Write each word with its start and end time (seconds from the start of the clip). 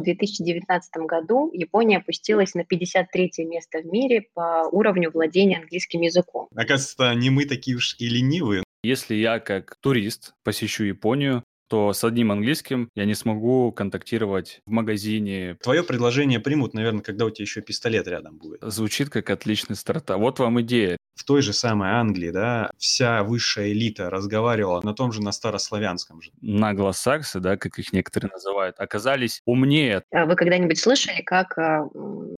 В 0.00 0.02
2019 0.02 0.96
году 1.06 1.50
Япония 1.52 1.98
опустилась 1.98 2.54
на 2.54 2.64
53 2.64 3.44
место 3.44 3.80
в 3.80 3.84
мире 3.84 4.28
по 4.32 4.66
уровню 4.72 5.10
владения 5.10 5.58
английским 5.58 6.00
языком. 6.00 6.48
Оказывается, 6.54 7.14
не 7.14 7.28
мы 7.28 7.44
такие 7.44 7.76
уж 7.76 7.96
и 7.98 8.08
ленивые. 8.08 8.64
Если 8.82 9.14
я 9.14 9.40
как 9.40 9.76
турист 9.82 10.32
посещу 10.42 10.84
Японию, 10.84 11.44
то 11.70 11.92
с 11.92 12.02
одним 12.02 12.32
английским 12.32 12.90
я 12.96 13.04
не 13.04 13.14
смогу 13.14 13.70
контактировать 13.70 14.60
в 14.66 14.72
магазине. 14.72 15.56
Твое 15.62 15.84
предложение 15.84 16.40
примут, 16.40 16.74
наверное, 16.74 17.02
когда 17.02 17.24
у 17.24 17.30
тебя 17.30 17.44
еще 17.44 17.62
пистолет 17.62 18.08
рядом 18.08 18.38
будет. 18.38 18.60
Звучит 18.62 19.08
как 19.08 19.30
отличный 19.30 19.76
старт. 19.76 20.10
Вот 20.10 20.40
вам 20.40 20.60
идея. 20.62 20.96
В 21.14 21.24
той 21.24 21.42
же 21.42 21.52
самой 21.52 21.90
Англии, 21.90 22.30
да, 22.30 22.70
вся 22.78 23.22
высшая 23.22 23.72
элита 23.72 24.10
разговаривала 24.10 24.80
на 24.82 24.94
том 24.94 25.12
же, 25.12 25.22
на 25.22 25.32
старославянском 25.32 26.22
же. 26.22 26.30
Наглосаксы, 26.40 27.40
да, 27.40 27.56
как 27.56 27.78
их 27.78 27.92
некоторые 27.92 28.30
называют, 28.32 28.76
оказались 28.78 29.42
умнее. 29.44 30.02
А 30.10 30.24
вы 30.24 30.34
когда-нибудь 30.34 30.78
слышали, 30.78 31.20
как 31.20 31.58
а, 31.58 31.88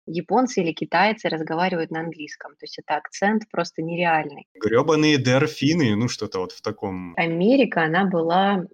японцы 0.07 0.62
или 0.62 0.73
китайцы 0.73 1.29
разговаривают 1.29 1.91
на 1.91 2.01
английском? 2.01 2.52
То 2.52 2.65
есть 2.65 2.79
это 2.79 2.96
акцент 2.96 3.45
просто 3.51 3.83
нереальный. 3.83 4.46
Гребаные 4.60 5.16
дельфины, 5.16 5.95
ну 5.95 6.09
что-то 6.09 6.41
вот 6.41 6.52
в 6.52 6.60
таком... 6.60 7.15
Америка, 7.16 7.85
она 7.85 8.05
была 8.05 8.66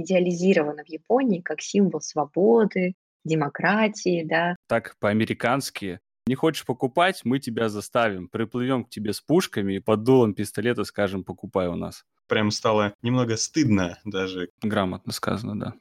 идеализирована 0.00 0.84
в 0.84 0.88
Японии 0.88 1.40
как 1.40 1.60
символ 1.60 2.00
свободы, 2.00 2.94
демократии, 3.24 4.24
да. 4.24 4.56
Так 4.66 4.96
по-американски 4.98 6.00
не 6.26 6.34
хочешь 6.34 6.64
покупать, 6.64 7.22
мы 7.24 7.38
тебя 7.38 7.68
заставим. 7.68 8.28
Приплывем 8.28 8.84
к 8.84 8.90
тебе 8.90 9.12
с 9.12 9.20
пушками 9.20 9.74
и 9.74 9.80
под 9.80 10.04
дулом 10.04 10.34
пистолета 10.34 10.84
скажем, 10.84 11.24
покупай 11.24 11.68
у 11.68 11.74
нас. 11.74 12.04
Прям 12.28 12.50
стало 12.50 12.94
немного 13.02 13.36
стыдно 13.36 13.98
даже. 14.04 14.50
Грамотно 14.62 15.12
сказано, 15.12 15.58
да. 15.58 15.74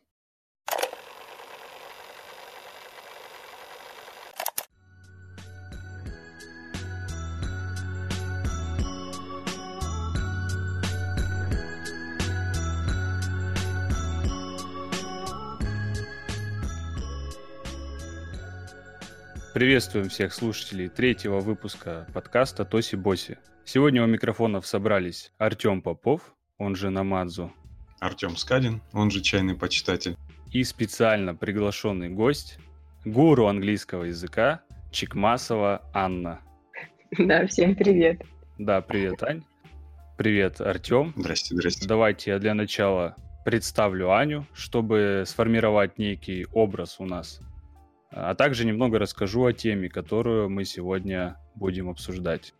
Приветствуем 19.59 20.07
всех 20.07 20.33
слушателей 20.33 20.87
третьего 20.87 21.41
выпуска 21.41 22.07
подкаста 22.13 22.63
Тоси 22.63 22.95
Боси. 22.95 23.39
Сегодня 23.65 24.01
у 24.01 24.07
микрофонов 24.07 24.65
собрались 24.65 25.33
Артем 25.37 25.81
Попов, 25.81 26.33
он 26.57 26.77
же 26.77 26.89
Намадзу. 26.89 27.51
Артем 27.99 28.37
Скадин, 28.37 28.81
он 28.93 29.11
же 29.11 29.19
чайный 29.19 29.55
почитатель. 29.55 30.15
И 30.53 30.63
специально 30.63 31.35
приглашенный 31.35 32.07
гость, 32.07 32.57
гуру 33.03 33.47
английского 33.47 34.05
языка 34.05 34.61
Чикмасова 34.93 35.81
Анна. 35.93 36.39
Да, 37.17 37.45
всем 37.45 37.75
привет. 37.75 38.21
Да, 38.59 38.79
привет, 38.79 39.21
Ань. 39.23 39.43
Привет, 40.17 40.61
Артем. 40.61 41.13
Здрасте, 41.17 41.53
здрасте. 41.53 41.85
Давайте 41.85 42.31
я 42.31 42.39
для 42.39 42.53
начала 42.53 43.17
представлю 43.43 44.13
Аню, 44.13 44.45
чтобы 44.53 45.25
сформировать 45.27 45.97
некий 45.97 46.47
образ 46.53 47.01
у 47.01 47.05
нас 47.05 47.41
а 48.11 48.35
также 48.35 48.65
немного 48.65 48.99
расскажу 48.99 49.45
о 49.45 49.53
теме, 49.53 49.89
которую 49.89 50.49
мы 50.49 50.65
сегодня 50.65 51.37
будем 51.55 51.89
обсуждать. 51.89 52.53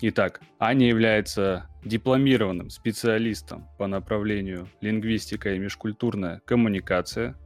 Итак, 0.00 0.40
Аня 0.58 0.88
является 0.88 1.68
дипломированным 1.84 2.70
специалистом 2.70 3.68
по 3.78 3.86
направлению 3.86 4.68
лингвистика 4.80 5.54
и 5.54 5.58
межкультурная 5.58 6.40
коммуникация. 6.44 7.36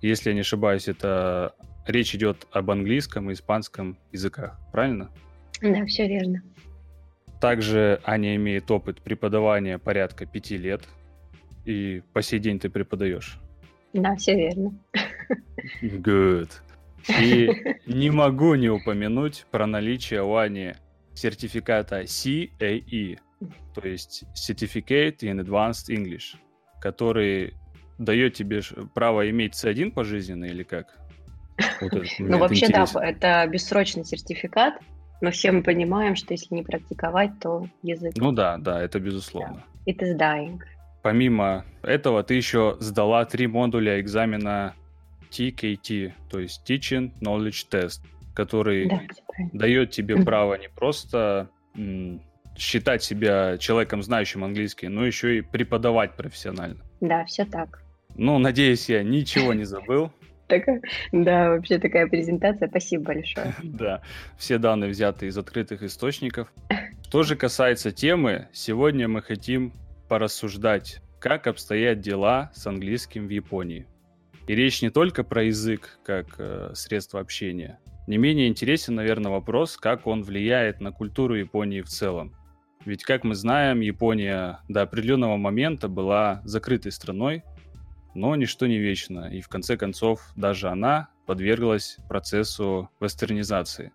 Если 0.00 0.30
я 0.30 0.34
не 0.34 0.40
ошибаюсь, 0.40 0.86
это 0.86 1.54
речь 1.86 2.14
идет 2.14 2.46
об 2.52 2.70
английском 2.70 3.30
и 3.30 3.34
испанском 3.34 3.98
языках, 4.12 4.58
правильно? 4.72 5.10
Да, 5.60 5.84
все 5.86 6.06
верно. 6.06 6.42
Также 7.40 8.00
Аня 8.04 8.36
имеет 8.36 8.70
опыт 8.70 9.00
преподавания 9.02 9.78
порядка 9.78 10.26
пяти 10.26 10.56
лет, 10.56 10.82
и 11.64 12.02
по 12.12 12.22
сей 12.22 12.38
день 12.38 12.58
ты 12.58 12.70
преподаешь. 12.70 13.40
Да, 13.92 14.14
все 14.16 14.34
верно. 14.36 14.72
Good. 15.82 16.50
И 17.20 17.50
не 17.86 18.10
могу 18.10 18.54
не 18.54 18.68
упомянуть 18.68 19.46
про 19.50 19.66
наличие 19.66 20.22
у 20.22 20.36
Ани 20.36 20.74
сертификата 21.14 22.02
CAE, 22.02 23.18
то 23.74 23.86
есть 23.86 24.24
Certificate 24.34 25.18
in 25.20 25.40
Advanced 25.40 25.88
English, 25.90 26.36
который 26.80 27.54
дает 27.98 28.34
тебе 28.34 28.60
право 28.94 29.28
иметь 29.30 29.54
C1 29.54 29.92
пожизненно 29.92 30.44
или 30.44 30.62
как? 30.62 30.98
Вот 31.80 31.92
ну, 32.18 32.38
вообще, 32.38 32.68
да, 32.68 32.86
это 33.02 33.46
бессрочный 33.48 34.04
сертификат, 34.04 34.74
но 35.20 35.30
все 35.30 35.50
мы 35.50 35.62
понимаем, 35.62 36.14
что 36.14 36.34
если 36.34 36.54
не 36.54 36.62
практиковать, 36.62 37.32
то 37.40 37.66
язык... 37.82 38.14
Ну 38.16 38.32
да, 38.32 38.56
да, 38.58 38.80
это 38.80 39.00
безусловно. 39.00 39.64
Yeah. 39.86 39.94
It 39.94 39.98
is 40.02 40.16
dying. 40.16 40.60
Помимо 41.02 41.64
этого, 41.82 42.22
ты 42.22 42.34
еще 42.34 42.76
сдала 42.80 43.24
три 43.24 43.46
модуля 43.46 44.00
экзамена 44.00 44.74
TKT, 45.30 46.12
то 46.30 46.38
есть 46.38 46.68
Teaching 46.68 47.12
Knowledge 47.20 47.66
Test, 47.70 48.00
который 48.34 48.88
да, 48.88 49.00
дает 49.52 49.90
тебе 49.90 50.16
право 50.22 50.54
не 50.54 50.68
просто 50.68 51.50
м, 51.76 52.20
считать 52.56 53.02
себя 53.02 53.56
человеком, 53.58 54.02
знающим 54.02 54.44
английский, 54.44 54.88
но 54.88 55.04
еще 55.04 55.38
и 55.38 55.40
преподавать 55.40 56.16
профессионально. 56.16 56.84
Да, 57.00 57.24
все 57.24 57.44
так. 57.44 57.82
Ну, 58.16 58.38
надеюсь, 58.38 58.88
я 58.88 59.02
ничего 59.02 59.54
не 59.54 59.64
забыл. 59.64 60.12
Так, 60.48 60.64
да, 61.12 61.50
вообще 61.50 61.78
такая 61.78 62.06
презентация. 62.06 62.68
Спасибо 62.68 63.04
большое. 63.04 63.54
Да, 63.62 64.00
все 64.38 64.56
данные 64.56 64.88
взяты 64.88 65.26
из 65.26 65.36
открытых 65.36 65.82
источников. 65.82 66.50
Что 67.02 67.22
же 67.22 67.36
касается 67.36 67.92
темы, 67.92 68.48
сегодня 68.54 69.08
мы 69.08 69.20
хотим 69.20 69.74
порассуждать, 70.08 71.02
как 71.20 71.46
обстоят 71.48 72.00
дела 72.00 72.50
с 72.54 72.66
английским 72.66 73.26
в 73.26 73.30
Японии. 73.30 73.86
И 74.48 74.54
речь 74.54 74.80
не 74.80 74.88
только 74.88 75.24
про 75.24 75.44
язык 75.44 75.98
как 76.02 76.36
э, 76.38 76.72
средство 76.74 77.20
общения. 77.20 77.78
Не 78.06 78.16
менее 78.16 78.48
интересен, 78.48 78.94
наверное, 78.94 79.30
вопрос, 79.30 79.76
как 79.76 80.06
он 80.06 80.22
влияет 80.22 80.80
на 80.80 80.90
культуру 80.90 81.34
Японии 81.34 81.82
в 81.82 81.88
целом. 81.88 82.34
Ведь, 82.86 83.04
как 83.04 83.24
мы 83.24 83.34
знаем, 83.34 83.80
Япония 83.80 84.60
до 84.66 84.80
определенного 84.80 85.36
момента 85.36 85.88
была 85.88 86.40
закрытой 86.44 86.92
страной, 86.92 87.42
но 88.14 88.34
ничто 88.36 88.66
не 88.66 88.78
вечно, 88.78 89.30
и 89.30 89.42
в 89.42 89.48
конце 89.48 89.76
концов 89.76 90.22
даже 90.34 90.70
она 90.70 91.10
подверглась 91.26 91.98
процессу 92.08 92.88
вестернизации. 93.00 93.92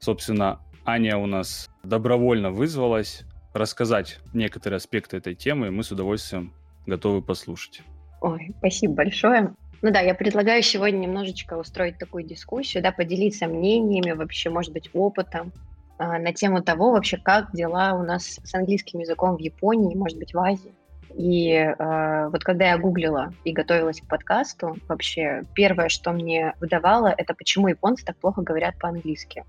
Собственно, 0.00 0.58
Аня 0.84 1.16
у 1.16 1.26
нас 1.26 1.70
добровольно 1.84 2.50
вызвалась 2.50 3.22
рассказать 3.54 4.18
некоторые 4.34 4.78
аспекты 4.78 5.18
этой 5.18 5.36
темы, 5.36 5.68
и 5.68 5.70
мы 5.70 5.84
с 5.84 5.92
удовольствием 5.92 6.54
готовы 6.86 7.22
послушать. 7.22 7.82
Ой, 8.20 8.54
спасибо 8.58 8.94
большое. 8.94 9.54
Ну 9.82 9.90
да, 9.90 10.00
я 10.00 10.14
предлагаю 10.14 10.62
сегодня 10.62 10.98
немножечко 10.98 11.56
устроить 11.56 11.98
такую 11.98 12.24
дискуссию, 12.24 12.82
да, 12.82 12.92
поделиться 12.92 13.46
мнениями, 13.46 14.12
вообще, 14.12 14.50
может 14.50 14.74
быть, 14.74 14.90
опытом 14.92 15.52
э, 15.98 16.04
на 16.04 16.34
тему 16.34 16.62
того, 16.62 16.92
вообще, 16.92 17.16
как 17.16 17.52
дела 17.52 17.94
у 17.94 18.02
нас 18.02 18.38
с 18.44 18.54
английским 18.54 19.00
языком 19.00 19.36
в 19.36 19.40
Японии, 19.40 19.94
может 19.94 20.18
быть, 20.18 20.34
в 20.34 20.38
Азии. 20.38 20.74
И 21.14 21.50
э, 21.50 22.28
вот 22.28 22.44
когда 22.44 22.68
я 22.68 22.78
гуглила 22.78 23.32
и 23.44 23.52
готовилась 23.52 24.02
к 24.02 24.06
подкасту, 24.06 24.76
вообще 24.86 25.44
первое, 25.54 25.88
что 25.88 26.12
мне 26.12 26.54
выдавало, 26.60 27.14
это 27.16 27.32
почему 27.34 27.68
японцы 27.68 28.04
так 28.04 28.16
плохо 28.16 28.42
говорят 28.42 28.78
по-английски. 28.78 29.44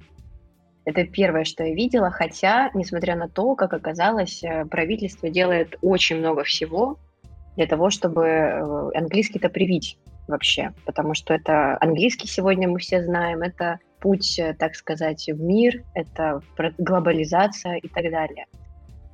Это 0.86 1.06
первое, 1.06 1.44
что 1.44 1.64
я 1.64 1.76
видела, 1.76 2.10
хотя, 2.10 2.72
несмотря 2.74 3.16
на 3.16 3.28
то, 3.28 3.54
как 3.56 3.74
оказалось, 3.74 4.42
э, 4.44 4.64
правительство 4.66 5.30
делает 5.30 5.76
очень 5.82 6.20
много 6.20 6.44
всего 6.46 6.98
для 7.56 7.68
того, 7.68 7.90
чтобы 7.90 8.26
э, 8.26 8.90
английский-то 8.96 9.50
привить 9.50 9.98
вообще, 10.28 10.74
потому 10.86 11.14
что 11.14 11.34
это 11.34 11.78
английский 11.82 12.28
сегодня 12.28 12.68
мы 12.68 12.80
все 12.80 13.04
знаем, 13.04 13.42
это 13.42 13.80
путь, 14.00 14.40
э, 14.40 14.54
так 14.58 14.76
сказать, 14.76 15.28
в 15.28 15.42
мир, 15.42 15.84
это 15.94 16.42
глобализация 16.78 17.76
и 17.76 17.88
так 17.88 18.10
далее. 18.10 18.46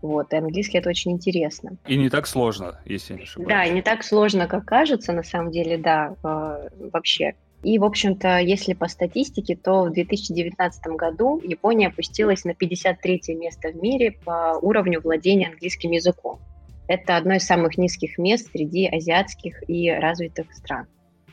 Вот, 0.01 0.31
и 0.31 0.37
английский 0.37 0.77
это 0.77 0.89
очень 0.89 1.11
интересно. 1.11 1.77
И 1.87 1.97
не 1.97 2.09
так 2.09 2.27
сложно, 2.27 2.79
если 2.85 3.15
не 3.15 3.23
ошибаюсь. 3.23 3.49
Да, 3.49 3.65
и 3.65 3.73
не 3.73 3.81
так 3.81 4.03
сложно, 4.03 4.47
как 4.47 4.65
кажется, 4.65 5.11
на 5.11 5.23
самом 5.23 5.51
деле, 5.51 5.77
да, 5.77 6.15
э, 6.23 6.69
вообще. 6.91 7.33
И, 7.63 7.79
в 7.79 7.83
общем-то, 7.83 8.37
если 8.37 8.73
по 8.73 8.87
статистике, 8.87 9.55
то 9.55 9.85
в 9.85 9.91
2019 9.91 10.85
году 10.95 11.41
Япония 11.43 11.87
опустилась 11.87 12.45
на 12.45 12.53
53 12.53 13.35
место 13.35 13.69
в 13.69 13.81
мире 13.81 14.11
по 14.23 14.59
уровню 14.61 15.01
владения 15.01 15.47
английским 15.47 15.91
языком. 15.91 16.39
Это 16.87 17.17
одно 17.17 17.35
из 17.35 17.43
самых 17.43 17.77
низких 17.77 18.17
мест 18.17 18.49
среди 18.51 18.87
азиатских 18.87 19.69
и 19.69 19.89
развитых 19.89 20.53
стран. 20.53 20.87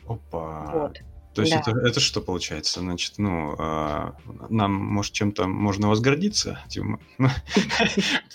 Опа. 0.06 0.70
Вот. 0.72 1.00
То 1.34 1.42
есть 1.42 1.52
да. 1.52 1.60
это, 1.60 1.78
это 1.80 2.00
что 2.00 2.20
получается? 2.20 2.80
Значит, 2.80 3.14
ну, 3.18 3.56
э, 3.58 4.12
нам, 4.50 4.72
может, 4.72 5.12
чем-то 5.12 5.48
можно 5.48 5.88
возгордиться? 5.88 6.60
Типа, 6.68 7.00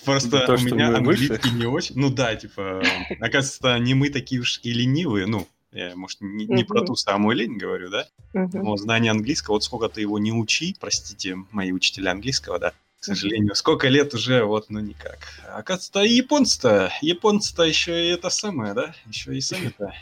просто 0.04 0.44
у 0.52 0.58
меня 0.58 0.94
английский 0.94 1.50
не 1.50 1.64
очень. 1.64 1.98
Ну 1.98 2.10
да, 2.10 2.36
типа, 2.36 2.82
оказывается, 3.20 3.78
не 3.78 3.94
мы 3.94 4.10
такие 4.10 4.42
уж 4.42 4.60
и 4.62 4.72
ленивые, 4.72 5.26
ну, 5.26 5.48
Я, 5.72 5.96
может, 5.96 6.20
не, 6.20 6.44
не 6.44 6.64
про 6.64 6.82
ту 6.82 6.94
самую 6.94 7.36
лень 7.36 7.56
говорю, 7.56 7.88
да? 7.88 8.06
Но 8.34 8.76
знание 8.76 9.12
английского, 9.12 9.54
вот 9.54 9.64
сколько 9.64 9.88
ты 9.88 10.02
его 10.02 10.18
не 10.18 10.32
учи, 10.32 10.76
простите, 10.78 11.36
мои 11.52 11.72
учителя 11.72 12.10
английского, 12.10 12.58
да, 12.58 12.74
к 13.00 13.04
сожалению, 13.04 13.54
сколько 13.54 13.88
лет 13.88 14.12
уже, 14.12 14.44
вот, 14.44 14.68
ну 14.68 14.78
никак. 14.80 15.18
Оказывается, 15.48 16.00
японцы-то, 16.00 16.92
японцы-то 17.00 17.62
еще 17.62 18.06
и 18.06 18.12
это 18.12 18.28
самое, 18.28 18.74
да, 18.74 18.94
еще 19.06 19.34
и 19.34 19.40
сами-то 19.40 19.94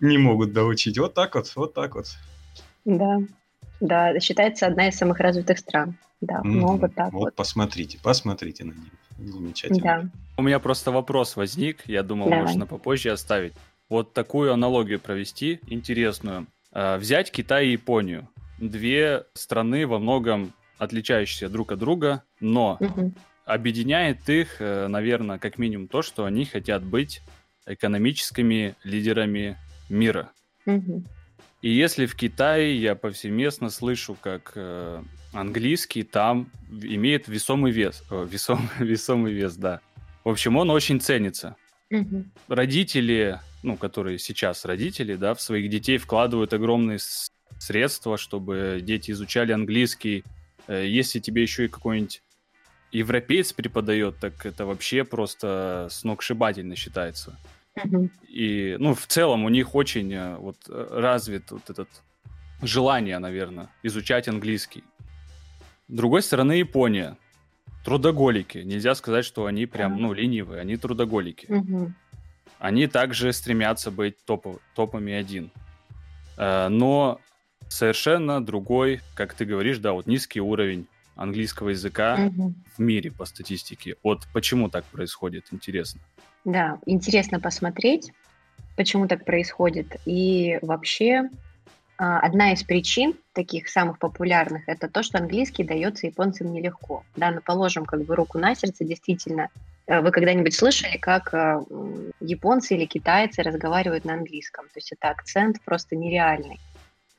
не 0.00 0.16
могут 0.16 0.52
доучить. 0.52 0.96
Вот 0.98 1.14
так 1.14 1.34
вот, 1.34 1.52
вот 1.56 1.74
так 1.74 1.96
вот. 1.96 2.06
Да, 2.84 3.18
да, 3.80 4.18
считается 4.20 4.68
одна 4.68 4.88
из 4.88 4.96
самых 4.96 5.18
развитых 5.18 5.58
стран. 5.58 5.96
Да, 6.20 6.36
mm-hmm. 6.36 6.48
много 6.48 6.88
так 6.88 7.12
вот. 7.12 7.20
Вот 7.20 7.34
посмотрите, 7.34 7.98
посмотрите 8.02 8.64
на 8.64 8.72
них. 8.72 8.92
Замечательно. 9.18 9.80
Да. 9.80 10.10
У 10.36 10.42
меня 10.42 10.60
просто 10.60 10.92
вопрос 10.92 11.34
возник, 11.34 11.82
я 11.86 12.04
думал, 12.04 12.28
Давай. 12.28 12.42
можно 12.42 12.66
попозже 12.66 13.10
оставить. 13.10 13.52
Вот 13.88 14.12
такую 14.12 14.52
аналогию 14.52 15.00
провести, 15.00 15.60
интересную. 15.66 16.46
А, 16.72 16.96
взять 16.98 17.32
Китай 17.32 17.66
и 17.66 17.72
Японию. 17.72 18.28
Две 18.58 19.24
страны 19.34 19.86
во 19.86 19.98
многом 19.98 20.52
отличающиеся 20.78 21.48
друг 21.48 21.72
от 21.72 21.78
друга, 21.78 22.22
но 22.40 22.76
угу. 22.80 23.12
объединяет 23.44 24.28
их, 24.28 24.56
э, 24.60 24.86
наверное, 24.88 25.38
как 25.38 25.58
минимум 25.58 25.88
то, 25.88 26.02
что 26.02 26.24
они 26.24 26.44
хотят 26.44 26.82
быть 26.84 27.20
экономическими 27.66 28.74
лидерами 28.84 29.56
мира. 29.88 30.30
Угу. 30.66 31.04
И 31.62 31.70
если 31.70 32.06
в 32.06 32.14
Китае 32.14 32.80
я 32.80 32.94
повсеместно 32.94 33.68
слышу, 33.68 34.16
как 34.20 34.52
э, 34.54 35.02
английский 35.32 36.04
там 36.04 36.50
имеет 36.70 37.26
весомый 37.28 37.72
вес, 37.72 38.04
о, 38.10 38.24
весом, 38.24 38.68
весомый 38.78 39.32
вес, 39.32 39.56
да. 39.56 39.80
В 40.24 40.28
общем, 40.28 40.56
он 40.56 40.70
очень 40.70 41.00
ценится. 41.00 41.56
Угу. 41.90 42.24
Родители, 42.48 43.40
ну, 43.62 43.76
которые 43.76 44.18
сейчас 44.18 44.64
родители, 44.64 45.16
да, 45.16 45.34
в 45.34 45.40
своих 45.40 45.68
детей 45.70 45.98
вкладывают 45.98 46.52
огромные 46.52 46.98
средства, 47.58 48.16
чтобы 48.16 48.78
дети 48.82 49.10
изучали 49.10 49.52
английский. 49.52 50.24
Э, 50.68 50.86
если 50.86 51.18
тебе 51.18 51.42
еще 51.42 51.64
и 51.64 51.68
какой-нибудь 51.68 52.22
европеец 52.92 53.52
преподает, 53.52 54.18
так 54.18 54.46
это 54.46 54.66
вообще 54.66 55.04
просто 55.04 55.88
сногсшибательно 55.90 56.76
считается. 56.76 57.36
И, 58.28 58.76
ну, 58.78 58.94
в 58.94 59.06
целом 59.06 59.44
у 59.44 59.48
них 59.48 59.74
очень 59.74 60.12
э, 60.12 60.36
вот 60.36 60.56
э, 60.68 60.88
развит 60.90 61.50
вот 61.50 61.70
этот 61.70 61.88
желание, 62.62 63.18
наверное, 63.18 63.68
изучать 63.82 64.28
английский. 64.28 64.84
С 65.88 65.94
другой 65.94 66.22
стороны, 66.22 66.52
Япония. 66.52 67.16
Трудоголики. 67.84 68.58
Нельзя 68.58 68.94
сказать, 68.94 69.24
что 69.24 69.46
они 69.46 69.64
прям, 69.64 69.96
ну, 70.00 70.12
ленивые. 70.12 70.60
Они 70.60 70.76
трудоголики. 70.76 71.48
Они 72.58 72.86
также 72.88 73.32
стремятся 73.32 73.90
быть 73.90 74.22
топов, 74.24 74.60
топами 74.74 75.12
один. 75.12 75.50
Но 76.36 77.20
совершенно 77.68 78.44
другой, 78.44 79.00
как 79.14 79.34
ты 79.34 79.44
говоришь, 79.44 79.78
да, 79.78 79.92
вот 79.92 80.06
низкий 80.06 80.40
уровень 80.40 80.86
английского 81.16 81.70
языка 81.70 82.16
угу. 82.26 82.54
в 82.76 82.80
мире 82.80 83.10
по 83.10 83.24
статистике. 83.24 83.96
Вот 84.02 84.26
почему 84.32 84.68
так 84.70 84.84
происходит, 84.84 85.46
интересно. 85.50 86.00
Да, 86.44 86.78
интересно 86.86 87.40
посмотреть, 87.40 88.12
почему 88.76 89.08
так 89.08 89.24
происходит. 89.24 89.96
И 90.06 90.58
вообще 90.62 91.28
а, 91.98 92.20
одна 92.20 92.52
из 92.52 92.62
причин 92.62 93.14
таких 93.32 93.68
самых 93.68 93.98
популярных 93.98 94.68
это 94.68 94.88
то, 94.88 95.02
что 95.02 95.18
английский 95.18 95.64
дается 95.64 96.06
японцам 96.06 96.52
нелегко. 96.52 97.04
Да, 97.16 97.32
ну 97.32 97.40
положим 97.40 97.84
как 97.84 98.04
бы 98.04 98.14
руку 98.14 98.38
на 98.38 98.54
сердце, 98.54 98.84
действительно. 98.84 99.48
Э, 99.88 100.00
вы 100.00 100.12
когда-нибудь 100.12 100.54
слышали, 100.54 100.96
как 100.96 101.34
э, 101.34 101.60
японцы 102.20 102.76
или 102.76 102.84
китайцы 102.84 103.42
разговаривают 103.42 104.04
на 104.04 104.14
английском? 104.14 104.66
То 104.66 104.76
есть 104.76 104.92
это 104.92 105.08
акцент 105.08 105.60
просто 105.64 105.96
нереальный. 105.96 106.60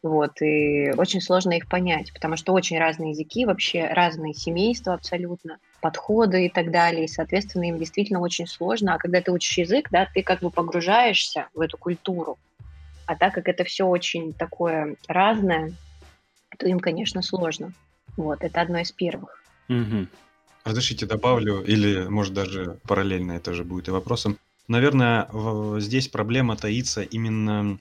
Вот, 0.02 0.42
и 0.42 0.92
очень 0.96 1.20
сложно 1.20 1.54
их 1.54 1.68
понять, 1.68 2.14
потому 2.14 2.38
что 2.38 2.54
очень 2.54 2.80
разные 2.80 3.12
языки, 3.12 3.46
вообще 3.46 3.86
разные 3.86 4.34
семейства 4.34 4.94
абсолютно, 4.94 5.58
подходы 5.82 6.46
и 6.46 6.50
так 6.50 6.72
далее, 6.72 7.06
и, 7.06 7.10
соответственно, 7.10 7.66
им 7.66 7.80
действительно 7.80 8.22
очень 8.22 8.48
сложно. 8.48 8.94
А 8.94 8.98
когда 8.98 9.22
ты 9.22 9.32
учишь 9.32 9.58
язык, 9.58 9.90
да, 9.92 10.08
ты 10.14 10.24
как 10.24 10.40
бы 10.40 10.52
погружаешься 10.52 11.50
в 11.54 11.60
эту 11.60 11.78
культуру, 11.78 12.38
а 13.08 13.16
так 13.16 13.34
как 13.34 13.50
это 13.50 13.66
все 13.66 13.86
очень 13.86 14.34
такое 14.34 14.96
разное, 15.08 15.74
то 16.58 16.68
им, 16.68 16.80
конечно, 16.80 17.22
сложно. 17.22 17.74
Вот, 18.16 18.42
это 18.42 18.62
одно 18.62 18.80
из 18.80 18.92
первых. 18.92 19.44
Угу. 19.68 20.08
Разрешите 20.64 21.06
добавлю, 21.06 21.62
или, 21.62 22.08
может, 22.08 22.34
даже 22.34 22.80
параллельно 22.88 23.34
это 23.34 23.54
же 23.54 23.64
будет 23.64 23.90
и 23.90 23.92
вопросом. 23.92 24.38
Наверное, 24.68 25.28
здесь 25.80 26.08
проблема 26.08 26.56
таится 26.56 27.02
именно 27.02 27.80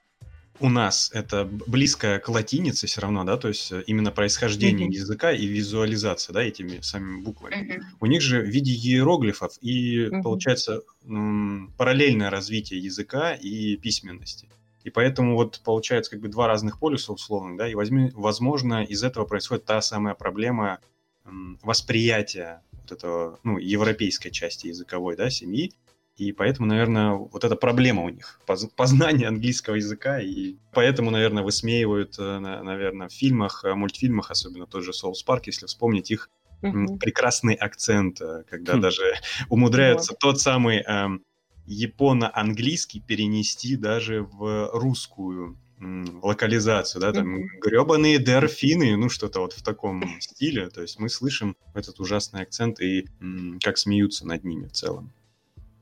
у 0.61 0.69
нас 0.69 1.11
это 1.15 1.45
близко 1.45 2.19
к 2.19 2.29
латинице 2.29 2.87
все 2.87 3.01
равно, 3.01 3.25
да, 3.25 3.37
то 3.37 3.49
есть 3.49 3.73
э, 3.73 3.83
именно 3.87 4.11
происхождение 4.11 4.89
mm-hmm. 4.89 4.93
языка 4.93 5.33
и 5.33 5.47
визуализация, 5.47 6.33
да, 6.33 6.43
этими 6.43 6.81
самими 6.81 7.21
буквами. 7.23 7.55
Mm-hmm. 7.55 7.83
У 8.01 8.07
них 8.07 8.23
же 8.23 8.41
в 8.41 8.47
виде 8.47 8.73
иероглифов 8.73 9.59
и 9.61 10.05
mm-hmm. 10.05 10.23
получается 10.23 10.83
м- 11.07 11.73
параллельное 11.77 12.31
развитие 12.31 12.81
языка 12.81 13.35
и 13.35 13.77
письменности. 13.77 14.49
И 14.85 14.91
поэтому 14.91 15.35
вот 15.35 15.61
получается 15.65 16.13
как 16.13 16.21
бы 16.21 16.29
два 16.29 16.47
разных 16.47 16.79
полюса 16.79 17.13
условно, 17.13 17.57
да, 17.57 17.69
и 17.69 17.75
возьми, 17.75 18.11
возможно 18.15 18.83
из 18.83 19.03
этого 19.03 19.25
происходит 19.27 19.65
та 19.65 19.81
самая 19.81 20.15
проблема 20.15 20.79
м- 21.25 21.59
восприятия 21.63 22.63
вот 22.73 22.93
этого, 22.93 23.39
ну, 23.45 23.59
европейской 23.59 24.31
части 24.31 24.69
языковой, 24.69 25.17
да, 25.17 25.31
семьи, 25.31 25.73
и 26.19 26.33
поэтому, 26.33 26.67
наверное, 26.67 27.13
вот 27.13 27.45
эта 27.45 27.55
проблема 27.55 28.03
у 28.03 28.09
них, 28.09 28.41
познание 28.77 29.29
английского 29.29 29.77
языка, 29.77 30.21
и 30.21 30.57
поэтому, 30.73 31.11
наверное, 31.11 31.45
высмеивают, 31.45 32.19
э, 32.19 32.39
наверное, 32.41 33.09
в 33.09 33.13
фильмах, 33.13 33.65
э, 33.65 33.73
мультфильмах, 33.75 34.33
особенно 34.33 34.67
тот 34.67 34.83
же 34.83 34.93
Соус 34.93 35.23
Парк, 35.23 35.47
если 35.47 35.67
вспомнить 35.67 36.11
их 36.11 36.29
угу. 36.61 36.99
прекрасный 36.99 37.55
акцент, 37.55 38.21
э, 38.21 38.43
когда 38.51 38.75
хм. 38.75 38.81
даже 38.81 39.15
умудряются 39.49 40.13
вот. 40.13 40.19
тот 40.19 40.41
самый 40.41 40.79
эм, 40.79 41.23
японо-английский 41.67 43.01
перенести 43.01 43.77
даже 43.77 44.23
в 44.23 44.71
русскую 44.73 45.57
локализацию, 45.81 47.01
да, 47.01 47.13
там 47.13 47.37
mm-hmm. 47.37 47.47
гребаные 47.61 48.19
дельфины, 48.19 48.97
ну 48.97 49.09
что-то 49.09 49.39
вот 49.39 49.53
в 49.53 49.63
таком 49.63 50.21
стиле, 50.21 50.71
то 50.71 50.83
есть 50.83 50.99
мы 50.99 51.09
слышим 51.09 51.57
этот 51.73 52.01
ужасный 52.01 52.43
акцент 52.43 52.81
и 52.81 53.07
м, 53.21 53.61
как 53.63 53.79
смеются 53.79 54.27
над 54.27 54.43
ними 54.43 54.67
в 54.67 54.73
целом. 54.73 55.13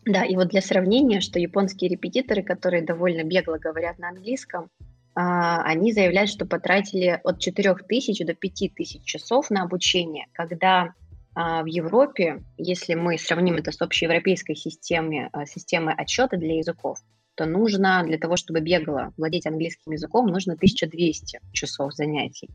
Да, 0.07 0.25
и 0.25 0.37
вот 0.37 0.49
для 0.49 0.61
сравнения, 0.61 1.21
что 1.21 1.41
японские 1.41 1.91
репетиторы, 1.91 2.45
которые 2.45 2.85
довольно 2.85 3.25
бегло 3.25 3.59
говорят 3.59 3.99
на 3.99 4.11
английском, 4.11 4.71
а, 5.17 5.63
они 5.63 5.93
заявляют, 5.93 6.31
что 6.31 6.47
потратили 6.47 7.21
от 7.25 7.41
4000 7.41 8.25
до 8.25 8.35
5000 8.35 9.03
часов 9.03 9.51
на 9.51 9.63
обучение, 9.63 10.27
когда 10.33 10.95
а, 11.35 11.65
в 11.65 11.67
Европе, 11.67 12.45
если 12.57 12.95
мы 12.95 13.19
сравним 13.19 13.57
это 13.57 13.73
с 13.73 13.83
общеевропейской 13.83 14.55
системой, 14.55 15.29
а, 15.33 15.45
системой 15.45 15.95
отчета 15.95 16.37
для 16.37 16.57
языков, 16.57 16.99
то 17.35 17.45
нужно 17.45 18.03
для 18.05 18.17
того, 18.17 18.37
чтобы 18.37 18.61
бегло 18.61 19.13
владеть 19.17 19.47
английским 19.47 19.93
языком, 19.93 20.29
нужно 20.29 20.55
1200 20.55 21.41
часов 21.53 21.93
занятий. 21.95 22.49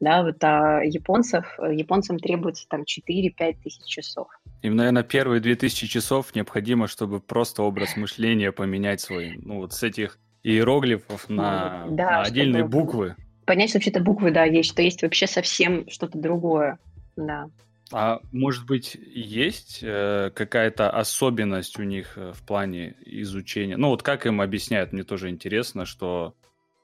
Да, 0.00 0.22
вот 0.22 0.42
а 0.44 0.80
японцев, 0.84 1.58
японцам 1.58 2.18
требуется 2.18 2.66
там 2.68 2.82
4-5 2.82 3.56
тысяч 3.62 3.84
часов. 3.84 4.28
Им, 4.62 4.76
наверное, 4.76 5.02
первые 5.02 5.40
2000 5.40 5.86
часов 5.88 6.34
необходимо, 6.34 6.86
чтобы 6.86 7.20
просто 7.20 7.62
образ 7.62 7.96
мышления 7.96 8.52
поменять 8.52 9.00
свой. 9.00 9.38
Ну, 9.42 9.56
вот 9.56 9.72
с 9.72 9.82
этих 9.82 10.18
иероглифов 10.42 11.28
на, 11.28 11.86
да, 11.90 12.10
на 12.10 12.22
отдельные 12.22 12.64
буквы. 12.64 13.16
Понять, 13.44 13.70
что 13.70 13.78
вообще-то 13.78 14.00
буквы, 14.00 14.30
да, 14.30 14.44
есть, 14.44 14.70
что 14.70 14.82
есть 14.82 15.02
вообще 15.02 15.26
совсем 15.26 15.88
что-то 15.88 16.18
другое, 16.18 16.78
да. 17.16 17.48
А 17.90 18.20
может 18.32 18.66
быть, 18.66 18.94
есть 18.94 19.80
э, 19.82 20.30
какая-то 20.34 20.90
особенность 20.90 21.78
у 21.78 21.84
них 21.84 22.18
э, 22.18 22.32
в 22.34 22.42
плане 22.42 22.96
изучения? 23.06 23.78
Ну, 23.78 23.88
вот 23.88 24.02
как 24.02 24.26
им 24.26 24.42
объясняют, 24.42 24.92
мне 24.92 25.04
тоже 25.04 25.30
интересно, 25.30 25.86
что 25.86 26.34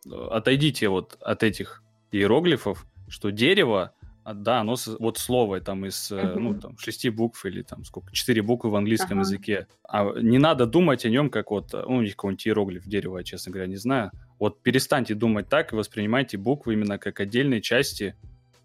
э, 0.06 0.14
отойдите 0.30 0.88
вот 0.88 1.18
от 1.20 1.42
этих 1.42 1.82
иероглифов, 2.10 2.86
что 3.08 3.30
дерево, 3.30 3.92
а, 4.24 4.32
да, 4.32 4.60
оно 4.60 4.76
вот 4.98 5.18
слово 5.18 5.60
там 5.60 5.84
из 5.84 6.10
uh-huh. 6.10 6.38
ну, 6.38 6.58
там, 6.58 6.78
шести 6.78 7.10
букв 7.10 7.44
или 7.44 7.62
там 7.62 7.84
сколько, 7.84 8.12
четыре 8.12 8.40
буквы 8.40 8.70
в 8.70 8.76
английском 8.76 9.18
uh-huh. 9.18 9.22
языке. 9.22 9.66
А 9.86 10.12
не 10.20 10.38
надо 10.38 10.66
думать 10.66 11.04
о 11.04 11.10
нем 11.10 11.28
как 11.28 11.50
вот, 11.50 11.72
ну, 11.72 11.96
у 11.96 12.00
них 12.00 12.16
какой-нибудь 12.16 12.46
иероглиф 12.46 12.84
дерева, 12.86 13.18
я, 13.18 13.24
честно 13.24 13.52
говоря, 13.52 13.68
не 13.68 13.76
знаю. 13.76 14.10
Вот 14.38 14.62
перестаньте 14.62 15.14
думать 15.14 15.48
так 15.48 15.72
и 15.72 15.76
воспринимайте 15.76 16.38
буквы 16.38 16.72
именно 16.72 16.98
как 16.98 17.20
отдельные 17.20 17.60
части, 17.60 18.16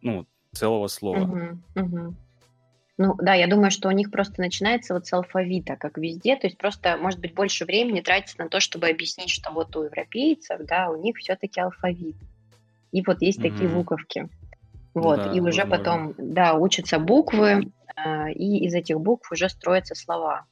ну, 0.01 0.25
целого 0.53 0.87
слова. 0.87 1.17
Uh-huh. 1.17 1.57
Uh-huh. 1.75 2.13
Ну 2.97 3.15
да, 3.15 3.33
я 3.33 3.47
думаю, 3.47 3.71
что 3.71 3.87
у 3.87 3.91
них 3.91 4.11
просто 4.11 4.41
начинается 4.41 4.93
вот 4.93 5.07
с 5.07 5.13
алфавита, 5.13 5.77
как 5.77 5.97
везде, 5.97 6.35
то 6.35 6.47
есть 6.47 6.57
просто, 6.57 6.97
может 6.97 7.19
быть, 7.21 7.33
больше 7.33 7.63
времени 7.63 8.01
тратится 8.01 8.37
на 8.39 8.49
то, 8.49 8.59
чтобы 8.59 8.87
объяснить, 8.87 9.29
что 9.29 9.51
вот 9.51 9.73
у 9.77 9.83
европейцев, 9.83 10.59
да, 10.65 10.89
у 10.89 11.01
них 11.01 11.15
все-таки 11.17 11.61
алфавит. 11.61 12.17
И 12.91 13.03
вот 13.05 13.21
есть 13.21 13.39
mm-hmm. 13.39 13.51
такие 13.51 13.69
буковки. 13.69 14.29
Вот, 14.93 15.17
да, 15.17 15.31
и 15.31 15.39
уже 15.39 15.63
возможно. 15.63 15.77
потом, 15.77 16.15
да, 16.17 16.55
учатся 16.55 16.99
буквы, 16.99 17.71
э, 17.95 18.31
и 18.33 18.65
из 18.65 18.73
этих 18.73 18.99
букв 18.99 19.31
уже 19.31 19.49
строятся 19.49 19.95
слова. 19.95 20.45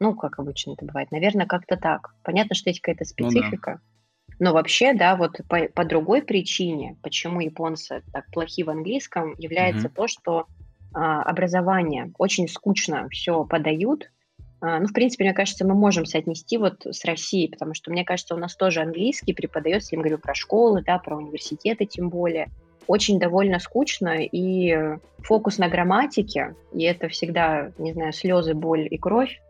Ну, 0.00 0.14
как 0.14 0.38
обычно 0.38 0.72
это 0.72 0.84
бывает. 0.84 1.10
Наверное, 1.10 1.46
как-то 1.46 1.76
так. 1.76 2.14
Понятно, 2.22 2.54
что 2.54 2.70
есть 2.70 2.80
какая-то 2.80 3.04
специфика. 3.04 3.70
Ну, 3.70 3.76
да. 3.76 4.34
Но 4.40 4.52
вообще, 4.52 4.94
да, 4.94 5.16
вот 5.16 5.40
по, 5.48 5.68
по 5.68 5.84
другой 5.84 6.22
причине, 6.22 6.96
почему 7.02 7.40
японцы 7.40 8.02
так 8.12 8.26
плохи 8.30 8.62
в 8.62 8.70
английском, 8.70 9.34
является 9.38 9.88
mm-hmm. 9.88 9.94
то, 9.94 10.06
что 10.06 10.46
а, 10.94 11.22
образование 11.22 12.12
очень 12.18 12.48
скучно 12.48 13.08
все 13.10 13.44
подают. 13.44 14.10
А, 14.60 14.80
ну, 14.80 14.86
в 14.86 14.92
принципе, 14.92 15.24
мне 15.24 15.34
кажется, 15.34 15.66
мы 15.66 15.74
можем 15.74 16.04
соотнести 16.04 16.58
вот 16.58 16.84
с 16.84 17.04
Россией, 17.04 17.48
потому 17.48 17.74
что, 17.74 17.90
мне 17.90 18.04
кажется, 18.04 18.34
у 18.34 18.38
нас 18.38 18.56
тоже 18.56 18.80
английский 18.80 19.32
преподается, 19.32 19.94
я 19.94 20.00
говорю 20.00 20.18
про 20.18 20.34
школы, 20.34 20.82
да, 20.84 20.98
про 20.98 21.16
университеты 21.16 21.86
тем 21.86 22.08
более 22.08 22.48
очень 22.86 23.18
довольно 23.18 23.58
скучно, 23.58 24.24
и 24.24 24.96
фокус 25.18 25.58
на 25.58 25.68
грамматике, 25.68 26.54
и 26.72 26.84
это 26.84 27.08
всегда, 27.08 27.70
не 27.78 27.92
знаю, 27.92 28.12
слезы, 28.12 28.54
боль 28.54 28.88
и 28.90 28.96
кровь, 28.96 29.40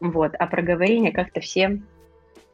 вот, 0.00 0.32
а 0.38 0.46
про 0.46 0.62
говорение 0.62 1.12
как-то 1.12 1.40
все 1.40 1.80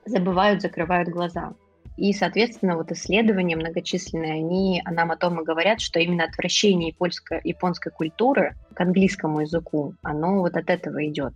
забывают, 0.04 0.60
закрывают 0.60 1.08
глаза. 1.08 1.54
И, 1.96 2.12
соответственно, 2.12 2.76
вот 2.76 2.90
исследования 2.90 3.54
многочисленные, 3.54 4.32
они 4.32 4.82
нам 4.90 5.12
о 5.12 5.16
том 5.16 5.40
и 5.40 5.44
говорят, 5.44 5.80
что 5.80 6.00
именно 6.00 6.24
отвращение 6.24 6.88
японской, 6.88 7.40
японской 7.44 7.90
культуры 7.90 8.56
к 8.74 8.80
английскому 8.80 9.40
языку, 9.42 9.94
оно 10.02 10.40
вот 10.40 10.56
от 10.56 10.68
этого 10.68 11.06
идет. 11.06 11.34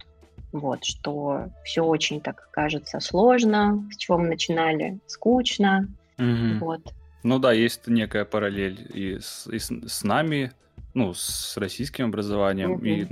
Вот, 0.52 0.84
что 0.84 1.50
все 1.64 1.82
очень 1.82 2.20
так 2.20 2.48
кажется 2.50 3.00
сложно, 3.00 3.86
с 3.92 3.96
чего 3.96 4.18
мы 4.18 4.28
начинали, 4.28 4.98
скучно. 5.06 5.88
Mm-hmm. 6.16 6.58
Вот. 6.58 6.80
Ну 7.22 7.38
да, 7.38 7.52
есть 7.52 7.86
некая 7.86 8.24
параллель 8.24 8.86
и 8.94 9.18
с, 9.20 9.46
и 9.48 9.58
с, 9.58 9.70
с 9.70 10.04
нами, 10.04 10.52
ну, 10.94 11.14
с 11.14 11.56
российским 11.56 12.06
образованием. 12.06 12.72
Угу. 12.72 12.84
И 12.84 13.06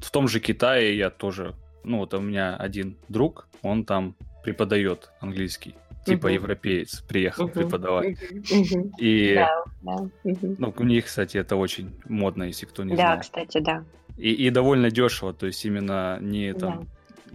в 0.00 0.10
том 0.10 0.28
же 0.28 0.40
Китае 0.40 0.96
я 0.96 1.10
тоже, 1.10 1.54
ну, 1.84 1.98
вот 1.98 2.14
у 2.14 2.20
меня 2.20 2.56
один 2.56 2.96
друг, 3.08 3.48
он 3.62 3.84
там 3.84 4.16
преподает 4.42 5.10
английский. 5.20 5.74
Типа 6.04 6.26
угу. 6.26 6.34
европеец 6.34 7.00
приехал 7.02 7.44
угу. 7.44 7.52
преподавать. 7.52 8.18
Угу. 8.30 8.94
И 8.98 9.34
да, 9.34 9.64
да. 9.82 9.96
Ну, 10.24 10.74
у 10.76 10.82
них, 10.82 11.06
кстати, 11.06 11.36
это 11.36 11.54
очень 11.54 11.94
модно, 12.06 12.44
если 12.44 12.66
кто 12.66 12.82
не 12.82 12.90
да, 12.90 12.96
знает. 12.96 13.18
Да, 13.18 13.22
кстати, 13.22 13.58
да. 13.60 13.84
И, 14.16 14.32
и 14.32 14.50
довольно 14.50 14.90
дешево, 14.90 15.32
то 15.32 15.46
есть 15.46 15.64
именно 15.64 16.18
не 16.20 16.52
там 16.52 16.80
да 16.80 16.86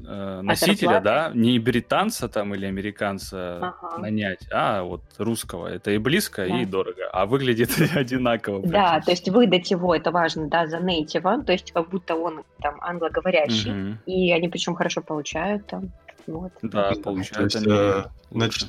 э, 0.05 0.41
носителя, 0.41 0.99
да, 1.01 1.31
не 1.33 1.59
британца 1.59 2.27
там 2.27 2.53
или 2.55 2.65
американца 2.65 3.57
ага. 3.57 3.97
нанять, 3.97 4.47
а 4.51 4.83
вот 4.83 5.01
русского. 5.17 5.67
Это 5.67 5.91
и 5.91 5.97
близко, 5.97 6.47
да. 6.47 6.61
и 6.61 6.65
дорого, 6.65 7.09
а 7.11 7.25
выглядит 7.25 7.71
одинаково. 7.95 8.65
Да, 8.67 9.01
то 9.01 9.11
есть 9.11 9.29
выдать 9.29 9.71
его, 9.71 9.95
это 9.95 10.11
важно, 10.11 10.47
да, 10.47 10.67
за 10.67 10.79
нейтива, 10.79 11.43
то 11.43 11.51
есть 11.51 11.71
как 11.71 11.89
будто 11.89 12.15
он 12.15 12.43
там 12.61 12.79
англоговорящий, 12.81 13.71
угу. 13.71 13.97
и 14.05 14.31
они 14.31 14.49
причем 14.49 14.75
хорошо 14.75 15.01
получают 15.01 15.65
там. 15.67 15.91
Вот. 16.27 16.51
Да, 16.61 16.93
получают. 17.03 17.53
То 17.53 17.59
есть, 17.59 17.67
э, 17.67 18.03
значит, 18.31 18.67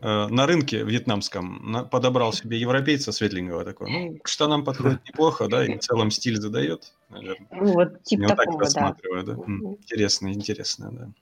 Э, 0.00 0.28
на 0.28 0.46
рынке 0.46 0.84
вьетнамском 0.84 1.88
подобрал 1.90 2.32
себе 2.32 2.58
европейца 2.58 3.10
светленького 3.10 3.64
такой. 3.64 3.90
Ну, 3.90 4.18
к 4.22 4.28
штанам 4.28 4.64
подходит 4.64 5.00
неплохо, 5.08 5.48
да, 5.48 5.64
и 5.64 5.76
в 5.76 5.80
целом 5.80 6.10
стиль 6.12 6.36
задает, 6.36 6.92
наверное. 7.08 7.48
Ну, 7.50 7.72
вот 7.72 8.02
типа 8.04 8.22
Я 8.22 8.28
такого, 8.28 8.52
так 8.52 8.60
рассматриваю, 8.60 9.24
да. 9.24 9.34
да. 9.34 9.42
Интересно, 9.42 10.32
интересно, 10.32 10.90
да. 10.92 11.12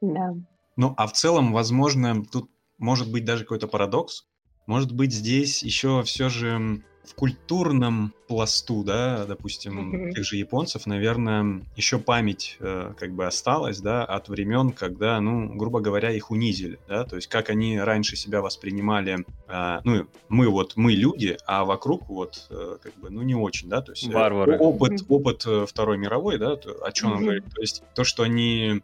Да. 0.00 0.34
Ну, 0.76 0.94
а 0.96 1.06
в 1.06 1.12
целом, 1.12 1.52
возможно, 1.52 2.24
тут 2.24 2.50
может 2.78 3.10
быть 3.10 3.24
даже 3.24 3.44
какой-то 3.44 3.68
парадокс. 3.68 4.26
Может 4.66 4.92
быть, 4.92 5.12
здесь 5.12 5.62
еще 5.62 6.02
все 6.02 6.28
же 6.28 6.82
в 7.06 7.14
культурном 7.14 8.12
пласту, 8.26 8.82
да, 8.82 9.24
допустим, 9.26 9.94
mm-hmm. 9.94 10.12
тех 10.12 10.24
же 10.24 10.36
японцев, 10.36 10.86
наверное, 10.86 11.62
еще 11.76 11.98
память 11.98 12.56
э, 12.58 12.92
как 12.98 13.12
бы 13.12 13.26
осталась, 13.26 13.80
да, 13.80 14.04
от 14.04 14.28
времен, 14.28 14.72
когда, 14.72 15.20
ну, 15.20 15.54
грубо 15.54 15.80
говоря, 15.80 16.10
их 16.10 16.30
унизили, 16.32 16.78
да, 16.88 17.04
то 17.04 17.16
есть 17.16 17.28
как 17.28 17.48
они 17.48 17.78
раньше 17.78 18.16
себя 18.16 18.42
воспринимали, 18.42 19.24
э, 19.48 19.80
ну, 19.84 20.06
мы 20.28 20.48
вот, 20.48 20.72
мы 20.76 20.92
люди, 20.92 21.38
а 21.46 21.64
вокруг 21.64 22.08
вот, 22.08 22.48
э, 22.50 22.78
как 22.82 22.94
бы, 22.96 23.10
ну, 23.10 23.22
не 23.22 23.36
очень, 23.36 23.68
да, 23.68 23.80
то 23.80 23.92
есть 23.92 24.08
э, 24.08 24.12
Варвары. 24.12 24.58
опыт, 24.58 25.04
опыт 25.08 25.44
э, 25.46 25.64
Второй 25.68 25.98
мировой, 25.98 26.38
да, 26.38 26.56
то, 26.56 26.84
о 26.84 26.90
чем 26.90 27.10
mm-hmm. 27.10 27.16
он 27.16 27.22
говорит, 27.22 27.44
то 27.54 27.60
есть 27.60 27.82
то, 27.94 28.02
что 28.02 28.24
они, 28.24 28.82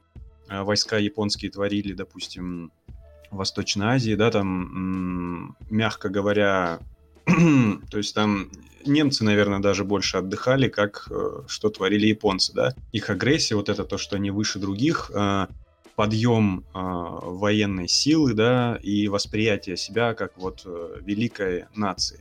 э, 0.49 0.63
войска 0.63 0.99
японские 0.99 1.51
творили, 1.51 1.93
допустим, 1.93 2.71
в 3.33 3.37
Восточной 3.37 3.87
Азии, 3.87 4.15
да, 4.15 4.31
там, 4.31 5.57
мягко 5.71 6.11
говоря, 6.11 6.81
То 7.91 7.99
есть 7.99 8.15
там 8.15 8.51
немцы, 8.85 9.25
наверное, 9.25 9.61
даже 9.61 9.85
больше 9.85 10.17
отдыхали, 10.17 10.69
как 10.69 11.07
э, 11.11 11.43
что 11.47 11.71
творили 11.71 12.07
японцы, 12.07 12.53
да. 12.53 12.75
Их 12.93 13.11
агрессия, 13.11 13.55
вот 13.55 13.69
это 13.69 13.85
то, 13.85 13.99
что 13.99 14.17
они 14.17 14.31
выше 14.31 14.59
других, 14.59 15.11
э, 15.15 15.47
подъем 15.95 16.65
э, 16.75 16.79
военной 16.79 17.89
силы, 17.89 18.35
да, 18.35 18.79
и 18.83 19.09
восприятие 19.09 19.77
себя 19.77 20.15
как 20.15 20.37
вот 20.37 20.65
великой 20.65 21.67
нации. 21.75 22.21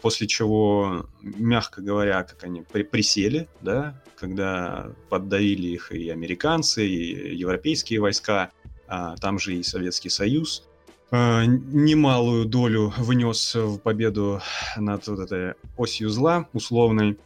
После 0.00 0.26
чего, 0.26 1.06
мягко 1.22 1.80
говоря, 1.80 2.24
как 2.24 2.42
они 2.42 2.62
при 2.62 2.82
присели, 2.82 3.48
да, 3.60 4.02
когда 4.16 4.90
поддавили 5.08 5.68
их 5.68 5.92
и 5.92 6.10
американцы, 6.10 6.86
и 6.86 7.36
европейские 7.36 8.00
войска, 8.00 8.50
а 8.88 9.16
там 9.16 9.38
же 9.38 9.54
и 9.54 9.62
Советский 9.62 10.10
Союз, 10.10 10.64
немалую 11.12 12.46
долю 12.46 12.92
внес 12.96 13.54
в 13.54 13.78
победу 13.78 14.40
над 14.76 15.06
вот 15.06 15.20
этой 15.20 15.54
осью 15.76 16.08
зла 16.08 16.48
условной. 16.52 17.18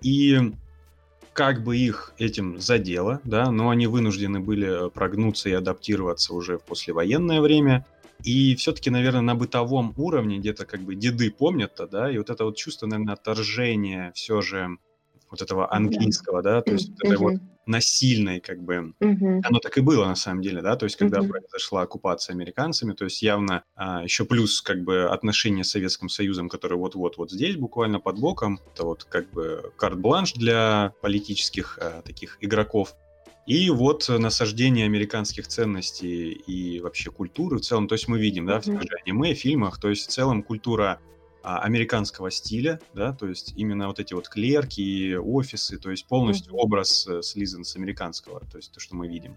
И 0.00 0.52
как 1.34 1.62
бы 1.62 1.76
их 1.76 2.14
этим 2.18 2.58
задело, 2.58 3.20
да, 3.24 3.50
но 3.50 3.70
они 3.70 3.86
вынуждены 3.86 4.40
были 4.40 4.90
прогнуться 4.90 5.48
и 5.48 5.52
адаптироваться 5.52 6.34
уже 6.34 6.58
в 6.58 6.62
послевоенное 6.62 7.40
время. 7.40 7.86
И 8.24 8.56
все-таки, 8.56 8.90
наверное, 8.90 9.20
на 9.20 9.34
бытовом 9.34 9.94
уровне 9.96 10.38
где-то 10.38 10.66
как 10.66 10.80
бы 10.80 10.96
деды 10.96 11.30
помнят-то, 11.30 11.86
да, 11.86 12.10
и 12.10 12.18
вот 12.18 12.30
это 12.30 12.44
вот 12.44 12.56
чувство, 12.56 12.86
наверное, 12.86 13.14
отторжения 13.14 14.10
все 14.14 14.40
же 14.40 14.78
вот 15.30 15.42
этого 15.42 15.72
английского, 15.72 16.42
да, 16.42 16.60
то 16.62 16.72
есть 16.72 16.90
вот 16.90 17.04
этой 17.04 17.16
вот 17.16 17.34
насильной, 17.66 18.40
как 18.40 18.62
бы, 18.62 18.94
оно 19.00 19.58
так 19.60 19.76
и 19.76 19.80
было 19.80 20.06
на 20.06 20.16
самом 20.16 20.42
деле, 20.42 20.62
да, 20.62 20.76
то 20.76 20.84
есть 20.84 20.96
когда 20.96 21.18
mm 21.20 21.28
произошла 21.28 21.82
оккупация 21.82 22.32
американцами, 22.34 22.94
то 22.94 23.04
есть 23.04 23.20
явно 23.22 23.62
а, 23.74 24.02
еще 24.02 24.24
плюс 24.24 24.62
как 24.62 24.82
бы 24.82 25.04
отношения 25.10 25.62
с 25.62 25.70
Советским 25.70 26.08
Союзом, 26.08 26.48
который 26.48 26.78
вот-вот 26.78 27.18
вот 27.18 27.30
здесь 27.30 27.56
буквально 27.56 28.00
под 28.00 28.18
боком, 28.18 28.60
это 28.72 28.84
вот 28.84 29.04
как 29.04 29.30
бы 29.30 29.72
карт-бланш 29.76 30.32
для 30.32 30.94
политических 31.02 31.78
а, 31.80 32.02
таких 32.02 32.38
игроков. 32.40 32.94
И 33.46 33.70
вот 33.70 34.08
насаждение 34.08 34.84
американских 34.84 35.48
ценностей 35.48 36.32
и 36.32 36.80
вообще 36.80 37.10
культуры 37.10 37.58
в 37.58 37.60
целом, 37.62 37.88
то 37.88 37.94
есть 37.94 38.06
мы 38.06 38.18
видим, 38.18 38.46
да, 38.46 38.60
в 38.60 38.68
аниме, 38.68 39.34
фильмах, 39.34 39.80
то 39.80 39.88
есть 39.88 40.06
в 40.06 40.10
целом 40.10 40.42
культура 40.42 41.00
американского 41.42 42.30
стиля, 42.30 42.80
да, 42.94 43.12
то 43.12 43.26
есть 43.28 43.54
именно 43.56 43.86
вот 43.86 44.00
эти 44.00 44.14
вот 44.14 44.28
клерки, 44.28 45.16
офисы, 45.16 45.78
то 45.78 45.90
есть 45.90 46.06
полностью 46.06 46.52
mm-hmm. 46.52 46.58
образ 46.58 47.06
э, 47.06 47.22
слизан 47.22 47.64
с 47.64 47.76
американского, 47.76 48.40
то 48.40 48.56
есть 48.56 48.72
то, 48.72 48.80
что 48.80 48.96
мы 48.96 49.08
видим. 49.08 49.36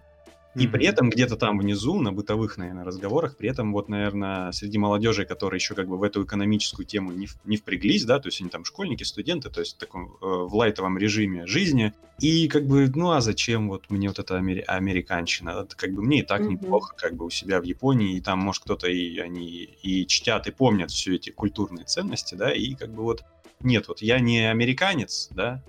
И 0.54 0.66
при 0.66 0.86
этом 0.86 1.08
где-то 1.08 1.36
там 1.36 1.58
внизу, 1.58 1.98
на 2.00 2.12
бытовых, 2.12 2.58
наверное, 2.58 2.84
разговорах, 2.84 3.36
при 3.36 3.48
этом 3.48 3.72
вот, 3.72 3.88
наверное, 3.88 4.52
среди 4.52 4.76
молодежи, 4.76 5.24
которые 5.24 5.58
еще 5.58 5.74
как 5.74 5.88
бы 5.88 5.96
в 5.96 6.02
эту 6.02 6.24
экономическую 6.24 6.84
тему 6.84 7.12
не, 7.12 7.28
не 7.44 7.56
впряглись, 7.56 8.04
да, 8.04 8.18
то 8.20 8.28
есть 8.28 8.40
они 8.42 8.50
там 8.50 8.64
школьники, 8.66 9.02
студенты, 9.02 9.48
то 9.48 9.60
есть 9.60 9.76
в 9.76 9.78
таком 9.78 10.08
э, 10.08 10.16
в 10.20 10.54
лайтовом 10.54 10.98
режиме 10.98 11.46
жизни. 11.46 11.94
И 12.20 12.48
как 12.48 12.66
бы, 12.66 12.86
ну 12.94 13.12
а 13.12 13.22
зачем 13.22 13.68
вот 13.68 13.88
мне 13.88 14.08
вот 14.08 14.18
эта 14.18 14.36
амери- 14.36 14.60
американщина? 14.60 15.64
Это 15.64 15.74
как 15.74 15.92
бы 15.92 16.02
мне 16.02 16.20
и 16.20 16.22
так 16.22 16.42
mm-hmm. 16.42 16.48
неплохо 16.48 16.94
как 16.98 17.16
бы 17.16 17.24
у 17.24 17.30
себя 17.30 17.58
в 17.58 17.64
Японии, 17.64 18.16
и 18.16 18.20
там, 18.20 18.38
может, 18.38 18.64
кто-то 18.64 18.88
и 18.88 19.18
они 19.18 19.48
и 19.82 20.06
чтят, 20.06 20.46
и 20.48 20.50
помнят 20.50 20.90
все 20.90 21.14
эти 21.14 21.30
культурные 21.30 21.86
ценности, 21.86 22.34
да, 22.34 22.52
и 22.52 22.74
как 22.74 22.90
бы 22.90 23.02
вот 23.02 23.24
нет, 23.60 23.88
вот 23.88 24.02
я 24.02 24.20
не 24.20 24.50
американец, 24.50 25.28
да, 25.30 25.62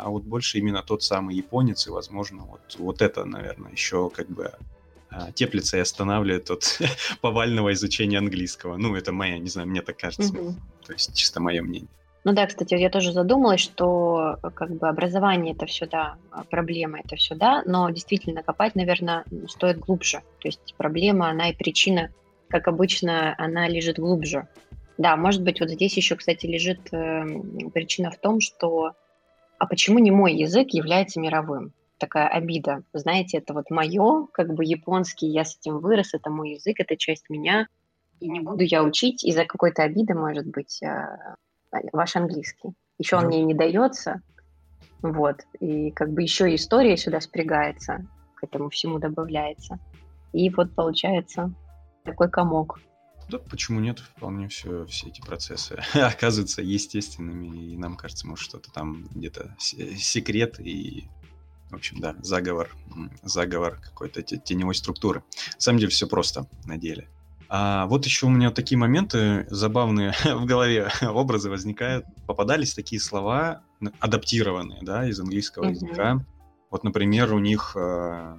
а 0.00 0.08
вот 0.10 0.24
больше 0.24 0.58
именно 0.58 0.82
тот 0.82 1.02
самый 1.02 1.36
японец, 1.36 1.86
и, 1.86 1.90
возможно, 1.90 2.44
вот, 2.44 2.76
вот 2.78 3.02
это, 3.02 3.24
наверное, 3.24 3.72
еще 3.72 4.10
как 4.10 4.28
бы 4.28 4.52
а, 5.10 5.32
теплится 5.32 5.76
и 5.76 5.80
останавливает 5.80 6.50
от 6.50 6.80
повального 7.20 7.72
изучения 7.72 8.18
английского. 8.18 8.76
Ну, 8.76 8.94
это 8.94 9.12
моя, 9.12 9.38
не 9.38 9.48
знаю, 9.48 9.68
мне 9.68 9.82
так 9.82 9.96
кажется. 9.96 10.32
Угу. 10.32 10.54
То 10.86 10.92
есть 10.92 11.14
чисто 11.14 11.40
мое 11.40 11.62
мнение. 11.62 11.88
Ну 12.24 12.32
да, 12.32 12.44
кстати, 12.46 12.74
я 12.74 12.90
тоже 12.90 13.12
задумалась, 13.12 13.60
что 13.60 14.38
как 14.56 14.70
бы 14.72 14.88
образование 14.88 15.54
это 15.54 15.66
все 15.66 15.86
да, 15.86 16.16
проблема 16.50 16.98
это 16.98 17.14
все 17.14 17.36
да, 17.36 17.62
но 17.66 17.88
действительно 17.90 18.42
копать, 18.42 18.74
наверное, 18.74 19.24
стоит 19.46 19.78
глубже. 19.78 20.22
То 20.40 20.48
есть 20.48 20.74
проблема, 20.76 21.30
она 21.30 21.50
и 21.50 21.54
причина, 21.54 22.10
как 22.48 22.66
обычно, 22.66 23.32
она 23.38 23.68
лежит 23.68 24.00
глубже. 24.00 24.48
Да, 24.98 25.16
может 25.16 25.42
быть, 25.42 25.60
вот 25.60 25.70
здесь 25.70 25.96
еще, 25.96 26.16
кстати, 26.16 26.46
лежит 26.46 26.92
э, 26.92 27.24
причина 27.72 28.10
в 28.10 28.18
том, 28.18 28.40
что 28.40 28.94
а 29.58 29.66
почему 29.66 29.98
не 29.98 30.10
мой 30.10 30.34
язык 30.34 30.68
является 30.70 31.20
мировым? 31.20 31.72
Такая 31.98 32.28
обида. 32.28 32.82
Знаете, 32.92 33.38
это 33.38 33.54
вот 33.54 33.70
мое, 33.70 34.26
как 34.32 34.52
бы 34.52 34.64
японский, 34.64 35.28
я 35.28 35.44
с 35.44 35.56
этим 35.56 35.78
вырос, 35.78 36.14
это 36.14 36.30
мой 36.30 36.50
язык, 36.52 36.78
это 36.78 36.96
часть 36.96 37.30
меня, 37.30 37.68
и 38.20 38.28
не 38.28 38.40
буду 38.40 38.64
я 38.64 38.82
учить 38.82 39.24
из-за 39.24 39.44
какой-то 39.44 39.82
обиды, 39.82 40.14
может 40.14 40.46
быть, 40.46 40.82
а, 40.82 41.36
ваш 41.92 42.16
английский. 42.16 42.70
Еще 42.98 43.16
он 43.16 43.26
мне 43.26 43.42
не 43.42 43.54
дается, 43.54 44.22
вот, 45.02 45.42
и 45.60 45.90
как 45.90 46.10
бы 46.12 46.22
еще 46.22 46.54
история 46.54 46.96
сюда 46.96 47.20
спрягается. 47.20 48.06
к 48.34 48.44
этому 48.44 48.68
всему 48.68 48.98
добавляется. 48.98 49.78
И 50.34 50.50
вот 50.50 50.74
получается 50.74 51.54
такой 52.04 52.28
комок. 52.28 52.78
Да, 53.28 53.38
почему 53.38 53.80
нет? 53.80 54.00
Вполне 54.00 54.48
все, 54.48 54.86
все 54.86 55.08
эти 55.08 55.20
процессы 55.20 55.82
оказываются 55.94 56.62
естественными, 56.62 57.72
и 57.72 57.76
нам 57.76 57.96
кажется, 57.96 58.26
может, 58.26 58.44
что-то 58.44 58.70
там 58.70 59.04
где-то 59.14 59.56
секрет 59.58 60.60
и 60.60 61.08
в 61.70 61.74
общем, 61.74 61.98
да, 61.98 62.14
заговор, 62.20 62.70
заговор 63.22 63.80
какой-то 63.80 64.22
теневой 64.22 64.76
структуры. 64.76 65.24
На 65.54 65.60
самом 65.60 65.78
деле 65.80 65.90
все 65.90 66.06
просто 66.06 66.46
на 66.64 66.76
деле. 66.76 67.08
А 67.48 67.86
вот 67.86 68.04
еще 68.04 68.26
у 68.26 68.28
меня 68.28 68.50
такие 68.50 68.78
моменты 68.78 69.46
забавные 69.50 70.12
в 70.24 70.44
голове 70.44 70.90
образы 71.02 71.50
возникают. 71.50 72.06
Попадались 72.26 72.74
такие 72.74 73.00
слова 73.00 73.62
адаптированные, 74.00 74.80
да, 74.82 75.08
из 75.08 75.18
английского 75.20 75.64
mm-hmm. 75.64 75.72
языка. 75.72 76.24
Вот, 76.70 76.84
например, 76.84 77.32
у 77.32 77.38
них 77.38 77.76
э, 77.76 78.38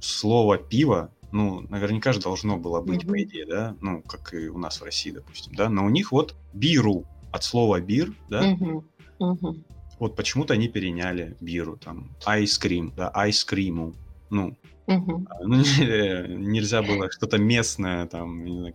слово 0.00 0.58
пиво, 0.58 1.12
ну, 1.32 1.60
наверняка 1.68 2.12
же 2.12 2.20
должно 2.20 2.56
было 2.56 2.80
быть, 2.80 3.04
mm-hmm. 3.04 3.08
по 3.08 3.22
идее, 3.22 3.46
да, 3.46 3.76
ну, 3.80 4.02
как 4.02 4.34
и 4.34 4.48
у 4.48 4.58
нас 4.58 4.80
в 4.80 4.84
России, 4.84 5.10
допустим, 5.10 5.54
да, 5.54 5.68
но 5.68 5.84
у 5.84 5.90
них 5.90 6.12
вот 6.12 6.34
биру 6.52 7.04
от 7.32 7.44
слова 7.44 7.80
бир, 7.80 8.12
да, 8.28 8.52
mm-hmm. 8.52 8.84
Mm-hmm. 9.20 9.64
вот 9.98 10.16
почему-то 10.16 10.54
они 10.54 10.68
переняли 10.68 11.36
биру, 11.40 11.76
там, 11.76 12.10
айскрим, 12.24 12.92
да, 12.96 13.10
айскриму, 13.10 13.94
ну, 14.30 14.56
Угу. 14.90 15.26
Ну, 15.42 15.56
нельзя 16.26 16.82
было 16.82 17.10
что-то 17.10 17.38
местное, 17.38 18.06
там, 18.06 18.72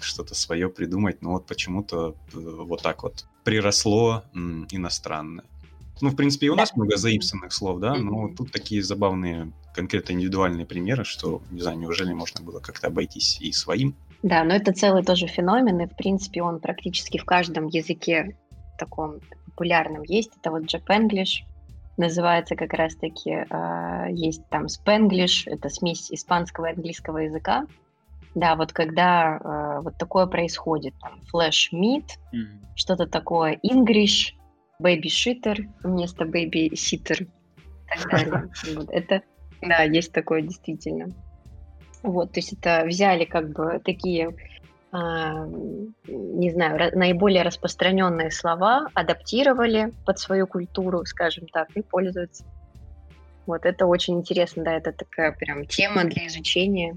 что-то 0.00 0.34
свое 0.34 0.68
придумать, 0.68 1.22
но 1.22 1.32
вот 1.32 1.46
почему-то 1.46 2.14
э, 2.34 2.38
вот 2.38 2.82
так 2.82 3.02
вот 3.02 3.26
приросло 3.44 4.24
иностранное. 4.34 5.44
Ну, 6.00 6.10
в 6.10 6.16
принципе, 6.16 6.46
и 6.46 6.50
у 6.50 6.54
нас 6.54 6.74
много 6.76 6.96
заимствованных 6.96 7.52
слов, 7.52 7.80
да, 7.80 7.94
но 7.94 8.28
тут 8.28 8.52
такие 8.52 8.82
забавные, 8.82 9.52
конкретно 9.74 10.12
индивидуальные 10.12 10.66
примеры, 10.66 11.04
что, 11.04 11.42
не 11.50 11.60
знаю, 11.60 11.78
неужели 11.78 12.12
можно 12.12 12.44
было 12.44 12.60
как-то 12.60 12.86
обойтись 12.86 13.40
и 13.40 13.52
своим? 13.52 13.94
Да, 14.22 14.44
но 14.44 14.54
это 14.54 14.72
целый 14.72 15.04
тоже 15.04 15.26
феномен, 15.26 15.80
и, 15.80 15.86
в 15.86 15.96
принципе, 15.96 16.42
он 16.42 16.60
практически 16.60 17.18
в 17.18 17.24
каждом 17.24 17.66
языке 17.66 18.36
таком 18.78 19.20
популярном 19.44 20.02
есть. 20.04 20.30
Это 20.40 20.50
вот 20.50 20.62
Japanglish, 20.62 21.44
называется 21.98 22.54
как 22.54 22.72
раз-таки, 22.72 23.30
э, 23.30 24.06
есть 24.12 24.48
там 24.48 24.66
Spanglish, 24.66 25.42
это 25.46 25.68
смесь 25.68 26.10
испанского 26.10 26.66
и 26.66 26.74
английского 26.74 27.18
языка. 27.18 27.66
Да, 28.34 28.54
вот 28.56 28.72
когда 28.72 29.36
э, 29.36 29.80
вот 29.82 29.98
такое 29.98 30.26
происходит, 30.26 30.94
там, 31.00 31.20
flash 31.32 31.72
meat, 31.72 32.04
mm-hmm. 32.32 32.66
что-то 32.76 33.06
такое, 33.06 33.58
English, 33.64 34.34
shitter 34.82 35.66
вместо. 35.82 36.24
Вот, 38.74 38.90
это, 38.90 39.22
да, 39.62 39.82
есть 39.82 40.12
такое 40.12 40.42
действительно. 40.42 41.06
Вот, 42.02 42.32
то 42.32 42.38
есть 42.40 42.52
это 42.52 42.84
взяли 42.86 43.24
как 43.24 43.50
бы 43.50 43.80
такие 43.84 44.36
а, 44.90 45.44
не 46.06 46.50
знаю, 46.50 46.96
наиболее 46.96 47.42
распространенные 47.42 48.30
слова 48.30 48.88
адаптировали 48.94 49.92
под 50.06 50.18
свою 50.18 50.46
культуру, 50.46 51.04
скажем 51.04 51.46
так, 51.48 51.70
и 51.76 51.82
пользуются. 51.82 52.44
Вот 53.46 53.66
это 53.66 53.86
очень 53.86 54.14
интересно, 54.18 54.64
да, 54.64 54.72
это 54.74 54.92
такая 54.92 55.32
прям 55.32 55.66
тема 55.66 56.04
для 56.04 56.26
изучения 56.26 56.96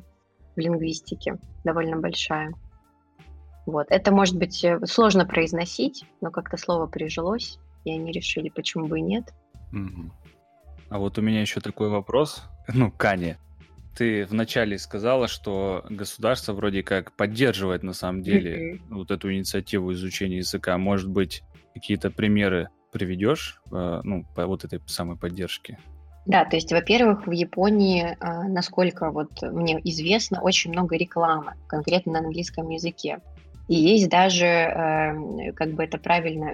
в 0.56 0.60
лингвистике, 0.60 1.38
довольно 1.64 1.98
большая. 1.98 2.54
Вот, 3.66 3.88
это 3.90 4.12
может 4.12 4.38
быть 4.38 4.64
э, 4.64 4.80
сложно 4.86 5.26
произносить, 5.26 6.06
но 6.20 6.32
как-то 6.32 6.58
слово 6.58 6.88
прижилось, 6.88 7.60
и 7.84 7.92
они 7.92 8.12
решили, 8.12 8.50
почему 8.50 8.88
бы 8.88 9.00
и 9.00 9.02
нет. 9.02 9.34
А 10.90 11.00
вот 11.00 11.18
у 11.18 11.22
меня 11.22 11.42
еще 11.42 11.62
такой 11.62 11.90
вопрос, 11.90 12.44
ну, 12.74 12.92
Кане, 12.92 13.38
ты 13.96 14.26
вначале 14.26 14.78
сказала, 14.78 15.28
что 15.28 15.86
государство 15.90 16.54
вроде 16.54 16.84
как 16.84 17.16
поддерживает 17.16 17.84
на 17.84 17.94
самом 17.94 18.24
деле 18.24 18.76
mm-hmm. 18.76 18.80
вот 18.90 19.12
эту 19.12 19.34
инициативу 19.34 19.92
изучения 19.94 20.38
языка. 20.38 20.78
Может 20.78 21.10
быть, 21.10 21.44
какие-то 21.74 22.10
примеры 22.10 22.70
приведешь, 22.92 23.62
э, 23.72 24.02
ну, 24.04 24.26
по 24.36 24.46
вот 24.48 24.64
этой 24.64 24.82
самой 24.86 25.18
поддержке? 25.18 25.78
Да, 26.26 26.46
то 26.46 26.56
есть, 26.56 26.72
во-первых, 26.72 27.26
в 27.26 27.32
Японии, 27.32 28.04
э, 28.04 28.48
насколько 28.48 29.12
вот 29.12 29.42
мне 29.42 29.80
известно, 29.84 30.42
очень 30.42 30.72
много 30.72 30.96
рекламы, 30.96 31.54
конкретно 31.68 32.14
на 32.14 32.20
английском 32.20 32.70
языке. 32.70 33.20
И 33.68 33.76
есть 33.76 34.10
даже, 34.10 34.46
э, 34.46 35.52
как 35.54 35.72
бы 35.74 35.84
это 35.84 35.98
правильно 35.98 36.54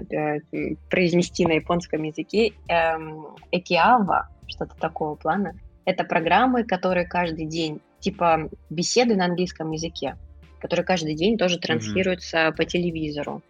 произнести 0.90 1.46
на 1.46 1.52
японском 1.52 2.02
языке, 2.02 2.52
эм, 2.68 3.26
экиава, 3.50 4.28
что-то 4.46 4.76
такого 4.76 5.14
плана– 5.14 5.54
это 5.88 6.04
программы, 6.04 6.64
которые 6.64 7.06
каждый 7.06 7.46
день, 7.46 7.80
типа 7.98 8.50
беседы 8.68 9.16
на 9.16 9.24
английском 9.24 9.70
языке, 9.70 10.16
которые 10.60 10.84
каждый 10.84 11.14
день 11.14 11.38
тоже 11.38 11.58
транслируются 11.58 12.36
mm-hmm. 12.36 12.56
по 12.56 12.64
телевизору. 12.66 13.42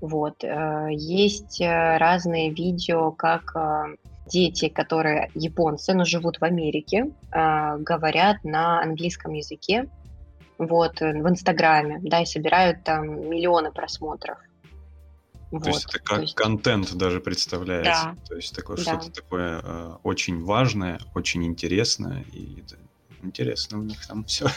Вот. 0.00 0.44
Э, 0.44 0.86
есть 0.92 1.60
э, 1.60 1.96
разные 1.98 2.50
видео, 2.50 3.10
как 3.10 3.56
э, 3.56 3.96
дети, 4.30 4.68
которые 4.68 5.32
японцы, 5.34 5.94
но 5.94 6.04
живут 6.04 6.38
в 6.40 6.44
Америке, 6.44 7.10
говорят 7.30 8.44
на 8.44 8.80
английском 8.80 9.32
языке, 9.32 9.88
вот, 10.58 11.00
в 11.00 11.28
Инстаграме, 11.28 12.00
да, 12.02 12.20
и 12.20 12.26
собирают 12.26 12.84
там 12.84 13.28
миллионы 13.30 13.72
просмотров. 13.72 14.38
То 15.50 15.58
вот. 15.58 15.66
есть 15.66 15.86
это 15.88 15.98
как 16.00 16.20
есть... 16.22 16.34
контент 16.34 16.94
даже 16.94 17.20
представляется. 17.20 18.14
Да. 18.16 18.16
То 18.28 18.34
есть 18.36 18.54
такое 18.54 18.76
да. 18.76 18.82
что-то 18.82 19.10
такое 19.12 19.60
э, 19.62 19.96
очень 20.02 20.42
важное, 20.42 20.98
очень 21.14 21.44
интересное. 21.44 22.24
И 22.32 22.60
это 22.60 22.76
интересно 23.22 23.78
у 23.78 23.82
них 23.82 24.04
там 24.06 24.24
все 24.26 24.48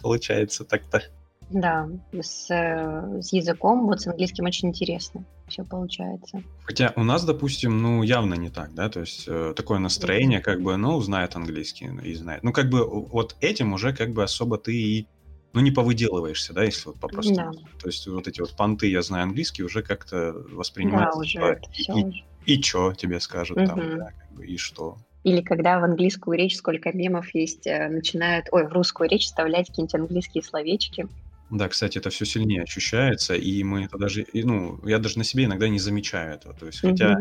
получается 0.00 0.64
так-то. 0.64 1.02
Да, 1.50 1.86
с, 2.12 2.46
с 2.48 3.32
языком, 3.32 3.86
вот 3.86 4.00
с 4.00 4.06
английским 4.06 4.46
очень 4.46 4.70
интересно 4.70 5.24
все 5.52 5.64
получается. 5.64 6.42
Хотя 6.64 6.92
у 6.96 7.04
нас, 7.04 7.24
допустим, 7.24 7.80
ну, 7.80 8.02
явно 8.02 8.34
не 8.34 8.48
так, 8.48 8.74
да, 8.74 8.88
то 8.88 9.00
есть 9.00 9.24
э, 9.26 9.52
такое 9.54 9.78
настроение, 9.78 10.40
как 10.40 10.62
бы, 10.62 10.76
ну, 10.76 10.98
знает 11.00 11.36
английский 11.36 11.90
и 12.02 12.14
знает. 12.14 12.42
Ну, 12.42 12.52
как 12.52 12.70
бы 12.70 12.84
вот 12.88 13.36
этим 13.40 13.74
уже 13.74 13.94
как 13.94 14.12
бы 14.12 14.22
особо 14.22 14.56
ты 14.56 14.74
и 14.74 15.06
ну, 15.52 15.60
не 15.60 15.70
повыделываешься, 15.70 16.52
да, 16.52 16.64
если 16.64 16.86
вот 16.86 16.98
попросту. 16.98 17.34
Да. 17.34 17.50
То 17.80 17.86
есть 17.86 18.06
вот 18.06 18.26
эти 18.28 18.40
вот 18.40 18.56
понты, 18.56 18.88
я 18.88 19.02
знаю 19.02 19.24
английский, 19.24 19.62
уже 19.62 19.82
как-то 19.82 20.32
воспринимаются. 20.50 21.18
Да, 21.18 21.20
уже, 21.20 21.60
типа, 21.60 21.72
все 21.72 21.98
и, 22.46 22.54
и 22.54 22.62
что 22.62 22.94
тебе 22.94 23.20
скажут 23.20 23.58
угу. 23.58 23.66
там, 23.66 23.98
да, 23.98 24.10
как 24.18 24.32
бы, 24.32 24.46
и 24.46 24.56
что. 24.56 24.96
Или 25.24 25.40
когда 25.40 25.78
в 25.78 25.84
английскую 25.84 26.36
речь 26.36 26.56
сколько 26.56 26.90
мемов 26.92 27.32
есть, 27.34 27.66
э, 27.66 27.88
начинают, 27.88 28.46
ой, 28.50 28.66
в 28.66 28.72
русскую 28.72 29.08
речь 29.08 29.24
вставлять 29.24 29.68
какие-нибудь 29.68 29.94
английские 29.94 30.42
словечки. 30.42 31.06
Да, 31.50 31.68
кстати, 31.68 31.98
это 31.98 32.08
все 32.08 32.24
сильнее 32.24 32.62
ощущается, 32.62 33.34
и 33.34 33.62
мы 33.62 33.84
это 33.84 33.98
даже, 33.98 34.26
ну, 34.32 34.80
я 34.86 34.98
даже 34.98 35.18
на 35.18 35.24
себе 35.24 35.44
иногда 35.44 35.68
не 35.68 35.78
замечаю 35.78 36.34
этого. 36.34 36.54
То 36.54 36.66
есть, 36.66 36.80
хотя 36.80 37.18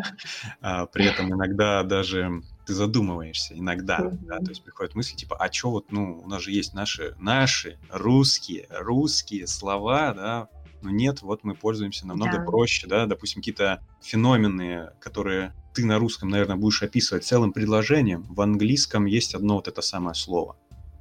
а, 0.62 0.86
при 0.86 1.06
этом 1.06 1.34
иногда 1.34 1.84
даже 1.84 2.42
ты 2.72 2.76
задумываешься 2.76 3.54
иногда, 3.58 4.00
mm-hmm. 4.00 4.26
да, 4.28 4.38
то 4.40 4.50
есть 4.50 4.64
приходят 4.64 4.96
мысли 4.96 5.18
типа, 5.18 5.36
а 5.36 5.52
что 5.52 5.72
вот, 5.72 5.92
ну, 5.92 6.22
у 6.24 6.28
нас 6.30 6.42
же 6.42 6.52
есть 6.52 6.74
наши, 6.74 7.16
наши 7.20 7.78
русские, 7.90 8.66
русские 8.70 9.46
слова, 9.46 10.14
да, 10.14 10.48
но 10.82 10.90
нет, 10.90 11.22
вот 11.22 11.44
мы 11.44 11.54
пользуемся 11.54 12.08
намного 12.08 12.38
да. 12.38 12.44
проще, 12.46 12.88
да, 12.88 13.06
допустим, 13.08 13.42
какие-то 13.42 13.84
феномены, 14.02 14.92
которые 15.02 15.54
ты 15.74 15.86
на 15.86 16.00
русском, 16.00 16.30
наверное, 16.30 16.56
будешь 16.56 16.82
описывать 16.82 17.26
целым 17.26 17.52
предложением, 17.52 18.24
в 18.24 18.40
английском 18.40 19.06
есть 19.06 19.36
одно 19.36 19.56
вот 19.56 19.68
это 19.68 19.82
самое 19.82 20.16
слово. 20.16 20.56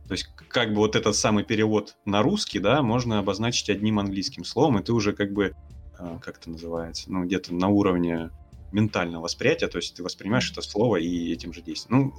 То 0.09 0.13
есть 0.13 0.29
как 0.49 0.71
бы 0.71 0.79
вот 0.79 0.97
этот 0.97 1.15
самый 1.15 1.45
перевод 1.45 1.97
на 2.05 2.21
русский, 2.21 2.59
да, 2.59 2.83
можно 2.83 3.21
обозначить 3.21 3.71
одним 3.71 4.01
английским 4.01 4.43
словом, 4.43 4.81
и 4.81 4.83
ты 4.83 4.93
уже 4.93 5.13
как 5.13 5.33
бы, 5.33 5.55
а, 5.97 6.19
как 6.19 6.39
это 6.39 6.51
называется, 6.51 7.13
ну, 7.13 7.25
где-то 7.25 7.55
на 7.55 7.69
уровне 7.69 8.31
ментального 8.73 9.23
восприятия, 9.23 9.69
то 9.69 9.79
есть 9.79 9.97
ты 9.97 10.03
воспринимаешь 10.03 10.51
это 10.51 10.63
слово 10.63 10.97
и 10.97 11.33
этим 11.33 11.53
же 11.53 11.63
действием. 11.63 12.13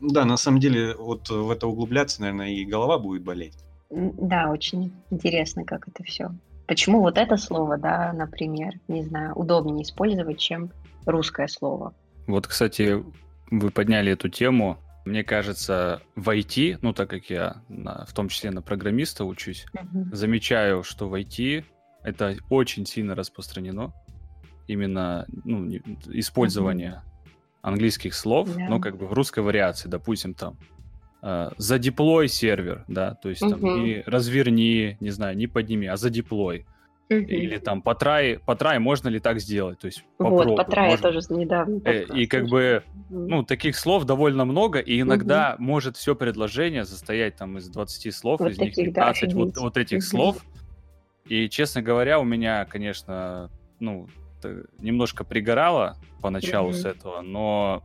Ну, 0.00 0.10
да, 0.10 0.24
на 0.24 0.36
самом 0.36 0.60
деле, 0.60 0.94
вот 0.96 1.30
в 1.30 1.50
это 1.50 1.66
углубляться, 1.66 2.20
наверное, 2.20 2.50
и 2.50 2.64
голова 2.64 2.98
будет 2.98 3.22
болеть. 3.22 3.56
Да, 3.90 4.50
очень 4.50 4.92
интересно, 5.10 5.64
как 5.64 5.86
это 5.86 6.02
все. 6.02 6.30
Почему 6.66 7.00
вот 7.00 7.18
это 7.18 7.36
слово, 7.36 7.76
да, 7.76 8.12
например, 8.12 8.74
не 8.88 9.02
знаю, 9.02 9.34
удобнее 9.34 9.82
использовать, 9.82 10.38
чем 10.38 10.72
русское 11.04 11.46
слово? 11.46 11.94
Вот, 12.26 12.46
кстати, 12.46 13.04
вы 13.50 13.70
подняли 13.70 14.12
эту 14.12 14.28
тему. 14.28 14.78
Мне 15.04 15.24
кажется, 15.24 16.00
в 16.14 16.28
IT, 16.30 16.78
ну 16.80 16.92
так 16.92 17.10
как 17.10 17.28
я 17.28 17.62
на, 17.68 18.06
в 18.06 18.12
том 18.12 18.28
числе 18.28 18.50
на 18.50 18.62
программиста 18.62 19.24
учусь, 19.24 19.66
uh-huh. 19.74 20.14
замечаю, 20.14 20.84
что 20.84 21.08
в 21.08 21.14
IT 21.14 21.64
это 22.04 22.36
очень 22.48 22.86
сильно 22.86 23.14
распространено 23.14 23.92
именно 24.66 25.26
ну, 25.44 25.68
использование 26.08 27.02
mm-hmm. 27.02 27.58
английских 27.62 28.14
слов, 28.14 28.48
yeah. 28.48 28.68
но 28.68 28.80
как 28.80 28.96
бы 28.96 29.06
в 29.06 29.12
русской 29.12 29.40
вариации, 29.40 29.88
допустим, 29.88 30.34
там 30.34 30.56
э, 31.22 31.50
задеплой 31.56 32.28
сервер, 32.28 32.84
да, 32.88 33.14
то 33.14 33.28
есть 33.28 33.42
mm-hmm. 33.42 33.50
там 33.50 33.84
не 33.84 34.02
разверни, 34.06 34.96
не 35.00 35.10
знаю, 35.10 35.36
не 35.36 35.46
подними, 35.46 35.86
а 35.86 35.96
задеплой. 35.96 36.66
Mm-hmm. 37.10 37.26
Или 37.26 37.58
там 37.58 37.82
потрай, 37.82 38.38
потрай, 38.38 38.78
можно 38.78 39.08
ли 39.08 39.20
так 39.20 39.38
сделать? 39.40 39.78
То 39.78 39.86
есть 39.86 40.04
попробуй. 40.16 40.46
Вот, 40.46 40.56
потрай 40.56 40.90
можно... 40.90 41.10
тоже 41.10 41.26
недавно. 41.30 41.80
Э, 41.84 42.04
и 42.14 42.26
как 42.26 42.48
бы 42.48 42.82
ну, 43.10 43.42
таких 43.42 43.76
слов 43.76 44.04
довольно 44.04 44.44
много, 44.44 44.78
и 44.78 45.00
иногда 45.00 45.54
угу. 45.54 45.64
может 45.64 45.96
все 45.96 46.14
предложение 46.14 46.84
состоять 46.84 47.36
там 47.36 47.58
из 47.58 47.68
20 47.68 48.14
слов, 48.14 48.40
вот 48.40 48.52
из 48.52 48.56
таких, 48.56 48.76
них 48.78 48.86
15 48.86 49.28
да, 49.28 49.36
вот, 49.36 49.56
вот 49.58 49.76
этих 49.76 49.98
угу. 49.98 50.04
слов. 50.04 50.44
И, 51.26 51.48
честно 51.48 51.82
говоря, 51.82 52.18
у 52.18 52.24
меня, 52.24 52.64
конечно, 52.64 53.50
ну, 53.78 54.08
немножко 54.78 55.24
пригорало 55.24 55.96
поначалу 56.20 56.68
угу. 56.68 56.76
с 56.76 56.84
этого, 56.84 57.20
но 57.22 57.82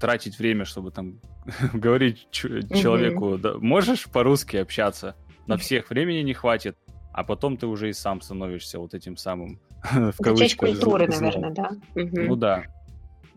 тратить 0.00 0.38
время, 0.38 0.64
чтобы 0.64 0.90
там 0.90 1.20
говорить 1.72 2.28
человеку, 2.30 3.38
да, 3.38 3.54
можешь 3.58 4.08
по-русски 4.08 4.56
общаться, 4.56 5.16
на 5.46 5.56
всех 5.56 5.90
времени 5.90 6.20
не 6.22 6.34
хватит, 6.34 6.76
а 7.12 7.24
потом 7.24 7.56
ты 7.56 7.66
уже 7.66 7.90
и 7.90 7.92
сам 7.92 8.20
становишься 8.20 8.78
вот 8.78 8.94
этим 8.94 9.16
самым 9.16 9.60
в 9.82 10.16
кавычках. 10.18 10.38
Часть 10.38 10.56
культуры, 10.56 11.06
наверное, 11.08 11.50
да? 11.50 11.70
Ну 11.94 12.36
да. 12.36 12.64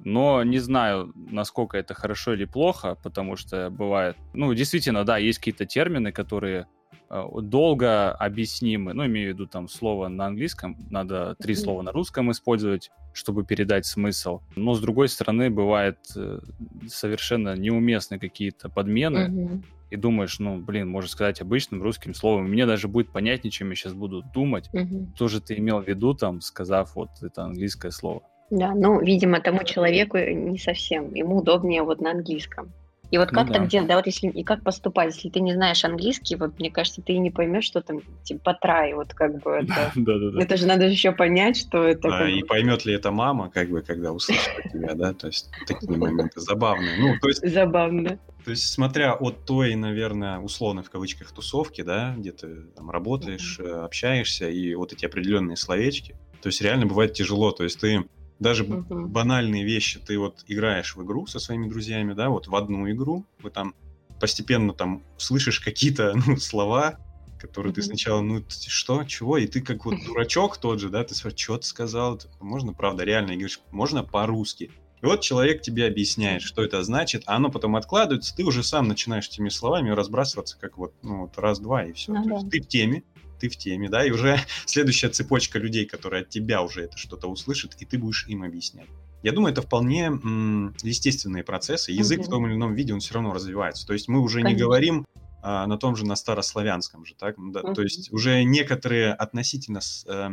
Но 0.04 0.44
не 0.44 0.60
знаю, 0.60 1.12
насколько 1.16 1.78
это 1.78 1.96
хорошо 1.96 2.34
или 2.34 2.46
плохо, 2.46 2.96
потому 3.02 3.36
что 3.36 3.72
бывает... 3.72 4.16
Ну, 4.34 4.54
действительно, 4.54 5.04
да, 5.04 5.18
есть 5.18 5.40
какие-то 5.40 5.66
термины, 5.66 6.12
которые 6.12 6.62
э, 6.62 6.66
долго 7.10 8.12
объяснимы. 8.12 8.94
Ну, 8.94 9.06
имею 9.06 9.32
в 9.32 9.34
виду 9.34 9.48
там 9.48 9.68
слово 9.68 10.08
на 10.08 10.28
английском, 10.28 10.78
надо 10.90 11.36
три 11.40 11.56
слова 11.56 11.82
на 11.82 11.92
русском 11.92 12.32
использовать, 12.32 12.92
чтобы 13.14 13.46
передать 13.46 13.86
смысл. 13.86 14.42
Но, 14.56 14.74
с 14.74 14.82
другой 14.82 15.10
стороны, 15.10 15.50
бывает 15.50 15.98
э, 16.16 16.40
совершенно 16.88 17.56
неуместны 17.56 18.20
какие-то 18.20 18.70
подмены, 18.70 19.62
и 19.92 19.98
думаешь, 19.98 20.40
ну, 20.40 20.58
блин, 20.58 20.90
можно 20.90 21.10
сказать 21.10 21.42
обычным 21.42 21.82
русским 21.82 22.14
словом, 22.14 22.50
мне 22.50 22.66
даже 22.66 22.88
будет 22.88 23.12
понятнее, 23.12 23.52
чем 23.52 23.70
я 23.70 23.76
сейчас 23.76 23.94
буду 23.94 24.24
думать, 24.34 24.70
mm-hmm. 24.74 25.16
что 25.16 25.28
же 25.28 25.42
ты 25.42 25.58
имел 25.58 25.82
в 25.82 25.88
виду, 25.88 26.14
там, 26.14 26.42
сказав 26.42 26.96
вот 26.96 27.10
это 27.22 27.44
английское 27.44 27.92
слово. 27.92 28.24
Да, 28.50 28.74
ну, 28.76 29.00
видимо, 29.00 29.40
тому 29.42 29.64
человеку 29.64 30.18
не 30.18 30.58
совсем. 30.58 31.14
Ему 31.14 31.38
удобнее 31.38 31.84
вот 31.84 32.02
на 32.02 32.12
английском. 32.12 32.72
И 33.16 33.18
вот 33.18 33.30
как 33.30 33.48
ну, 33.48 33.54
так 33.54 33.62
да. 33.62 33.68
делать, 33.70 33.88
да, 33.88 33.96
вот 33.96 34.08
если 34.08 34.28
и 34.28 34.44
как 34.44 34.62
поступать, 34.62 35.16
если 35.16 35.30
ты 35.30 35.40
не 35.40 35.54
знаешь 35.54 35.86
английский, 35.86 36.36
вот 36.36 36.60
мне 36.60 36.70
кажется, 36.70 37.02
ты 37.02 37.18
не 37.18 37.32
поймешь, 37.32 37.64
что 37.64 37.80
там 37.80 38.02
типа 38.26 38.58
трай, 38.62 38.94
вот 38.94 39.14
как 39.14 39.42
бы 39.42 39.52
это. 39.62 39.94
Да, 39.96 40.20
да, 40.20 40.32
да. 40.32 40.44
Это 40.44 40.58
же 40.58 40.68
надо 40.68 40.86
еще 40.86 41.14
понять, 41.14 41.56
что 41.56 41.82
это. 41.82 42.10
Да, 42.10 42.30
и 42.30 42.44
поймет 42.44 42.84
ли 42.84 42.94
это 42.94 43.12
мама, 43.12 43.50
как 43.50 43.70
бы, 43.70 43.82
когда 43.84 44.12
услышит 44.12 44.52
тебя, 44.70 44.96
да, 44.96 45.14
то 45.14 45.28
есть 45.28 45.50
такие 45.66 45.98
моменты 45.98 46.42
забавные. 46.42 46.98
Ну, 47.00 47.16
то 47.22 47.30
есть. 47.30 47.50
Забавно. 47.50 48.20
То 48.44 48.52
есть, 48.52 48.74
смотря 48.74 49.14
от 49.14 49.46
той, 49.46 49.76
наверное, 49.76 50.40
условно 50.40 50.84
в 50.84 50.90
кавычках 50.90 51.32
тусовки, 51.32 51.84
да, 51.84 52.16
где 52.18 52.34
ты 52.34 52.64
там 52.76 52.92
работаешь, 52.92 53.60
mm-hmm. 53.62 53.86
общаешься, 53.86 54.50
и 54.50 54.76
вот 54.76 54.92
эти 54.92 55.06
определенные 55.06 55.56
словечки, 55.56 56.18
то 56.42 56.48
есть 56.48 56.62
реально 56.62 56.86
бывает 56.86 57.14
тяжело, 57.14 57.52
то 57.52 57.64
есть 57.64 57.80
ты 57.80 58.04
даже 58.40 58.66
uh-huh. 58.66 59.08
банальные 59.08 59.64
вещи. 59.64 60.00
Ты 60.00 60.18
вот 60.20 60.44
играешь 60.48 60.96
в 60.96 61.04
игру 61.04 61.28
со 61.28 61.40
своими 61.40 61.68
друзьями, 61.68 62.14
да, 62.14 62.30
вот 62.30 62.48
в 62.48 62.56
одну 62.56 62.90
игру, 62.92 63.26
вы 63.42 63.50
там 63.50 63.74
постепенно 64.20 64.74
там 64.74 65.04
слышишь 65.18 65.60
какие-то 65.60 66.14
ну, 66.28 66.38
слова, 66.38 67.00
которые 67.40 67.72
uh-huh. 67.72 67.76
ты 67.76 67.82
сначала, 67.84 68.22
ну, 68.22 68.44
что, 68.50 69.04
чего, 69.04 69.38
и 69.38 69.48
ты 69.48 69.62
как 69.62 69.86
вот 69.86 69.96
дурачок 70.06 70.58
тот 70.58 70.80
же, 70.80 70.90
да, 70.90 71.04
ты 71.04 71.16
спрашиваешь, 71.16 71.44
что 71.44 71.58
ты 71.58 71.68
сказал, 71.68 72.20
можно, 72.40 72.74
правда, 72.74 73.04
реально, 73.04 73.32
и 73.32 73.36
говоришь, 73.36 73.60
можно 73.72 74.04
по-русски. 74.04 74.72
И 75.02 75.06
вот 75.06 75.22
человек 75.22 75.62
тебе 75.62 75.86
объясняет, 75.86 76.42
что 76.42 76.64
это 76.64 76.82
значит, 76.84 77.24
а 77.26 77.36
оно 77.36 77.52
потом 77.52 77.76
откладывается, 77.76 78.36
ты 78.36 78.44
уже 78.44 78.64
сам 78.64 78.88
начинаешь 78.88 79.28
этими 79.28 79.50
словами 79.50 79.92
разбрасываться, 79.92 80.58
как 80.60 80.78
вот, 80.78 80.94
ну, 81.04 81.22
вот 81.22 81.38
раз-два, 81.38 81.86
и 81.86 81.94
все. 81.94 82.14
Ну, 82.14 82.42
да. 82.42 82.50
ты 82.50 82.62
в 82.62 82.68
теме, 82.68 83.04
ты 83.40 83.50
в 83.50 83.58
теме, 83.58 83.90
да, 83.90 84.06
и 84.06 84.12
уже 84.12 84.40
следующая 84.66 85.10
цепочка 85.10 85.60
людей, 85.60 85.86
которые 85.86 86.24
от 86.24 86.30
тебя 86.30 86.62
уже 86.62 86.84
это 86.84 86.98
что-то 86.98 87.28
услышат, 87.28 87.76
и 87.80 87.86
ты 87.86 87.98
будешь 87.98 88.26
им 88.28 88.44
объяснять. 88.44 88.88
Я 89.24 89.32
думаю, 89.32 89.52
это 89.52 89.62
вполне 89.64 90.06
м, 90.06 90.76
естественные 90.84 91.44
процессы. 91.44 91.92
Язык 91.92 92.20
угу. 92.20 92.28
в 92.28 92.30
том 92.30 92.48
или 92.48 92.54
ином 92.54 92.76
виде, 92.76 92.94
он 92.94 93.00
все 93.00 93.16
равно 93.16 93.34
развивается. 93.34 93.88
То 93.88 93.94
есть 93.94 94.08
мы 94.08 94.20
уже 94.20 94.42
Конечно. 94.42 94.56
не 94.56 94.62
говорим 94.62 95.08
а, 95.42 95.66
на 95.66 95.78
том 95.78 95.96
же, 95.96 96.06
на 96.06 96.16
старославянском 96.16 97.06
же, 97.06 97.16
так? 97.16 97.36
Да, 97.38 97.62
угу. 97.62 97.74
То 97.74 97.82
есть 97.82 98.12
уже 98.12 98.44
некоторые 98.44 99.14
относительно 99.14 99.80
э, 100.08 100.30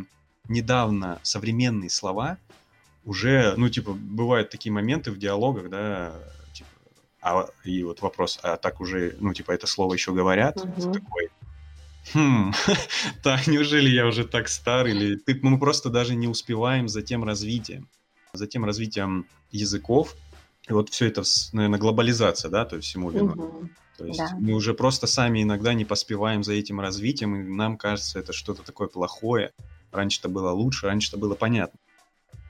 недавно 0.47 1.19
современные 1.23 1.89
слова 1.89 2.37
уже, 3.05 3.53
ну, 3.57 3.69
типа, 3.69 3.93
бывают 3.93 4.49
такие 4.49 4.71
моменты 4.71 5.11
в 5.11 5.17
диалогах, 5.17 5.69
да, 5.69 6.13
типа, 6.53 6.69
а, 7.21 7.47
и 7.63 7.83
вот 7.83 8.01
вопрос, 8.01 8.39
а 8.43 8.57
так 8.57 8.81
уже, 8.81 9.15
ну, 9.19 9.33
типа, 9.33 9.51
это 9.51 9.67
слово 9.67 9.93
еще 9.93 10.13
говорят? 10.13 10.57
Угу. 10.57 10.93
Такой, 10.93 11.29
Хм, 12.11 12.53
так, 13.23 13.47
неужели 13.47 13.89
я 13.89 14.05
уже 14.05 14.25
так 14.25 14.49
стар? 14.49 14.87
Или 14.87 15.15
ты, 15.15 15.39
мы 15.41 15.57
просто 15.57 15.89
даже 15.89 16.15
не 16.15 16.27
успеваем 16.27 16.87
за 16.87 17.01
тем 17.01 17.23
развитием, 17.23 17.87
за 18.33 18.47
тем 18.47 18.65
развитием 18.65 19.25
языков. 19.51 20.15
И 20.67 20.73
вот 20.73 20.89
все 20.89 21.07
это, 21.07 21.23
наверное, 21.53 21.79
глобализация, 21.79 22.49
да, 22.49 22.65
то 22.65 22.75
есть 22.75 22.87
всему 22.87 23.09
виной. 23.09 23.35
Угу. 23.35 23.69
То 23.97 24.05
есть 24.05 24.19
да. 24.19 24.35
мы 24.39 24.53
уже 24.53 24.73
просто 24.73 25.07
сами 25.07 25.43
иногда 25.43 25.73
не 25.73 25.85
поспеваем 25.85 26.43
за 26.43 26.53
этим 26.53 26.79
развитием, 26.79 27.35
и 27.35 27.43
нам 27.43 27.77
кажется, 27.77 28.19
это 28.19 28.33
что-то 28.33 28.63
такое 28.63 28.87
плохое. 28.87 29.51
Раньше-то 29.91 30.29
было 30.29 30.51
лучше, 30.51 30.87
раньше-то 30.87 31.17
было 31.17 31.35
понятно. 31.35 31.79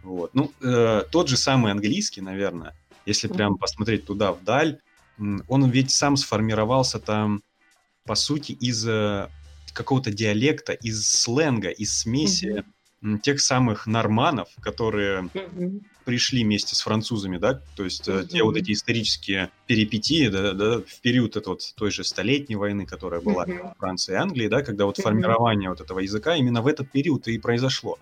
Вот. 0.04 0.34
Ну, 0.34 0.52
э, 0.62 1.04
тот 1.12 1.28
же 1.28 1.38
самый 1.38 1.72
английский, 1.72 2.22
наверное, 2.22 2.76
если 3.06 3.30
mm 3.30 3.36
прям 3.36 3.58
посмотреть 3.58 4.06
туда 4.06 4.32
вдаль, 4.32 4.80
он 5.48 5.70
ведь 5.70 5.92
сам 5.92 6.18
сформировался 6.18 7.00
там, 7.00 7.44
по 8.06 8.16
сути, 8.16 8.54
из 8.54 8.88
э, 8.88 9.30
какого-то 9.73 10.12
диалекта, 10.12 10.73
из 10.73 11.09
сленга, 11.09 11.69
из 11.69 11.99
смеси 11.99 12.63
mm-hmm. 13.01 13.19
тех 13.19 13.41
самых 13.41 13.88
норманов, 13.88 14.49
которые 14.62 15.29
mm-hmm. 15.33 15.81
пришли 16.05 16.43
вместе 16.43 16.75
с 16.75 16.81
французами, 16.81 17.38
да, 17.38 17.62
то 17.75 17.83
есть 17.83 18.07
mm-hmm. 18.07 18.27
те 18.27 18.43
вот 18.43 18.55
эти 18.55 18.71
исторические 18.71 19.49
перипетии, 19.67 20.27
да, 20.27 20.53
да, 20.53 20.79
в 20.79 21.01
период 21.01 21.36
этой 21.36 21.49
вот 21.49 21.73
той 21.75 21.91
же 21.91 22.03
столетней 22.03 22.55
войны, 22.55 22.86
которая 22.86 23.21
была 23.21 23.45
mm-hmm. 23.45 23.73
в 23.73 23.77
Франции 23.79 24.13
и 24.13 24.15
Англии, 24.15 24.47
да, 24.47 24.62
когда 24.62 24.86
вот 24.86 24.99
mm-hmm. 24.99 25.03
формирование 25.03 25.69
вот 25.69 25.81
этого 25.81 25.99
языка 25.99 26.36
именно 26.36 26.62
в 26.62 26.67
этот 26.67 26.91
период 26.91 27.27
и 27.27 27.38
произошло. 27.38 27.97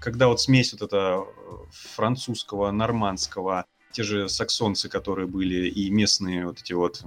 Когда 0.00 0.28
вот 0.28 0.40
смесь 0.40 0.72
вот 0.72 0.82
этого 0.82 1.24
э, 1.24 1.54
французского, 1.72 2.70
нормандского, 2.70 3.64
те 3.92 4.02
же 4.02 4.28
саксонцы, 4.28 4.88
которые 4.88 5.26
были, 5.26 5.68
и 5.68 5.88
местные 5.88 6.46
вот 6.46 6.60
эти 6.60 6.74
вот 6.74 7.02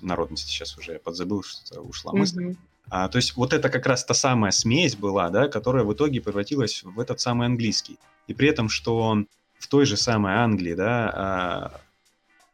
народности, 0.00 0.46
сейчас 0.48 0.76
уже 0.76 0.92
я 0.92 0.98
подзабыл, 0.98 1.42
что 1.42 1.80
ушла 1.80 2.12
мысль, 2.12 2.44
mm-hmm 2.44 2.56
а, 2.90 3.08
то 3.08 3.16
есть 3.16 3.36
вот 3.36 3.52
это 3.52 3.68
как 3.68 3.86
раз 3.86 4.04
та 4.04 4.14
самая 4.14 4.52
смесь 4.52 4.96
была, 4.96 5.30
да, 5.30 5.48
которая 5.48 5.84
в 5.84 5.92
итоге 5.92 6.20
превратилась 6.20 6.82
в 6.82 7.00
этот 7.00 7.20
самый 7.20 7.46
английский. 7.46 7.98
И 8.26 8.34
при 8.34 8.48
этом, 8.48 8.68
что 8.68 9.24
в 9.58 9.66
той 9.68 9.86
же 9.86 9.96
самой 9.96 10.34
Англии, 10.34 10.74
да, 10.74 11.10
а, 11.14 11.80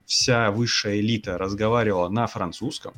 вся 0.06 0.50
высшая 0.50 1.00
элита 1.00 1.38
разговаривала 1.38 2.08
на 2.08 2.26
французском, 2.26 2.94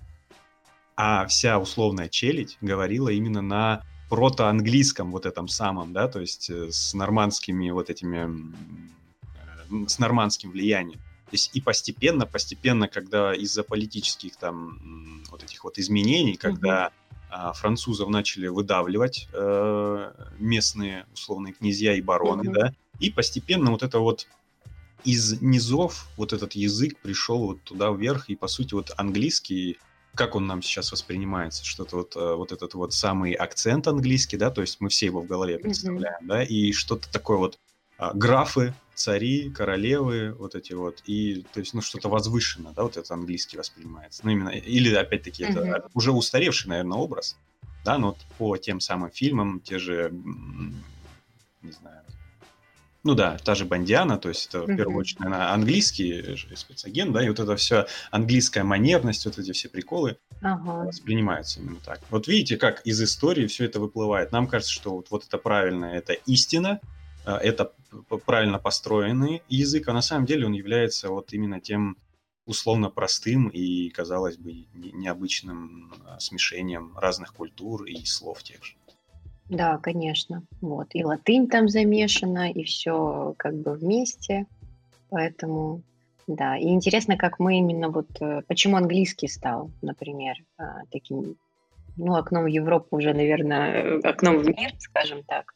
а 0.96 1.26
вся 1.26 1.58
условная 1.58 2.08
челядь 2.08 2.58
говорила 2.60 3.08
именно 3.08 3.42
на 3.42 3.82
протоанглийском 4.08 5.10
вот 5.10 5.24
этом 5.24 5.48
самом, 5.48 5.92
да, 5.92 6.06
то 6.06 6.20
есть 6.20 6.50
э, 6.50 6.70
с 6.70 6.92
нормандскими 6.92 7.70
вот 7.70 7.88
этими, 7.88 8.54
с 9.86 9.98
нормандским 9.98 10.50
влиянием. 10.50 10.98
То 10.98 11.32
есть 11.32 11.50
и 11.56 11.62
постепенно, 11.62 12.26
постепенно, 12.26 12.88
когда 12.88 13.34
из-за 13.34 13.62
политических 13.62 14.36
там 14.36 15.24
вот 15.30 15.42
этих 15.42 15.64
вот 15.64 15.78
изменений, 15.78 16.36
когда 16.36 16.90
французов 17.54 18.08
начали 18.08 18.46
выдавливать 18.48 19.28
э, 19.32 20.12
местные 20.38 21.06
условные 21.12 21.54
князья 21.54 21.94
и 21.94 22.00
бароны, 22.00 22.48
mm-hmm. 22.48 22.52
да, 22.52 22.74
и 23.00 23.10
постепенно 23.10 23.70
вот 23.70 23.82
это 23.82 23.98
вот 23.98 24.26
из 25.04 25.40
низов 25.40 26.08
вот 26.16 26.32
этот 26.32 26.52
язык 26.52 26.98
пришел 26.98 27.38
вот 27.38 27.62
туда 27.62 27.90
вверх, 27.90 28.28
и 28.28 28.36
по 28.36 28.46
сути 28.48 28.74
вот 28.74 28.92
английский, 28.96 29.78
как 30.14 30.36
он 30.36 30.46
нам 30.46 30.62
сейчас 30.62 30.92
воспринимается, 30.92 31.64
что-то 31.64 31.96
вот, 31.96 32.16
э, 32.16 32.34
вот 32.34 32.52
этот 32.52 32.74
вот 32.74 32.92
самый 32.92 33.32
акцент 33.32 33.88
английский, 33.88 34.36
да, 34.36 34.50
то 34.50 34.60
есть 34.60 34.80
мы 34.80 34.88
все 34.88 35.06
его 35.06 35.20
в 35.20 35.26
голове 35.26 35.58
представляем, 35.58 36.24
mm-hmm. 36.24 36.28
да, 36.28 36.42
и 36.42 36.72
что-то 36.72 37.10
такое 37.10 37.38
вот 37.38 37.58
а, 37.98 38.12
графы, 38.14 38.74
цари, 39.02 39.50
королевы, 39.50 40.32
вот 40.32 40.54
эти 40.54 40.72
вот, 40.72 41.02
и, 41.06 41.44
то 41.52 41.60
есть, 41.60 41.74
ну, 41.74 41.82
что-то 41.82 42.08
возвышенное, 42.08 42.72
да, 42.72 42.84
вот 42.84 42.96
это 42.96 43.12
английский 43.14 43.58
воспринимается. 43.58 44.22
Ну, 44.24 44.30
именно, 44.30 44.50
или, 44.50 44.94
опять-таки, 44.94 45.42
это 45.42 45.60
mm-hmm. 45.60 45.90
уже 45.94 46.12
устаревший, 46.12 46.68
наверное, 46.68 46.98
образ, 46.98 47.36
да, 47.84 47.98
но 47.98 48.08
вот 48.08 48.18
по 48.38 48.56
тем 48.56 48.78
самым 48.78 49.10
фильмам, 49.10 49.60
те 49.60 49.78
же, 49.78 50.12
не 51.62 51.72
знаю, 51.72 52.02
ну 53.04 53.14
да, 53.16 53.36
та 53.38 53.56
же 53.56 53.64
Бандиана, 53.64 54.16
то 54.18 54.28
есть 54.28 54.46
это, 54.48 54.62
в 54.62 54.76
первую 54.76 54.98
очередь, 54.98 55.18
наверное, 55.18 55.52
английский 55.52 56.36
спецагент, 56.54 57.12
да, 57.12 57.24
и 57.24 57.28
вот 57.28 57.40
это 57.40 57.56
все 57.56 57.86
английская 58.12 58.62
манерность, 58.62 59.26
вот 59.26 59.36
эти 59.38 59.50
все 59.50 59.68
приколы 59.68 60.18
uh-huh. 60.40 60.86
воспринимаются 60.86 61.58
именно 61.58 61.78
так. 61.84 62.00
Вот 62.10 62.28
видите, 62.28 62.56
как 62.56 62.82
из 62.86 63.02
истории 63.02 63.48
все 63.48 63.64
это 63.64 63.80
выплывает. 63.80 64.30
Нам 64.30 64.46
кажется, 64.46 64.72
что 64.72 64.94
вот, 64.94 65.10
вот 65.10 65.24
это 65.26 65.38
правильно, 65.38 65.86
это 65.86 66.12
истина, 66.12 66.80
это 67.24 67.72
правильно 68.26 68.58
построенный 68.58 69.42
язык, 69.48 69.88
а 69.88 69.92
на 69.92 70.02
самом 70.02 70.26
деле 70.26 70.46
он 70.46 70.52
является 70.52 71.11
вот 71.11 71.32
именно 71.32 71.61
тем 71.61 71.96
условно 72.46 72.90
простым 72.90 73.48
и, 73.48 73.88
казалось 73.90 74.37
бы, 74.37 74.66
необычным 74.74 75.92
а, 76.04 76.18
смешением 76.18 76.96
разных 76.98 77.32
культур 77.35 77.85
и 77.85 78.04
слов 78.04 78.42
тех 78.42 78.64
же. 78.64 78.74
Да, 79.48 79.78
конечно. 79.78 80.42
Вот. 80.61 80.88
И 80.92 81.04
латынь 81.04 81.48
там 81.48 81.68
замешана, 81.68 82.50
и 82.50 82.64
все 82.64 83.35
как 83.37 83.54
бы 83.54 83.74
вместе. 83.74 84.46
Поэтому, 85.11 85.82
да. 86.26 86.56
И 86.56 86.68
интересно, 86.68 87.16
как 87.16 87.38
мы 87.38 87.58
именно 87.58 87.90
вот... 87.90 88.08
Э, 88.20 88.42
почему 88.48 88.76
английский 88.76 89.28
стал, 89.28 89.70
например, 89.82 90.37
а, 90.56 90.80
таким, 90.90 91.37
ну, 91.96 92.14
окном 92.14 92.44
в 92.44 92.46
Европу 92.46 92.96
уже, 92.96 93.12
наверное, 93.12 94.00
окном 94.02 94.38
в 94.38 94.46
мир, 94.46 94.72
скажем 94.78 95.22
так. 95.24 95.54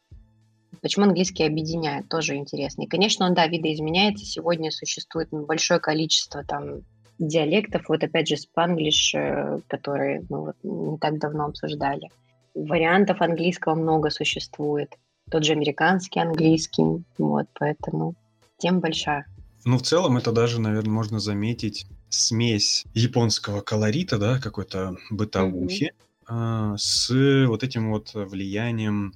Почему 0.86 1.06
английский 1.06 1.42
объединяет, 1.42 2.08
тоже 2.08 2.36
интересно. 2.36 2.82
И, 2.82 2.86
конечно, 2.86 3.26
он, 3.26 3.34
да, 3.34 3.48
видоизменяется. 3.48 4.24
Сегодня 4.24 4.70
существует 4.70 5.26
большое 5.32 5.80
количество 5.80 6.44
там 6.44 6.82
диалектов. 7.18 7.88
Вот 7.88 8.04
опять 8.04 8.28
же 8.28 8.36
спанглиш, 8.36 9.12
э, 9.16 9.58
который 9.66 10.24
мы 10.28 10.42
вот 10.42 10.54
не 10.62 10.96
так 10.98 11.18
давно 11.18 11.46
обсуждали. 11.46 12.08
Вариантов 12.54 13.20
английского 13.20 13.74
много 13.74 14.10
существует. 14.10 14.94
Тот 15.28 15.44
же 15.44 15.54
американский 15.54 16.20
английский. 16.20 17.02
Вот, 17.18 17.46
поэтому 17.58 18.14
тем 18.58 18.78
большая. 18.78 19.26
Ну, 19.64 19.78
в 19.78 19.82
целом, 19.82 20.18
это 20.18 20.30
даже, 20.30 20.60
наверное, 20.60 20.92
можно 20.92 21.18
заметить 21.18 21.86
смесь 22.10 22.84
японского 22.94 23.60
колорита, 23.60 24.18
да, 24.18 24.38
какой-то 24.38 24.94
бытовухи, 25.10 25.86
mm-hmm 25.86 26.05
с 26.28 27.08
вот 27.46 27.62
этим 27.62 27.92
вот 27.92 28.10
влиянием 28.14 29.14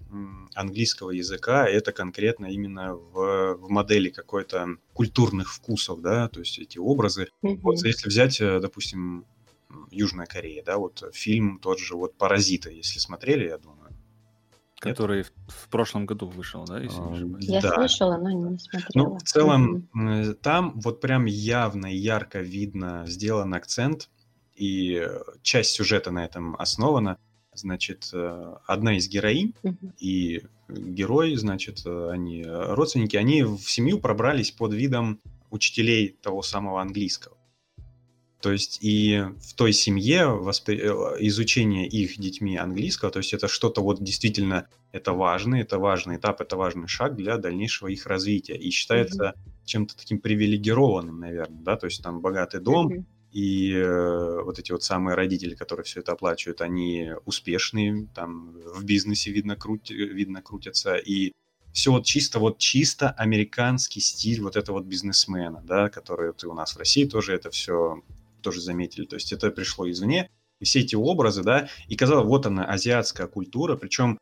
английского 0.54 1.10
языка, 1.10 1.66
это 1.66 1.92
конкретно 1.92 2.46
именно 2.46 2.94
в, 2.94 3.56
в 3.56 3.68
модели 3.68 4.10
какой-то 4.10 4.76
культурных 4.92 5.52
вкусов, 5.52 6.00
да, 6.02 6.28
то 6.28 6.40
есть 6.40 6.58
эти 6.58 6.78
образы. 6.78 7.28
Mm-hmm. 7.42 7.60
Вот 7.62 7.84
если 7.84 8.08
взять, 8.08 8.40
э, 8.40 8.60
допустим, 8.60 9.24
Южная 9.90 10.26
Корея, 10.26 10.62
да, 10.64 10.78
вот 10.78 11.02
фильм 11.12 11.58
тот 11.58 11.80
же 11.80 11.96
вот 11.96 12.16
«Паразиты», 12.16 12.72
если 12.72 12.98
смотрели, 13.00 13.48
я 13.48 13.58
думаю. 13.58 13.78
Который 14.78 15.24
в, 15.24 15.32
в 15.48 15.68
прошлом 15.68 16.06
году 16.06 16.26
вышел, 16.28 16.64
да, 16.64 16.80
если 16.80 17.00
не 17.00 17.12
ошибаюсь? 17.12 17.44
Я 17.44 17.60
да. 17.60 17.74
слышала, 17.74 18.16
но 18.16 18.30
не 18.30 18.58
смотрела. 18.58 19.08
Ну, 19.08 19.18
в 19.18 19.22
целом, 19.22 19.88
mm-hmm. 19.94 20.34
там 20.34 20.80
вот 20.80 21.00
прям 21.00 21.26
явно 21.26 21.92
и 21.92 21.96
ярко 21.96 22.40
видно 22.40 23.04
сделан 23.06 23.52
акцент 23.52 24.08
и 24.60 25.08
часть 25.42 25.70
сюжета 25.70 26.10
на 26.10 26.24
этом 26.24 26.54
основана. 26.56 27.18
Значит, 27.54 28.10
э, 28.12 28.54
одна 28.66 28.96
из 28.96 29.08
героинь 29.08 29.54
mm-hmm. 29.62 29.92
и 29.98 30.42
герой, 30.68 31.34
значит, 31.34 31.84
они 31.84 32.44
родственники, 32.46 33.16
они 33.16 33.42
в 33.42 33.62
семью 33.62 33.98
пробрались 33.98 34.50
под 34.52 34.72
видом 34.72 35.20
учителей 35.50 36.16
того 36.22 36.42
самого 36.42 36.80
английского. 36.80 37.36
То 38.40 38.52
есть 38.52 38.78
и 38.82 39.24
в 39.40 39.54
той 39.54 39.72
семье 39.72 40.26
воспри... 40.26 40.78
Э, 40.78 41.16
изучение 41.20 41.88
их 41.88 42.18
детьми 42.18 42.56
английского, 42.56 43.10
то 43.10 43.18
есть 43.18 43.32
это 43.32 43.48
что-то 43.48 43.82
вот 43.82 44.02
действительно 44.02 44.68
это 44.92 45.12
важный, 45.12 45.62
это 45.62 45.78
важный 45.78 46.16
этап, 46.16 46.40
это 46.42 46.56
важный 46.56 46.86
шаг 46.86 47.16
для 47.16 47.38
дальнейшего 47.38 47.88
их 47.88 48.06
развития. 48.06 48.56
И 48.56 48.70
считается 48.70 49.34
mm-hmm. 49.34 49.64
чем-то 49.64 49.96
таким 49.96 50.20
привилегированным, 50.20 51.18
наверное, 51.18 51.62
да, 51.62 51.76
то 51.76 51.86
есть 51.86 52.02
там 52.02 52.20
богатый 52.20 52.60
дом, 52.60 52.92
mm-hmm 52.92 53.04
и 53.32 53.72
э, 53.72 54.42
вот 54.42 54.58
эти 54.58 54.72
вот 54.72 54.82
самые 54.82 55.14
родители, 55.14 55.54
которые 55.54 55.84
все 55.84 56.00
это 56.00 56.12
оплачивают, 56.12 56.60
они 56.60 57.12
успешные, 57.26 58.08
там 58.14 58.52
в 58.74 58.84
бизнесе 58.84 59.30
видно, 59.30 59.56
крут, 59.56 59.90
видно 59.90 60.42
крутятся, 60.42 60.96
и 60.96 61.32
все 61.72 61.92
вот 61.92 62.04
чисто, 62.04 62.40
вот 62.40 62.58
чисто 62.58 63.10
американский 63.10 64.00
стиль 64.00 64.40
вот 64.40 64.56
этого 64.56 64.78
вот 64.78 64.86
бизнесмена, 64.86 65.62
да, 65.64 65.88
который 65.88 66.32
ты 66.32 66.48
у 66.48 66.54
нас 66.54 66.74
в 66.74 66.78
России 66.78 67.04
тоже 67.04 67.34
это 67.34 67.50
все 67.50 68.02
тоже 68.42 68.60
заметили, 68.60 69.04
то 69.04 69.14
есть 69.14 69.32
это 69.32 69.50
пришло 69.50 69.88
извне, 69.88 70.28
и 70.58 70.64
все 70.64 70.80
эти 70.80 70.96
образы, 70.96 71.42
да, 71.42 71.68
и 71.88 71.96
казалось, 71.96 72.26
вот 72.26 72.46
она, 72.46 72.64
азиатская 72.64 73.26
культура, 73.28 73.76
причем 73.76 74.18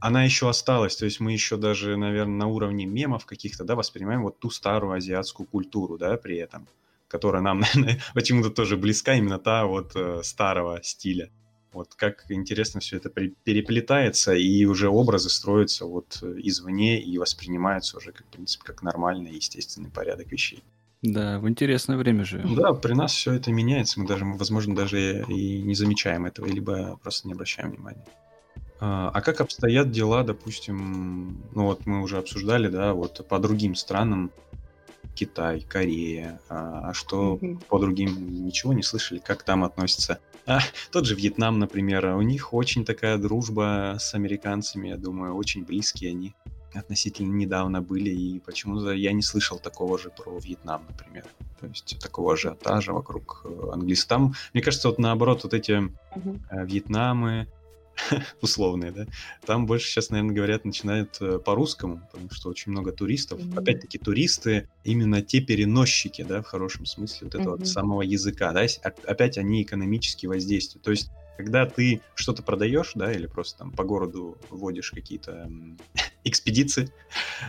она 0.00 0.24
еще 0.24 0.48
осталась, 0.48 0.96
то 0.96 1.04
есть 1.04 1.20
мы 1.20 1.32
еще 1.32 1.56
даже, 1.56 1.96
наверное, 1.96 2.36
на 2.36 2.46
уровне 2.46 2.86
мемов 2.86 3.26
каких-то, 3.26 3.64
да, 3.64 3.74
воспринимаем 3.74 4.22
вот 4.22 4.38
ту 4.38 4.50
старую 4.50 4.92
азиатскую 4.94 5.46
культуру, 5.46 5.98
да, 5.98 6.16
при 6.16 6.36
этом 6.36 6.66
которая 7.12 7.42
нам, 7.42 7.60
наверное, 7.74 8.00
почему-то 8.14 8.50
тоже 8.50 8.76
близка, 8.76 9.14
именно 9.14 9.38
та 9.38 9.66
вот 9.66 9.92
э, 9.94 10.22
старого 10.24 10.80
стиля. 10.82 11.30
Вот 11.72 11.94
как 11.94 12.24
интересно 12.30 12.80
все 12.80 12.96
это 12.96 13.10
переплетается, 13.10 14.34
и 14.34 14.64
уже 14.64 14.88
образы 14.88 15.30
строятся 15.30 15.84
вот 15.84 16.18
э, 16.22 16.34
извне 16.38 17.00
и 17.00 17.18
воспринимаются 17.18 17.98
уже, 17.98 18.12
как, 18.12 18.26
в 18.26 18.30
принципе, 18.30 18.64
как 18.64 18.82
нормальный, 18.82 19.32
естественный 19.34 19.90
порядок 19.90 20.32
вещей. 20.32 20.62
Да, 21.02 21.38
в 21.38 21.48
интересное 21.48 21.96
время 21.96 22.24
же. 22.24 22.44
Да, 22.56 22.72
при 22.72 22.94
нас 22.94 23.12
все 23.12 23.32
это 23.32 23.50
меняется, 23.52 24.00
мы 24.00 24.06
даже, 24.06 24.24
возможно, 24.24 24.74
даже 24.74 25.24
и 25.28 25.62
не 25.62 25.74
замечаем 25.74 26.26
этого, 26.26 26.46
либо 26.46 26.98
просто 27.02 27.26
не 27.28 27.34
обращаем 27.34 27.72
внимания. 27.72 28.04
А, 28.80 29.10
а 29.12 29.20
как 29.20 29.40
обстоят 29.40 29.90
дела, 29.90 30.22
допустим, 30.22 31.42
ну 31.54 31.64
вот 31.64 31.86
мы 31.86 32.02
уже 32.02 32.18
обсуждали, 32.18 32.68
да, 32.68 32.94
вот 32.94 33.26
по 33.28 33.38
другим 33.38 33.74
странам, 33.74 34.30
Китай, 35.14 35.60
Корея, 35.60 36.40
а, 36.48 36.90
а 36.90 36.94
что 36.94 37.38
mm-hmm. 37.40 37.64
по 37.66 37.78
другим 37.78 38.44
ничего 38.44 38.72
не 38.72 38.82
слышали, 38.82 39.18
как 39.18 39.42
там 39.42 39.64
относятся. 39.64 40.18
А, 40.46 40.60
тот 40.90 41.06
же 41.06 41.14
Вьетнам, 41.14 41.58
например, 41.58 42.06
у 42.16 42.22
них 42.22 42.52
очень 42.52 42.84
такая 42.84 43.18
дружба 43.18 43.96
с 44.00 44.14
американцами, 44.14 44.88
я 44.88 44.96
думаю, 44.96 45.34
очень 45.34 45.64
близкие 45.64 46.10
они 46.10 46.34
относительно 46.74 47.32
недавно 47.32 47.82
были, 47.82 48.10
и 48.10 48.40
почему-то 48.40 48.92
я 48.92 49.12
не 49.12 49.22
слышал 49.22 49.58
такого 49.58 49.98
же 49.98 50.10
про 50.10 50.38
Вьетнам, 50.38 50.82
например. 50.88 51.26
То 51.60 51.66
есть 51.66 51.98
такого 52.00 52.32
ажиотажа 52.32 52.92
вокруг 52.92 53.42
э, 53.44 53.70
английского. 53.72 54.08
Там, 54.08 54.34
мне 54.54 54.62
кажется, 54.62 54.88
вот 54.88 54.98
наоборот, 54.98 55.44
вот 55.44 55.54
эти 55.54 55.72
mm-hmm. 55.72 56.66
Вьетнамы, 56.66 57.46
условные, 58.40 58.90
да, 58.90 59.06
там 59.44 59.66
больше 59.66 59.88
сейчас, 59.88 60.10
наверное, 60.10 60.34
говорят, 60.34 60.64
начинают 60.64 61.16
э, 61.20 61.38
по-русскому, 61.38 62.02
потому 62.10 62.30
что 62.30 62.48
очень 62.48 62.72
много 62.72 62.92
туристов. 62.92 63.40
Mm-hmm. 63.40 63.58
Опять-таки, 63.58 63.98
туристы 63.98 64.68
именно 64.84 65.22
те 65.22 65.40
переносчики, 65.40 66.22
да, 66.22 66.42
в 66.42 66.46
хорошем 66.46 66.86
смысле 66.86 67.28
вот 67.28 67.34
этого 67.34 67.56
mm-hmm. 67.56 67.64
самого 67.64 68.02
языка, 68.02 68.52
да, 68.52 68.66
опять 68.82 69.38
они 69.38 69.62
экономически 69.62 70.26
воздействуют. 70.26 70.84
То 70.84 70.90
есть 70.90 71.10
когда 71.36 71.66
ты 71.66 72.02
что-то 72.14 72.42
продаешь, 72.42 72.92
да, 72.94 73.12
или 73.12 73.26
просто 73.26 73.58
там 73.58 73.72
по 73.72 73.84
городу 73.84 74.36
водишь 74.50 74.90
какие-то 74.90 75.50
экспедиции, 76.24 76.90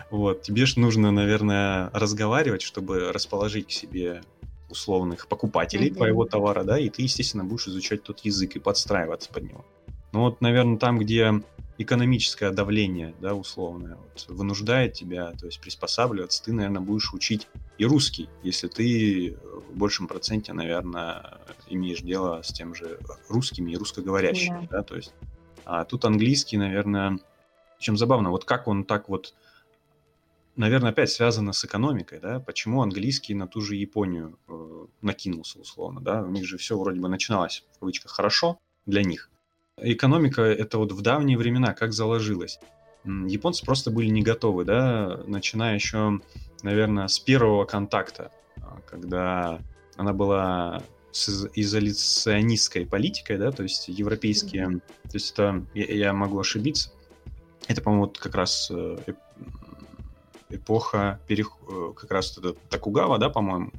вот, 0.10 0.42
тебе 0.42 0.66
же 0.66 0.80
нужно, 0.80 1.12
наверное, 1.12 1.90
разговаривать, 1.94 2.62
чтобы 2.62 3.12
расположить 3.12 3.68
к 3.68 3.72
себе 3.72 4.22
условных 4.70 5.28
покупателей 5.28 5.90
mm-hmm. 5.90 5.96
твоего 5.96 6.26
товара, 6.26 6.64
да, 6.64 6.80
и 6.80 6.90
ты, 6.90 7.04
естественно, 7.04 7.44
будешь 7.44 7.68
изучать 7.68 8.04
тот 8.04 8.22
язык 8.22 8.56
и 8.56 8.60
подстраиваться 8.60 9.32
под 9.32 9.44
него. 9.44 9.66
Ну 10.14 10.20
вот, 10.22 10.42
наверное, 10.42 10.78
там, 10.78 11.00
где 11.00 11.42
экономическое 11.80 12.52
давление, 12.52 13.16
да, 13.20 13.34
условное, 13.34 13.96
вот, 13.96 14.26
вынуждает 14.30 14.94
тебя, 14.94 15.32
то 15.32 15.48
есть 15.48 15.60
приспосабливаться, 15.60 16.44
ты, 16.44 16.54
наверное, 16.54 16.82
будешь 16.82 17.14
учить 17.14 17.48
и 17.80 17.86
русский, 17.86 18.30
если 18.44 18.68
ты 18.68 19.36
в 19.70 19.76
большем 19.76 20.08
проценте, 20.08 20.54
наверное, 20.54 21.40
имеешь 21.68 22.02
дело 22.02 22.44
с 22.44 22.54
тем 22.54 22.76
же 22.76 23.00
русскими 23.28 23.72
и 23.72 23.76
русскоговорящими, 23.76 24.68
да, 24.70 24.78
да 24.78 24.84
то 24.84 24.96
есть. 24.96 25.14
А 25.66 25.84
тут 25.84 26.06
английский, 26.06 26.58
наверное, 26.58 27.18
чем 27.80 27.98
забавно, 27.98 28.30
вот 28.30 28.46
как 28.46 28.68
он 28.68 28.84
так 28.84 29.10
вот, 29.10 29.34
наверное, 30.56 30.92
опять 30.92 31.10
связано 31.10 31.54
с 31.54 31.66
экономикой, 31.66 32.20
да, 32.20 32.40
почему 32.40 32.84
английский 32.84 33.34
на 33.34 33.48
ту 33.48 33.62
же 33.62 33.76
Японию 33.76 34.38
э, 34.48 34.86
накинулся 35.02 35.60
условно, 35.60 36.02
да, 36.02 36.22
у 36.22 36.30
них 36.30 36.46
же 36.46 36.58
все 36.58 36.78
вроде 36.78 37.00
бы 37.00 37.10
начиналось 37.10 37.66
в 37.76 37.80
кавычках 37.80 38.12
хорошо 38.12 38.60
для 38.86 39.02
них, 39.02 39.32
экономика 39.78 40.42
это 40.42 40.78
вот 40.78 40.92
в 40.92 41.02
давние 41.02 41.38
времена 41.38 41.74
как 41.74 41.94
заложилась. 41.94 42.60
Японцы 43.06 43.66
просто 43.66 43.92
были 43.92 44.08
не 44.08 44.22
готовы, 44.22 44.64
да, 44.64 45.20
начиная 45.28 45.76
еще, 45.76 46.22
наверное, 46.62 47.08
с 47.08 47.20
первого 47.20 47.66
контакта, 47.66 48.32
а, 48.62 48.80
когда 48.86 49.60
она 49.98 50.14
была 50.14 50.84
с 51.12 51.50
изоляционистской 51.54 52.86
политикой, 52.86 53.38
да, 53.38 53.52
то 53.52 53.64
есть 53.64 53.90
европейские, 53.90 54.68
mm-hmm. 54.68 54.82
то 55.04 55.14
есть 55.14 55.32
это, 55.34 55.66
я, 55.74 55.86
я 55.86 56.14
могу 56.14 56.40
ошибиться, 56.40 56.92
это, 57.68 57.82
по-моему, 57.82 58.06
вот 58.06 58.18
как 58.18 58.36
раз 58.36 58.72
э, 58.72 58.98
эпоха, 60.50 61.20
перех... 61.28 61.58
Э, 61.70 61.94
как 61.96 62.12
раз 62.12 62.38
это 62.38 62.54
Такугава, 62.70 63.18
да, 63.18 63.30
по-моему, 63.30 63.72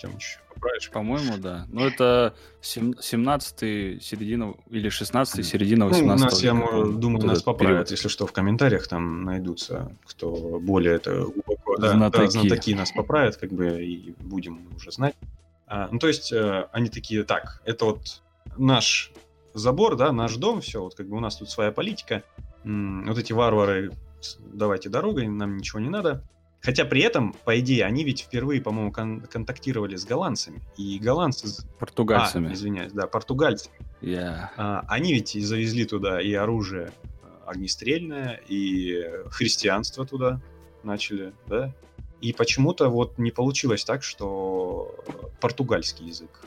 Тёмыч, 0.00 0.38
поправишь? 0.56 0.90
По-моему, 0.90 1.38
да. 1.38 1.66
Ну, 1.68 1.86
это 1.86 2.34
17-й, 2.62 4.00
середина, 4.00 4.54
или 4.70 4.90
16-й, 4.90 5.42
середина 5.42 5.86
18 5.86 6.18
ну, 6.18 6.24
нас, 6.24 6.42
я 6.42 6.52
думаю, 6.52 7.26
нас 7.26 7.42
поправят, 7.42 7.86
период. 7.86 7.90
если 7.90 8.08
что, 8.08 8.26
в 8.26 8.32
комментариях 8.32 8.88
там 8.88 9.24
найдутся, 9.24 9.92
кто 10.04 10.58
более 10.60 10.96
это 10.96 11.26
глубоко... 11.26 11.76
Да, 11.78 11.92
знатоки. 11.92 12.24
Да, 12.24 12.30
знатоки 12.30 12.74
нас 12.74 12.92
поправят, 12.92 13.36
как 13.36 13.52
бы, 13.52 13.84
и 13.84 14.14
будем 14.18 14.66
уже 14.74 14.90
знать. 14.90 15.14
А, 15.66 15.88
ну, 15.90 15.98
то 15.98 16.08
есть, 16.08 16.32
э, 16.32 16.68
они 16.72 16.88
такие, 16.88 17.24
так, 17.24 17.60
это 17.64 17.84
вот 17.86 18.22
наш 18.56 19.12
забор, 19.54 19.96
да, 19.96 20.12
наш 20.12 20.36
дом, 20.36 20.60
все, 20.60 20.82
вот 20.82 20.94
как 20.94 21.08
бы 21.08 21.16
у 21.16 21.20
нас 21.20 21.36
тут 21.36 21.50
своя 21.50 21.72
политика, 21.72 22.22
вот 22.64 23.18
эти 23.18 23.32
варвары, 23.32 23.92
давайте 24.38 24.88
дорогой, 24.88 25.28
нам 25.28 25.56
ничего 25.56 25.80
не 25.80 25.88
надо, 25.88 26.22
Хотя 26.66 26.84
при 26.84 27.00
этом, 27.00 27.32
по 27.44 27.60
идее, 27.60 27.84
они 27.84 28.02
ведь 28.02 28.22
впервые, 28.22 28.60
по-моему, 28.60 28.90
кон- 28.90 29.20
контактировали 29.20 29.94
с 29.94 30.04
голландцами. 30.04 30.60
И 30.76 30.98
голландцы... 30.98 31.64
Португальцами. 31.78 32.50
А, 32.50 32.52
извиняюсь, 32.54 32.90
да, 32.90 33.06
португальцы. 33.06 33.70
Yeah. 34.00 34.48
А, 34.56 34.84
они 34.88 35.12
ведь 35.12 35.28
завезли 35.34 35.84
туда 35.84 36.20
и 36.20 36.32
оружие 36.32 36.90
а, 37.22 37.52
огнестрельное, 37.52 38.40
и 38.48 39.00
христианство 39.30 40.04
туда 40.04 40.40
начали, 40.82 41.34
да? 41.46 41.72
И 42.20 42.32
почему-то 42.32 42.88
вот 42.88 43.16
не 43.16 43.30
получилось 43.30 43.84
так, 43.84 44.02
что 44.02 44.92
португальский 45.40 46.08
язык 46.08 46.46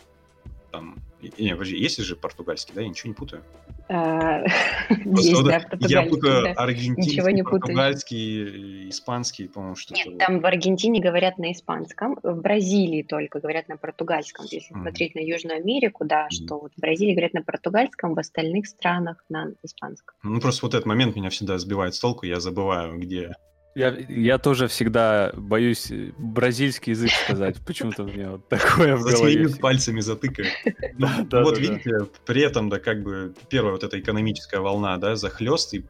там... 0.72 1.00
Не, 1.22 1.52
подожди, 1.52 1.78
есть 1.78 2.02
же 2.02 2.16
португальский, 2.16 2.74
да? 2.74 2.82
Я 2.82 2.90
ничего 2.90 3.10
не 3.10 3.16
путаю. 3.16 3.44
А, 3.90 4.44
есть, 4.90 5.44
да, 5.44 5.66
Я 5.88 6.04
путаю 6.04 6.54
аргентинский, 6.56 7.44
португальский, 7.44 8.90
испанский, 8.90 9.48
по-моему, 9.48 9.76
что-то. 9.76 10.10
Нет, 10.10 10.20
там 10.20 10.40
в 10.40 10.46
Аргентине 10.46 11.02
говорят 11.02 11.40
на 11.40 11.52
испанском, 11.52 12.18
в 12.22 12.42
Бразилии 12.42 13.02
только 13.02 13.40
говорят 13.40 13.68
на 13.68 13.78
португальском. 13.78 14.46
Если 14.46 14.74
смотреть 14.74 15.16
на 15.16 15.20
Южную 15.20 15.58
Америку, 15.58 16.06
да, 16.06 16.28
что 16.30 16.60
вот 16.60 16.72
в 16.78 16.80
Бразилии 16.80 17.14
говорят 17.14 17.34
на 17.34 17.42
португальском, 17.42 18.14
в 18.14 18.20
остальных 18.20 18.68
странах 18.68 19.24
на 19.28 19.48
испанском. 19.64 20.16
Ну, 20.22 20.40
просто 20.40 20.66
вот 20.68 20.76
этот 20.76 20.86
момент 20.86 21.16
меня 21.16 21.32
всегда 21.32 21.58
сбивает 21.58 21.96
с 21.96 22.00
толку, 22.00 22.28
я 22.28 22.40
забываю, 22.40 23.00
где 23.00 23.34
я, 23.76 23.96
я 24.10 24.38
тоже 24.38 24.68
всегда 24.68 25.32
боюсь 25.36 25.92
бразильский 26.18 26.92
язык 26.92 27.12
сказать. 27.12 27.58
Почему-то 27.66 28.04
меня 28.04 28.32
вот 28.32 28.48
такое 28.50 28.96
в 28.96 29.04
голове. 29.04 29.50
пальцами 29.56 30.00
затыкают. 30.00 30.52
Ну, 30.98 31.08
вот 31.32 31.58
видите, 31.58 32.08
при 32.26 32.42
этом, 32.42 32.70
да, 32.70 32.80
как 32.80 33.04
бы 33.04 33.34
первая 33.50 33.74
вот 33.74 33.84
эта 33.84 34.00
экономическая 34.00 34.60
волна, 34.60 34.98
да, 34.98 35.16
захлест, 35.16 35.74
и 35.74 35.86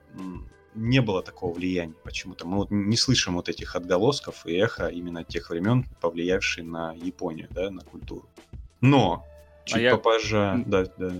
не 0.76 1.02
было 1.02 1.24
такого 1.24 1.54
влияния 1.54 1.96
почему-то. 2.04 2.46
Мы 2.46 2.58
вот 2.58 2.72
не 2.72 2.96
слышим 2.96 3.36
вот 3.36 3.50
этих 3.50 3.76
отголосков 3.76 4.46
и 4.46 4.56
эхо 4.56 4.88
именно 4.88 5.24
тех 5.24 5.50
времен, 5.50 5.86
повлиявшие 6.02 6.66
на 6.66 6.94
Японию, 6.94 7.48
да, 7.52 7.70
на 7.72 7.82
культуру. 7.82 8.30
Но 8.82 9.26
а 9.64 9.66
чуть 9.66 9.86
а 9.86 9.92
попозже, 9.92 10.38
я... 10.38 10.64
да, 10.66 10.86
да. 10.98 11.12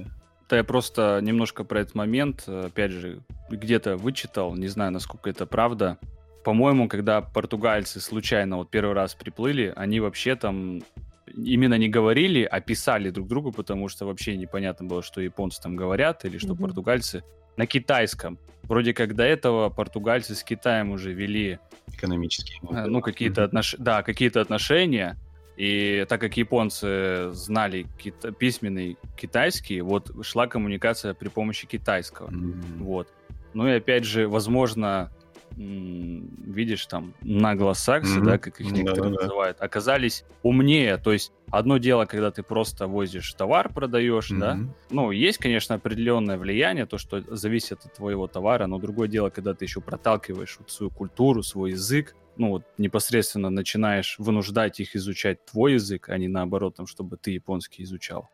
Да 0.50 0.58
я 0.58 0.64
просто 0.64 1.20
немножко 1.22 1.64
про 1.64 1.82
этот 1.82 1.94
момент, 1.94 2.48
опять 2.48 2.92
же, 2.92 3.22
где-то 3.50 3.98
вычитал, 3.98 4.56
не 4.56 4.68
знаю, 4.68 4.92
насколько 4.92 5.30
это 5.30 5.46
правда, 5.46 6.00
по-моему, 6.50 6.88
когда 6.88 7.22
португальцы 7.22 8.02
случайно 8.02 8.58
вот 8.58 8.72
первый 8.72 8.96
раз 8.96 9.14
приплыли, 9.14 9.72
они 9.76 10.00
вообще 10.00 10.36
там 10.36 10.82
именно 11.28 11.76
не 11.76 11.90
говорили, 11.90 12.42
а 12.42 12.60
писали 12.60 13.12
друг 13.12 13.28
другу, 13.28 13.52
потому 13.52 13.88
что 13.88 14.08
вообще 14.08 14.36
непонятно 14.36 14.88
было, 14.88 15.04
что 15.04 15.22
японцы 15.22 15.62
там 15.62 15.76
говорят 15.76 16.26
или 16.26 16.40
что 16.40 16.54
mm-hmm. 16.54 16.62
португальцы 16.62 17.24
на 17.56 17.68
китайском. 17.68 18.40
Вроде 18.64 18.96
как 18.96 19.14
до 19.14 19.26
этого 19.26 19.70
португальцы 19.70 20.34
с 20.34 20.44
Китаем 20.44 20.90
уже 20.90 21.14
вели 21.14 21.60
экономические, 21.94 22.60
э, 22.72 22.86
ну 22.88 23.02
какие-то 23.02 23.42
mm-hmm. 23.42 23.46
отнош... 23.46 23.76
да 23.78 24.02
какие-то 24.02 24.42
отношения. 24.42 25.20
И 25.56 26.04
так 26.10 26.20
как 26.20 26.36
японцы 26.36 27.30
знали 27.32 27.86
кита- 28.04 28.32
письменный 28.32 28.98
китайский, 29.16 29.82
вот 29.82 30.12
шла 30.26 30.48
коммуникация 30.48 31.14
при 31.14 31.28
помощи 31.28 31.68
китайского. 31.68 32.32
Mm-hmm. 32.32 32.78
Вот. 32.80 33.08
Ну 33.54 33.68
и 33.68 33.74
опять 33.74 34.04
же, 34.04 34.28
возможно, 34.28 35.12
видишь, 35.56 36.86
там, 36.86 37.14
наглосаксы, 37.22 38.20
mm-hmm. 38.20 38.26
да, 38.26 38.38
как 38.38 38.60
их 38.62 38.72
некоторые 38.72 39.16
да, 39.16 39.22
называют, 39.24 39.62
оказались 39.62 40.26
умнее. 40.44 40.98
То 40.98 41.12
есть 41.12 41.32
одно 41.50 41.78
дело, 41.78 42.06
когда 42.06 42.32
ты 42.32 42.44
просто 42.44 42.88
возишь 42.88 43.34
товар, 43.34 43.72
продаешь, 43.74 44.32
mm-hmm. 44.32 44.40
да, 44.40 44.60
ну, 44.90 45.12
есть, 45.12 45.38
конечно, 45.38 45.76
определенное 45.76 46.38
влияние, 46.38 46.86
то, 46.86 46.98
что 46.98 47.22
зависит 47.36 47.86
от 47.86 47.94
твоего 47.94 48.28
товара, 48.28 48.68
но 48.68 48.80
другое 48.80 49.08
дело, 49.08 49.30
когда 49.30 49.54
ты 49.54 49.66
еще 49.66 49.82
проталкиваешь 49.82 50.58
вот 50.60 50.72
свою 50.72 50.92
культуру, 50.92 51.44
свой 51.44 51.72
язык, 51.72 52.16
ну, 52.38 52.50
вот 52.52 52.64
непосредственно 52.78 53.50
начинаешь 53.50 54.16
вынуждать 54.18 54.80
их 54.80 54.96
изучать 54.96 55.46
твой 55.46 55.74
язык, 55.74 56.10
а 56.10 56.18
не 56.18 56.30
наоборот, 56.30 56.76
там, 56.76 56.88
чтобы 56.88 57.18
ты 57.18 57.32
японский 57.32 57.84
изучал. 57.84 58.30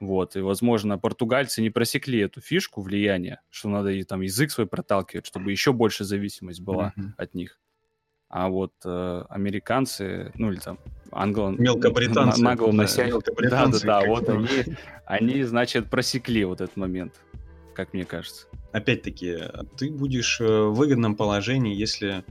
Вот, 0.00 0.36
и, 0.36 0.40
возможно, 0.40 0.98
португальцы 0.98 1.60
не 1.60 1.70
просекли 1.70 2.20
эту 2.20 2.40
фишку 2.40 2.82
влияния, 2.82 3.40
что 3.50 3.68
надо 3.68 3.90
и 3.90 4.04
там 4.04 4.20
язык 4.20 4.50
свой 4.50 4.66
проталкивать, 4.66 5.26
чтобы 5.26 5.50
еще 5.50 5.72
больше 5.72 6.04
зависимость 6.04 6.60
была 6.60 6.92
mm-hmm. 6.96 7.10
от 7.16 7.34
них. 7.34 7.58
А 8.28 8.48
вот 8.48 8.74
э, 8.84 9.24
американцы, 9.30 10.32
ну 10.34 10.52
или 10.52 10.60
там 10.60 10.78
англо... 11.10 11.50
Мелкобританцы. 11.50 12.42
На, 12.42 12.50
нагло. 12.50 12.72
Да, 12.72 13.66
да, 13.66 13.78
да, 13.82 14.06
вот 14.06 14.28
они, 14.28 14.48
они, 15.06 15.42
значит, 15.44 15.88
просекли 15.88 16.44
вот 16.44 16.60
этот 16.60 16.76
момент, 16.76 17.14
как 17.74 17.94
мне 17.94 18.04
кажется. 18.04 18.46
Опять-таки, 18.70 19.38
ты 19.78 19.90
будешь 19.90 20.40
э, 20.40 20.44
в 20.44 20.74
выгодном 20.74 21.16
положении, 21.16 21.74
если 21.74 22.22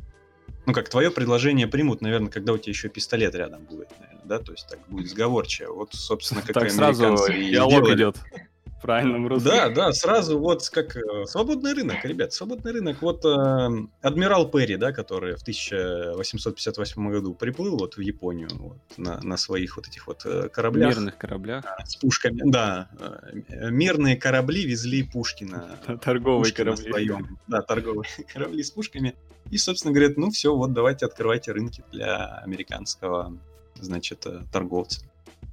ну, 0.68 0.74
как 0.74 0.90
твое 0.90 1.10
предложение 1.10 1.66
примут, 1.66 2.02
наверное, 2.02 2.30
когда 2.30 2.52
у 2.52 2.58
тебя 2.58 2.72
еще 2.72 2.90
пистолет 2.90 3.34
рядом 3.36 3.64
будет, 3.64 3.90
наверное, 4.00 4.22
да, 4.26 4.40
то 4.40 4.52
есть 4.52 4.68
так 4.68 4.80
будет 4.90 5.10
сговорчиво. 5.10 5.74
Вот, 5.74 5.94
собственно, 5.94 6.42
как 6.42 6.54
так 6.54 6.70
сразу 6.70 7.16
диалог 7.30 7.90
идет 7.90 8.18
в 8.66 8.82
правильном 8.82 9.28
русле. 9.28 9.50
Да, 9.50 9.70
да, 9.70 9.94
сразу 9.94 10.38
вот 10.38 10.68
как 10.70 10.98
э, 10.98 11.26
свободный 11.26 11.74
рынок, 11.74 12.04
ребят, 12.04 12.34
свободный 12.34 12.74
рынок. 12.74 13.02
Вот 13.02 13.24
э, 13.26 13.70
адмирал 14.02 14.50
Перри, 14.52 14.76
да, 14.76 14.92
который 14.92 15.36
в 15.36 15.42
1858 15.42 17.12
году 17.12 17.34
приплыл 17.34 17.78
вот 17.78 17.96
в 17.96 18.02
Японию 18.02 18.50
вот, 18.52 18.78
на, 18.98 19.22
на 19.22 19.38
своих 19.38 19.78
вот 19.78 19.88
этих 19.88 20.06
вот 20.06 20.26
э, 20.26 20.50
кораблях. 20.50 20.96
Мирных 20.96 21.18
кораблях. 21.18 21.66
С 21.86 21.96
пушками, 21.96 22.42
да. 22.44 22.90
Э, 23.00 23.70
мирные 23.72 24.18
корабли 24.18 24.66
везли 24.66 25.04
Пушкина. 25.04 25.80
Торговые 26.04 26.52
Пушкина 26.52 26.76
корабли. 26.76 26.92
Своем. 26.92 27.40
Да, 27.48 27.62
торговые 27.62 28.10
корабли 28.34 28.62
с 28.62 28.72
пушками. 28.72 29.16
И, 29.52 29.58
собственно, 29.58 29.94
говорят, 29.94 30.18
ну 30.18 30.30
все, 30.30 30.56
вот 30.56 30.74
давайте 30.74 31.06
открывайте 31.06 31.52
рынки 31.52 31.84
для 31.92 32.40
американского, 32.44 33.38
значит, 33.80 34.26
э, 34.26 34.44
торговца. 34.52 35.06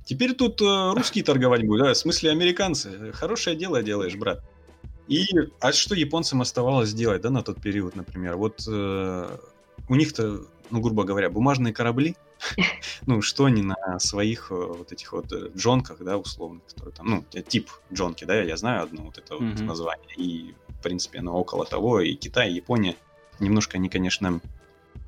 Теперь 0.05 0.35
тут 0.35 0.61
э, 0.61 0.93
русские 0.95 1.25
торговать 1.25 1.67
будут, 1.67 1.87
да, 1.87 1.93
в 1.95 1.97
смысле 1.97 2.31
американцы. 2.31 3.13
Хорошее 3.13 3.57
дело 3.57 3.83
делаешь, 3.83 4.17
брат. 4.17 4.43
И, 5.09 5.27
а 5.61 5.73
что 5.73 5.95
японцам 5.95 6.43
оставалось 6.43 6.93
делать, 6.93 7.23
да, 7.23 7.31
на 7.31 7.43
тот 7.43 7.61
период, 7.61 7.97
например? 7.97 8.37
Вот 8.37 8.65
э, 8.69 9.39
у 9.89 9.95
них-то, 9.95 10.41
ну, 10.71 10.81
грубо 10.81 11.05
говоря, 11.05 11.31
бумажные 11.31 11.73
корабли, 11.73 12.17
ну, 13.07 13.23
что 13.23 13.47
они 13.47 13.63
на 13.63 13.99
своих 13.99 14.51
э, 14.51 14.55
вот 14.55 14.93
этих 14.93 15.13
вот 15.13 15.33
джонках, 15.57 15.99
да, 16.01 16.19
условных, 16.19 16.65
которые 16.67 16.95
там, 16.95 17.07
ну, 17.07 17.25
тип 17.49 17.71
джонки, 17.93 18.25
да, 18.25 18.43
я 18.43 18.57
знаю 18.57 18.83
одно 18.83 19.05
вот 19.05 19.19
это 19.19 19.37
вот 19.37 19.61
название, 19.61 20.15
и, 20.17 20.55
в 20.69 20.83
принципе, 20.83 21.21
оно 21.21 21.35
около 21.35 21.65
того, 21.65 22.01
и 22.01 22.15
Китай, 22.15 22.51
и 22.51 22.57
Япония, 22.57 22.97
Немножко 23.41 23.77
они, 23.77 23.89
конечно, 23.89 24.41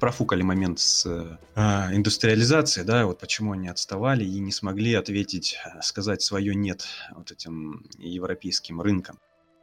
профукали 0.00 0.42
момент 0.42 0.78
с 0.78 1.06
э, 1.06 1.60
индустриализацией, 1.94 2.86
да, 2.86 3.06
вот 3.06 3.18
почему 3.18 3.52
они 3.52 3.68
отставали 3.68 4.24
и 4.24 4.38
не 4.40 4.52
смогли 4.52 4.94
ответить, 4.94 5.56
сказать 5.80 6.22
свое 6.22 6.54
нет 6.54 6.86
вот 7.14 7.30
этим 7.30 7.86
европейским 7.98 8.80
рынкам. 8.80 9.18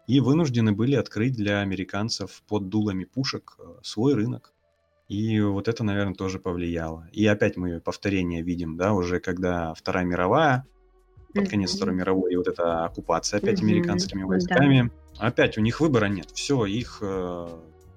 И 0.08 0.19
вынуждены 0.19 0.73
были 0.73 0.95
открыть 0.95 1.34
для 1.36 1.60
американцев 1.60 2.41
под 2.47 2.69
дулами 2.69 3.06
пушек 3.06 3.56
э, 3.60 3.63
свой 3.84 4.15
рынок. 4.15 4.54
И 5.08 5.39
вот 5.41 5.67
это, 5.67 5.84
наверное, 5.84 6.15
тоже 6.15 6.39
повлияло. 6.39 7.08
И 7.12 7.26
опять 7.28 7.56
мы 7.56 7.80
повторение 7.80 8.41
видим, 8.41 8.78
да, 8.78 8.93
уже 8.93 9.19
когда 9.19 9.73
Вторая 9.73 10.06
мировая, 10.06 10.65
под 11.34 11.49
конец 11.49 11.76
Второй 11.76 11.95
мировой, 11.95 12.34
и 12.34 12.36
вот 12.36 12.47
эта 12.47 12.86
оккупация 12.86 13.39
опять 13.39 13.62
американскими 13.62 14.23
войсками, 14.23 14.91
да. 15.17 15.28
опять 15.28 15.58
у 15.58 15.62
них 15.62 15.80
выбора 15.80 16.06
нет. 16.06 16.32
Все, 16.32 16.65
их 16.65 16.99
э, 17.02 17.47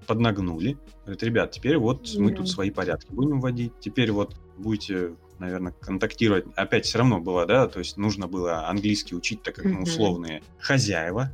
поднагнули. 0.07 0.77
Говорит, 1.03 1.23
ребят, 1.23 1.51
теперь 1.51 1.77
вот 1.77 2.09
мы 2.17 2.31
тут 2.31 2.49
свои 2.49 2.71
порядки 2.71 3.11
будем 3.11 3.39
вводить. 3.39 3.73
Теперь 3.79 4.11
вот 4.11 4.35
будете, 4.57 5.15
наверное, 5.39 5.73
контактировать. 5.73 6.45
Опять 6.55 6.85
все 6.85 6.99
равно 6.99 7.19
было, 7.19 7.45
да, 7.45 7.67
то 7.67 7.79
есть 7.79 7.97
нужно 7.97 8.27
было 8.27 8.67
английский 8.67 9.15
учить, 9.15 9.43
так 9.43 9.55
как 9.55 9.65
mm-hmm. 9.65 9.73
ну, 9.73 9.83
условные 9.83 10.41
хозяева 10.59 11.31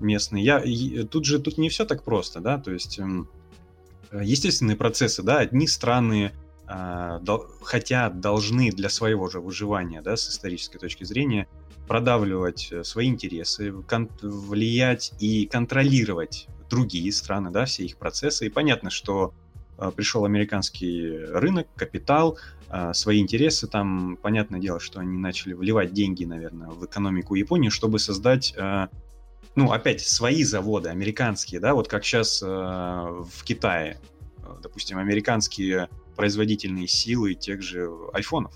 местные. 0.00 0.44
Я, 0.44 0.58
и, 0.60 1.04
тут 1.04 1.24
же 1.24 1.38
тут 1.38 1.58
не 1.58 1.68
все 1.68 1.84
так 1.84 2.04
просто, 2.04 2.40
да, 2.40 2.58
то 2.58 2.70
есть 2.70 2.98
э, 2.98 4.22
естественные 4.22 4.76
процессы, 4.76 5.22
да, 5.22 5.38
одни 5.38 5.66
страны 5.66 6.32
э, 6.68 7.18
дол- 7.22 7.46
хотят, 7.62 8.20
должны 8.20 8.70
для 8.70 8.88
своего 8.88 9.28
же 9.28 9.40
выживания, 9.40 10.02
да, 10.02 10.16
с 10.16 10.28
исторической 10.28 10.78
точки 10.78 11.04
зрения, 11.04 11.48
продавливать 11.86 12.68
э, 12.72 12.84
свои 12.84 13.08
интересы, 13.08 13.72
кон- 13.86 14.10
влиять 14.22 15.12
и 15.20 15.46
контролировать 15.46 16.48
другие 16.72 17.12
страны, 17.12 17.50
да, 17.50 17.66
все 17.66 17.84
их 17.84 17.98
процессы. 17.98 18.46
И 18.46 18.48
понятно, 18.48 18.88
что 18.88 19.34
э, 19.76 19.92
пришел 19.94 20.24
американский 20.24 21.18
рынок, 21.18 21.66
капитал, 21.76 22.38
э, 22.70 22.94
свои 22.94 23.20
интересы 23.20 23.66
там, 23.66 24.16
понятное 24.16 24.58
дело, 24.58 24.80
что 24.80 24.98
они 24.98 25.18
начали 25.18 25.52
вливать 25.52 25.92
деньги, 25.92 26.24
наверное, 26.24 26.70
в 26.70 26.86
экономику 26.86 27.34
Японии, 27.34 27.68
чтобы 27.68 27.98
создать, 27.98 28.54
э, 28.56 28.88
ну, 29.54 29.70
опять, 29.70 30.00
свои 30.00 30.44
заводы, 30.44 30.88
американские, 30.88 31.60
да, 31.60 31.74
вот 31.74 31.88
как 31.88 32.04
сейчас 32.04 32.40
в 32.40 33.44
Китае, 33.44 33.98
допустим, 34.62 34.96
американские 34.96 35.90
производительные 36.16 36.88
силы 36.88 37.34
тех 37.34 37.60
же 37.60 37.90
айфонов, 38.14 38.54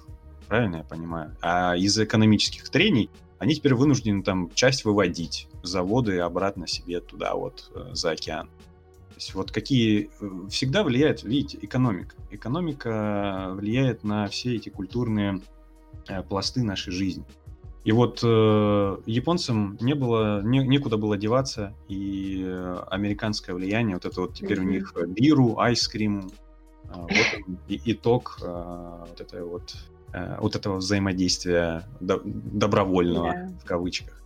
правильно 0.49 0.77
я 0.77 0.85
понимаю? 0.85 1.37
А 1.43 1.77
из 1.77 1.99
экономических 1.99 2.71
трений 2.71 3.11
они 3.39 3.55
теперь 3.55 3.75
вынуждены 3.75 4.23
там 4.23 4.51
часть 4.55 4.87
выводить, 4.87 5.49
заводы 5.67 6.19
обратно 6.21 6.67
себе 6.67 7.01
туда 7.01 7.35
вот 7.35 7.71
э, 7.75 7.95
за 7.95 8.13
океан. 8.13 8.49
То 8.49 9.15
есть 9.17 9.35
вот 9.35 9.51
какие 9.51 10.11
э, 10.21 10.31
всегда 10.51 10.85
влияет, 10.85 11.23
видите, 11.23 11.59
экономика. 11.63 12.17
Экономика 12.31 13.51
влияет 13.55 14.05
на 14.05 14.27
все 14.29 14.57
эти 14.57 14.69
культурные 14.69 15.41
э, 16.09 16.23
пласты 16.23 16.63
нашей 16.63 16.93
жизни. 16.93 17.25
И 17.87 17.93
вот 17.93 18.19
э, 18.25 18.97
японцам 19.07 19.79
не 19.81 19.95
было, 19.95 20.43
не, 20.43 20.59
некуда 20.67 20.97
было 20.97 21.17
деваться, 21.17 21.73
и 21.87 22.43
э, 22.45 22.83
американское 22.91 23.55
влияние, 23.55 23.95
вот 23.95 24.05
это 24.05 24.23
вот 24.23 24.35
теперь 24.35 24.59
mm-hmm. 24.59 24.67
у 24.67 24.71
них 24.71 24.95
биру, 25.07 25.59
айскриму, 25.61 26.29
э, 26.83 26.89
вот 26.93 27.11
он, 27.47 27.59
и, 27.69 27.81
итог 27.93 28.41
вот 28.41 29.21
этой 29.21 29.45
вот 29.45 29.75
вот 30.41 30.57
этого 30.57 30.77
взаимодействия 30.77 31.85
добровольного 32.01 33.33
да. 33.33 33.53
в 33.63 33.65
кавычках. 33.67 34.23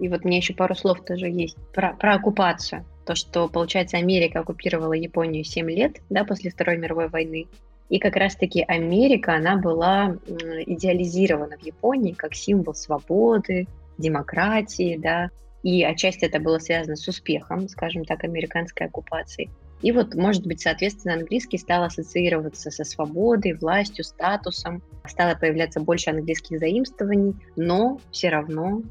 И 0.00 0.08
вот 0.08 0.24
мне 0.24 0.38
еще 0.38 0.54
пару 0.54 0.74
слов 0.74 1.04
тоже 1.04 1.28
есть 1.28 1.56
про, 1.72 1.94
про 1.94 2.14
оккупацию. 2.14 2.84
То, 3.04 3.14
что, 3.14 3.48
получается, 3.48 3.98
Америка 3.98 4.40
оккупировала 4.40 4.94
Японию 4.94 5.44
7 5.44 5.70
лет, 5.70 5.98
да, 6.08 6.24
после 6.24 6.50
Второй 6.50 6.78
мировой 6.78 7.08
войны. 7.08 7.46
И 7.90 7.98
как 7.98 8.16
раз-таки 8.16 8.62
Америка, 8.62 9.34
она 9.34 9.56
была 9.56 10.16
идеализирована 10.26 11.58
в 11.58 11.62
Японии 11.62 12.12
как 12.12 12.34
символ 12.34 12.74
свободы, 12.74 13.66
демократии, 13.98 14.96
да, 14.96 15.30
и 15.62 15.84
отчасти 15.84 16.24
это 16.24 16.40
было 16.40 16.58
связано 16.58 16.96
с 16.96 17.06
успехом, 17.06 17.68
скажем 17.68 18.04
так, 18.04 18.24
американской 18.24 18.86
оккупации. 18.86 19.50
И 19.82 19.92
вот, 19.92 20.14
может 20.14 20.46
быть, 20.46 20.60
соответственно, 20.60 21.14
английский 21.14 21.58
стал 21.58 21.84
ассоциироваться 21.84 22.70
со 22.70 22.84
свободой, 22.84 23.54
властью, 23.54 24.04
статусом, 24.04 24.82
стало 25.06 25.34
появляться 25.34 25.80
больше 25.80 26.10
английских 26.10 26.58
заимствований, 26.58 27.34
но 27.56 27.98
все 28.10 28.28
равно, 28.28 28.82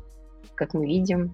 как 0.60 0.74
мы 0.74 0.86
видим, 0.86 1.34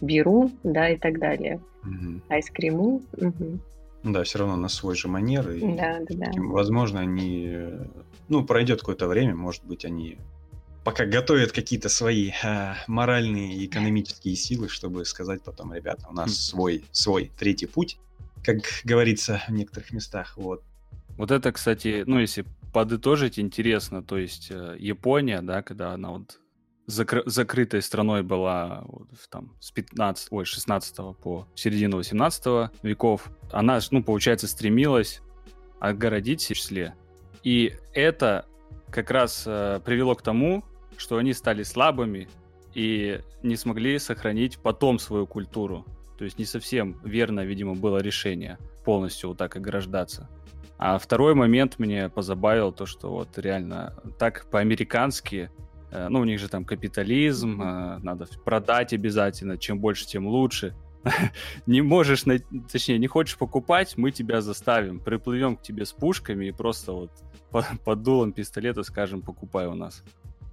беру, 0.00 0.50
да, 0.64 0.90
и 0.90 0.98
так 0.98 1.18
далее. 1.20 1.60
Угу. 1.84 2.20
Айскриму. 2.28 3.02
Угу. 3.16 3.58
Да, 4.02 4.24
все 4.24 4.40
равно 4.40 4.56
на 4.56 4.68
свой 4.68 4.96
же 4.96 5.08
манер. 5.08 5.48
И, 5.50 5.60
да, 5.60 6.00
да, 6.08 6.14
да. 6.14 6.30
Возможно, 6.36 7.00
они... 7.00 7.56
Ну, 8.28 8.44
пройдет 8.44 8.80
какое-то 8.80 9.06
время, 9.06 9.34
может 9.34 9.64
быть, 9.64 9.84
они 9.84 10.18
пока 10.82 11.06
готовят 11.06 11.52
какие-то 11.52 11.88
свои 11.88 12.32
э, 12.42 12.74
моральные 12.86 13.54
и 13.54 13.66
экономические 13.66 14.34
силы, 14.34 14.68
чтобы 14.68 15.04
сказать 15.04 15.42
потом, 15.42 15.72
ребята, 15.72 16.06
у 16.10 16.12
нас 16.12 16.30
mm. 16.30 16.32
свой, 16.32 16.84
свой 16.92 17.32
третий 17.38 17.66
путь, 17.66 17.98
как 18.44 18.58
говорится 18.84 19.40
в 19.48 19.52
некоторых 19.52 19.92
местах. 19.92 20.34
Вот. 20.36 20.62
Вот 21.16 21.30
это, 21.30 21.52
кстати, 21.52 22.04
ну, 22.06 22.18
если 22.18 22.44
подытожить, 22.72 23.38
интересно, 23.38 24.02
то 24.02 24.18
есть 24.18 24.48
э, 24.50 24.76
Япония, 24.78 25.40
да, 25.40 25.62
когда 25.62 25.92
она 25.92 26.10
вот 26.10 26.40
закры- 26.86 27.22
закрытой 27.26 27.82
страной 27.82 28.22
была 28.22 28.84
вот, 28.86 29.08
там, 29.30 29.52
с 29.60 29.70
15, 29.70 30.28
ой, 30.30 30.44
16 30.44 31.16
по 31.16 31.46
середину 31.54 31.98
18 31.98 32.70
веков, 32.82 33.30
она, 33.50 33.80
ну, 33.90 34.02
получается, 34.02 34.46
стремилась 34.46 35.20
отгородить 35.80 36.42
в 36.42 36.54
числе. 36.54 36.94
И 37.42 37.74
это 37.92 38.46
как 38.90 39.10
раз 39.10 39.44
э, 39.46 39.80
привело 39.84 40.14
к 40.14 40.22
тому, 40.22 40.64
что 40.96 41.18
они 41.18 41.32
стали 41.32 41.62
слабыми 41.62 42.28
и 42.74 43.20
не 43.42 43.56
смогли 43.56 43.98
сохранить 43.98 44.58
потом 44.58 44.98
свою 44.98 45.26
культуру. 45.26 45.84
То 46.18 46.24
есть 46.24 46.38
не 46.38 46.44
совсем 46.44 47.00
верно, 47.04 47.40
видимо, 47.44 47.74
было 47.74 47.98
решение 47.98 48.58
полностью 48.84 49.30
вот 49.30 49.38
так 49.38 49.56
ограждаться. 49.56 50.28
А 50.78 50.98
второй 50.98 51.34
момент 51.34 51.78
мне 51.78 52.08
позабавил 52.08 52.72
то, 52.72 52.86
что 52.86 53.10
вот 53.10 53.38
реально 53.38 53.94
так 54.18 54.46
по-американски 54.50 55.50
ну, 56.08 56.20
у 56.20 56.24
них 56.24 56.40
же 56.40 56.48
там 56.48 56.64
капитализм, 56.64 57.60
э, 57.62 57.98
надо 57.98 58.26
продать 58.44 58.92
обязательно, 58.92 59.56
чем 59.58 59.78
больше, 59.78 60.06
тем 60.06 60.26
лучше. 60.26 60.74
не 61.66 61.82
можешь, 61.82 62.24
точнее, 62.70 62.98
не 62.98 63.06
хочешь 63.06 63.36
покупать, 63.36 63.96
мы 63.96 64.10
тебя 64.10 64.40
заставим. 64.40 65.00
Приплывем 65.00 65.56
к 65.56 65.62
тебе 65.62 65.84
с 65.84 65.92
пушками 65.92 66.46
и 66.46 66.52
просто 66.52 66.92
вот 66.92 67.10
под 67.84 68.02
дулом 68.02 68.32
пистолета 68.32 68.82
скажем, 68.82 69.22
покупай 69.22 69.66
у 69.66 69.74
нас. 69.74 70.02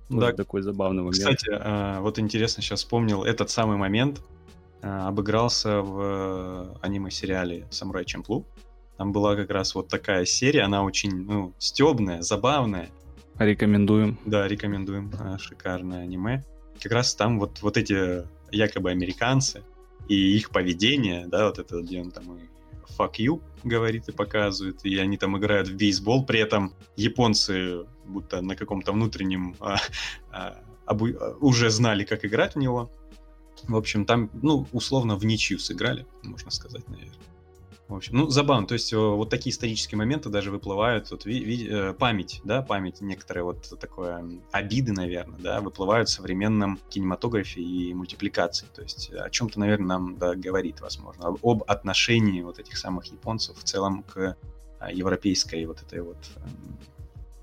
Да, 0.10 0.34
такой 0.34 0.62
забавный 0.62 1.04
момент. 1.04 1.18
Кстати, 1.18 1.50
э, 1.50 2.00
вот 2.00 2.20
интересно, 2.20 2.62
сейчас 2.62 2.80
вспомнил 2.80 3.24
этот 3.24 3.50
самый 3.50 3.78
момент. 3.78 4.22
Обыгрался 4.82 5.82
в 5.82 6.76
аниме-сериале 6.82 7.68
«Самурай 7.70 8.04
Чемплу». 8.04 8.48
Там 8.98 9.12
была 9.12 9.36
как 9.36 9.52
раз 9.52 9.76
вот 9.76 9.88
такая 9.88 10.26
серия, 10.26 10.62
она 10.62 10.84
очень, 10.84 11.24
ну, 11.26 11.54
стебная, 11.60 12.22
забавная. 12.24 12.90
Рекомендуем. 13.46 14.20
Да, 14.26 14.48
рекомендуем. 14.48 15.12
А, 15.20 15.38
шикарное 15.40 16.04
аниме. 16.04 16.44
Как 16.80 16.92
раз 16.92 17.16
там 17.16 17.40
вот, 17.40 17.62
вот 17.62 17.76
эти 17.76 18.24
якобы 18.52 18.92
американцы 18.92 19.64
и 20.08 20.36
их 20.36 20.52
поведение, 20.52 21.28
да, 21.28 21.48
вот 21.48 21.58
это, 21.58 21.82
где 21.82 22.02
он 22.02 22.12
там 22.12 22.38
и 22.38 22.42
fuck 22.98 23.14
you 23.18 23.42
говорит 23.64 24.10
и 24.10 24.12
показывает, 24.12 24.86
и 24.86 24.98
они 24.98 25.18
там 25.18 25.38
играют 25.38 25.70
в 25.70 25.76
бейсбол, 25.76 26.26
при 26.26 26.40
этом 26.40 26.74
японцы 26.96 27.86
будто 28.06 28.42
на 28.42 28.56
каком-то 28.56 28.92
внутреннем 28.92 29.56
а, 29.60 29.78
а, 30.32 30.62
обу, 30.86 31.08
уже 31.40 31.70
знали, 31.70 32.04
как 32.04 32.26
играть 32.26 32.56
в 32.56 32.60
него. 32.60 32.92
В 33.64 33.76
общем, 33.76 34.06
там, 34.06 34.30
ну, 34.34 34.68
условно, 34.72 35.16
в 35.16 35.26
ничью 35.26 35.60
сыграли, 35.60 36.06
можно 36.24 36.52
сказать, 36.52 36.88
наверное. 36.90 37.16
В 37.92 37.96
общем, 37.96 38.16
ну, 38.16 38.30
забавно. 38.30 38.66
То 38.68 38.74
есть 38.76 38.94
вот 38.94 39.30
такие 39.30 39.52
исторические 39.52 39.98
моменты 39.98 40.30
даже 40.30 40.50
выплывают, 40.50 41.12
вот, 41.12 41.26
ви, 41.26 41.44
ви, 41.44 41.68
э, 41.70 41.94
память, 41.94 42.40
да, 42.46 42.62
память, 42.62 43.02
некоторые 43.02 43.44
вот 43.44 43.68
такое, 43.82 44.24
обиды, 44.52 44.94
наверное, 44.94 45.38
да, 45.38 45.60
выплывают 45.60 46.08
в 46.08 46.12
современном 46.14 46.80
кинематографе 46.90 47.60
и 47.62 47.94
мультипликации. 47.94 48.66
То 48.74 48.82
есть 48.82 49.12
о 49.12 49.30
чем-то, 49.30 49.60
наверное, 49.60 49.88
нам 49.88 50.18
да, 50.18 50.36
говорит, 50.36 50.80
возможно, 50.80 51.28
об, 51.28 51.46
об 51.46 51.64
отношении 51.68 52.42
вот 52.42 52.60
этих 52.60 52.78
самых 52.78 53.08
японцев 53.08 53.58
в 53.58 53.64
целом 53.64 54.04
к 54.04 54.38
а, 54.80 54.90
европейской 54.90 55.66
вот 55.66 55.82
этой 55.82 56.00
вот 56.00 56.18
эм, 56.38 56.78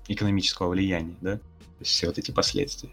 экономического 0.07 0.69
влияния, 0.69 1.15
да, 1.21 1.37
то 1.37 1.81
есть 1.81 1.91
все 1.91 2.07
вот 2.07 2.17
эти 2.17 2.31
последствия. 2.31 2.89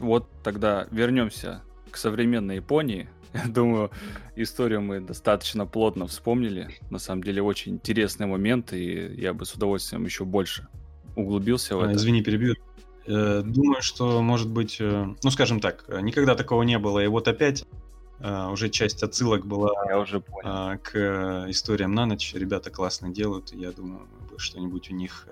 Вот 0.00 0.26
тогда 0.42 0.88
вернемся 0.90 1.62
к 1.92 1.96
современной 1.96 2.56
Японии, 2.56 3.08
я 3.44 3.50
думаю, 3.50 3.90
историю 4.36 4.82
мы 4.82 5.00
достаточно 5.00 5.66
плотно 5.66 6.06
вспомнили. 6.06 6.68
На 6.90 6.98
самом 6.98 7.22
деле 7.22 7.42
очень 7.42 7.74
интересный 7.74 8.26
момент, 8.26 8.72
и 8.72 9.14
я 9.16 9.34
бы 9.34 9.44
с 9.44 9.54
удовольствием 9.54 10.04
еще 10.04 10.24
больше 10.24 10.66
углубился 11.14 11.76
в 11.76 11.80
а, 11.80 11.84
это. 11.84 11.96
Извини, 11.96 12.22
перебью. 12.22 12.56
Э, 13.06 13.42
думаю, 13.44 13.82
что, 13.82 14.20
может 14.22 14.50
быть, 14.50 14.76
э, 14.80 15.06
ну, 15.22 15.30
скажем 15.30 15.60
так, 15.60 15.88
никогда 16.02 16.34
такого 16.34 16.62
не 16.62 16.78
было, 16.78 17.02
и 17.02 17.06
вот 17.06 17.28
опять 17.28 17.64
э, 18.20 18.46
уже 18.48 18.68
часть 18.68 19.02
отсылок 19.02 19.46
была 19.46 19.70
я 19.88 19.98
уже 19.98 20.20
понял. 20.20 20.78
к 20.82 21.46
историям 21.48 21.94
на 21.94 22.06
ночь. 22.06 22.34
Ребята 22.34 22.70
классно 22.70 23.10
делают, 23.10 23.52
и 23.52 23.58
я 23.58 23.72
думаю, 23.72 24.08
что-нибудь 24.36 24.90
у 24.90 24.94
них 24.94 25.28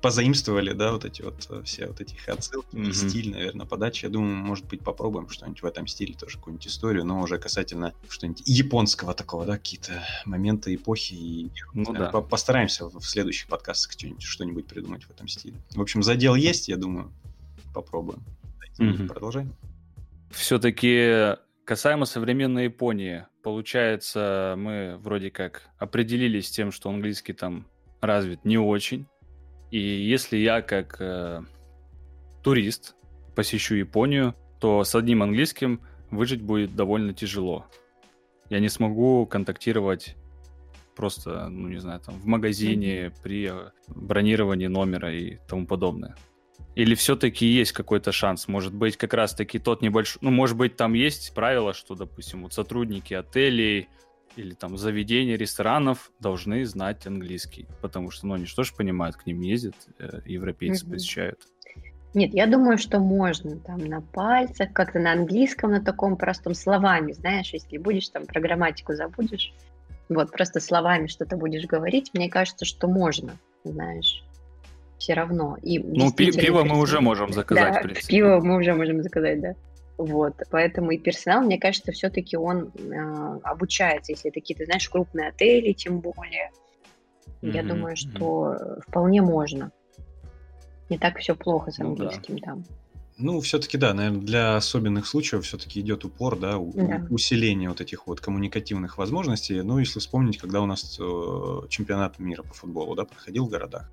позаимствовали, 0.00 0.72
да, 0.72 0.92
вот 0.92 1.04
эти 1.04 1.22
вот 1.22 1.46
э, 1.50 1.62
все 1.64 1.86
вот 1.86 2.00
этих 2.00 2.28
отсылки, 2.28 2.74
mm-hmm. 2.74 2.92
стиль, 2.92 3.30
наверное, 3.30 3.66
подачи. 3.66 4.04
Я 4.04 4.10
думаю, 4.10 4.34
может 4.36 4.66
быть, 4.66 4.80
попробуем 4.82 5.28
что-нибудь 5.28 5.62
в 5.62 5.66
этом 5.66 5.86
стиле, 5.86 6.14
тоже 6.14 6.38
какую-нибудь 6.38 6.66
историю, 6.66 7.04
но 7.04 7.20
уже 7.20 7.38
касательно 7.38 7.92
что-нибудь 8.08 8.42
японского 8.46 9.14
такого, 9.14 9.44
да, 9.44 9.58
какие-то 9.58 10.02
моменты 10.24 10.74
эпохи. 10.74 11.14
И, 11.14 11.50
ну, 11.74 11.92
да. 11.92 12.10
Постараемся 12.10 12.86
в 12.86 13.02
следующих 13.02 13.48
подкастах 13.48 13.92
что-нибудь, 13.92 14.22
что-нибудь 14.22 14.66
придумать 14.66 15.04
в 15.04 15.10
этом 15.10 15.28
стиле. 15.28 15.56
В 15.74 15.80
общем, 15.80 16.02
задел 16.02 16.34
есть, 16.34 16.68
я 16.68 16.76
думаю, 16.76 17.12
попробуем. 17.74 18.22
Mm-hmm. 18.78 19.08
Продолжаем. 19.08 19.54
Все-таки 20.30 21.36
касаемо 21.64 22.06
современной 22.06 22.64
Японии, 22.64 23.26
получается, 23.42 24.54
мы 24.56 24.96
вроде 25.02 25.30
как 25.30 25.62
определились 25.78 26.48
с 26.48 26.50
тем, 26.50 26.72
что 26.72 26.88
английский 26.88 27.32
там 27.32 27.66
развит 28.00 28.44
не 28.44 28.58
очень. 28.58 29.06
И 29.70 29.78
если 29.78 30.36
я 30.36 30.62
как 30.62 30.96
э, 31.00 31.42
турист 32.42 32.96
посещу 33.34 33.74
Японию, 33.74 34.34
то 34.60 34.84
с 34.84 34.94
одним 34.94 35.22
английским 35.22 35.80
выжить 36.10 36.42
будет 36.42 36.74
довольно 36.74 37.14
тяжело. 37.14 37.66
Я 38.48 38.58
не 38.58 38.68
смогу 38.68 39.26
контактировать 39.26 40.16
просто, 40.96 41.48
ну 41.48 41.68
не 41.68 41.78
знаю, 41.78 42.00
там 42.00 42.16
в 42.16 42.26
магазине 42.26 43.12
при 43.22 43.50
бронировании 43.88 44.66
номера 44.66 45.14
и 45.14 45.38
тому 45.48 45.66
подобное. 45.66 46.16
Или 46.74 46.94
все-таки 46.94 47.46
есть 47.46 47.72
какой-то 47.72 48.12
шанс? 48.12 48.48
Может 48.48 48.74
быть, 48.74 48.96
как 48.96 49.14
раз-таки 49.14 49.58
тот 49.58 49.82
небольшой... 49.82 50.18
Ну, 50.22 50.30
может 50.30 50.56
быть, 50.56 50.76
там 50.76 50.94
есть 50.94 51.32
правило, 51.34 51.74
что, 51.74 51.94
допустим, 51.94 52.42
вот 52.42 52.52
сотрудники 52.52 53.14
отелей, 53.14 53.88
или 54.36 54.54
там 54.54 54.76
заведения 54.76 55.36
ресторанов 55.36 56.10
должны 56.20 56.64
знать 56.64 57.06
английский, 57.06 57.66
потому 57.80 58.10
что, 58.10 58.26
ну, 58.26 58.34
они 58.34 58.46
что 58.46 58.62
ж 58.62 58.74
понимают, 58.74 59.16
к 59.16 59.26
ним 59.26 59.40
ездят, 59.40 59.74
э, 59.98 60.20
европейцы 60.24 60.86
mm-hmm. 60.86 60.90
посещают. 60.90 61.40
Нет, 62.12 62.34
я 62.34 62.46
думаю, 62.46 62.76
что 62.78 62.98
можно 62.98 63.56
там 63.56 63.78
на 63.78 64.00
пальцах, 64.00 64.72
как-то 64.72 64.98
на 64.98 65.12
английском, 65.12 65.70
на 65.70 65.80
таком 65.80 66.16
простом 66.16 66.54
словами, 66.54 67.12
знаешь, 67.12 67.52
если 67.52 67.78
будешь 67.78 68.08
там 68.08 68.26
про 68.26 68.40
грамматику 68.40 68.94
забудешь, 68.94 69.52
вот, 70.08 70.32
просто 70.32 70.58
словами 70.58 71.06
что-то 71.06 71.36
будешь 71.36 71.66
говорить, 71.66 72.10
мне 72.12 72.28
кажется, 72.28 72.64
что 72.64 72.88
можно, 72.88 73.36
знаешь, 73.62 74.24
все 74.98 75.14
равно. 75.14 75.56
И 75.62 75.78
ну, 75.78 76.12
пиво 76.12 76.64
мы 76.64 76.80
уже 76.80 77.00
можем 77.00 77.32
заказать, 77.32 77.74
да, 77.74 77.80
в 77.80 77.82
принципе. 77.82 78.08
Пиво 78.08 78.40
мы 78.40 78.56
уже 78.56 78.74
можем 78.74 79.02
заказать, 79.02 79.40
да. 79.40 79.54
Вот, 80.00 80.32
поэтому 80.50 80.92
и 80.92 80.98
персонал, 80.98 81.42
мне 81.42 81.58
кажется, 81.58 81.92
все-таки 81.92 82.34
он 82.34 82.72
э, 82.74 83.40
обучается, 83.42 84.12
если 84.12 84.30
такие, 84.30 84.56
ты 84.56 84.64
знаешь, 84.64 84.88
крупные 84.88 85.28
отели, 85.28 85.72
тем 85.72 86.00
более. 86.00 86.52
Mm-hmm. 87.42 87.50
Я 87.52 87.62
думаю, 87.62 87.96
что 87.96 88.54
mm-hmm. 88.54 88.80
вполне 88.88 89.20
можно. 89.20 89.72
Не 90.88 90.96
так 90.96 91.18
все 91.18 91.34
плохо 91.34 91.70
с 91.70 91.80
английским 91.80 92.36
ну, 92.36 92.40
да. 92.40 92.46
там. 92.46 92.64
Ну, 93.18 93.40
все-таки, 93.42 93.76
да, 93.76 93.92
наверное, 93.92 94.22
для 94.22 94.56
особенных 94.56 95.06
случаев 95.06 95.44
все-таки 95.44 95.80
идет 95.80 96.06
упор, 96.06 96.38
да, 96.38 96.56
у- 96.56 96.72
Да. 96.72 97.06
усиление 97.10 97.68
вот 97.68 97.82
этих 97.82 98.06
вот 98.06 98.22
коммуникативных 98.22 98.96
возможностей. 98.96 99.60
Ну, 99.60 99.78
если 99.78 99.98
вспомнить, 99.98 100.38
когда 100.38 100.62
у 100.62 100.66
нас 100.66 100.98
э, 100.98 101.60
чемпионат 101.68 102.18
мира 102.18 102.42
по 102.42 102.54
футболу, 102.54 102.94
да, 102.94 103.04
проходил 103.04 103.44
в 103.44 103.50
городах, 103.50 103.92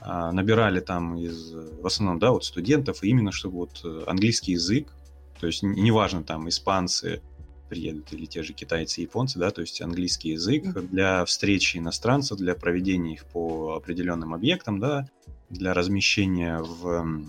а, 0.00 0.32
набирали 0.32 0.80
там 0.80 1.16
из, 1.16 1.54
э, 1.54 1.68
в 1.80 1.86
основном, 1.86 2.18
да, 2.18 2.32
вот 2.32 2.44
студентов, 2.44 3.04
именно 3.04 3.30
чтобы 3.30 3.58
вот 3.58 3.80
э, 3.84 4.02
английский 4.08 4.52
язык, 4.52 4.92
то 5.40 5.46
есть 5.46 5.62
неважно, 5.62 6.22
там, 6.22 6.48
испанцы 6.48 7.22
приедут 7.68 8.12
или 8.12 8.26
те 8.26 8.42
же 8.42 8.52
китайцы, 8.52 9.00
японцы, 9.00 9.38
да, 9.38 9.50
то 9.50 9.60
есть 9.60 9.80
английский 9.82 10.30
язык 10.30 10.64
для 10.88 11.24
встречи 11.24 11.78
иностранцев, 11.78 12.38
для 12.38 12.54
проведения 12.54 13.14
их 13.14 13.24
по 13.26 13.74
определенным 13.74 14.34
объектам, 14.34 14.78
да, 14.78 15.06
для 15.50 15.74
размещения 15.74 16.58
в 16.58 17.24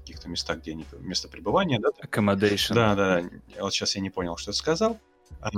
каких-то 0.00 0.28
местах, 0.28 0.58
где 0.58 0.72
они, 0.72 0.84
место 1.00 1.28
пребывания, 1.28 1.80
да. 1.80 1.88
Accommodation. 2.02 2.74
да, 2.74 2.94
да, 2.94 3.22
вот 3.60 3.72
сейчас 3.72 3.94
я 3.96 4.02
не 4.02 4.10
понял, 4.10 4.36
что 4.36 4.52
ты 4.52 4.56
сказал. 4.58 4.98
А, 5.40 5.50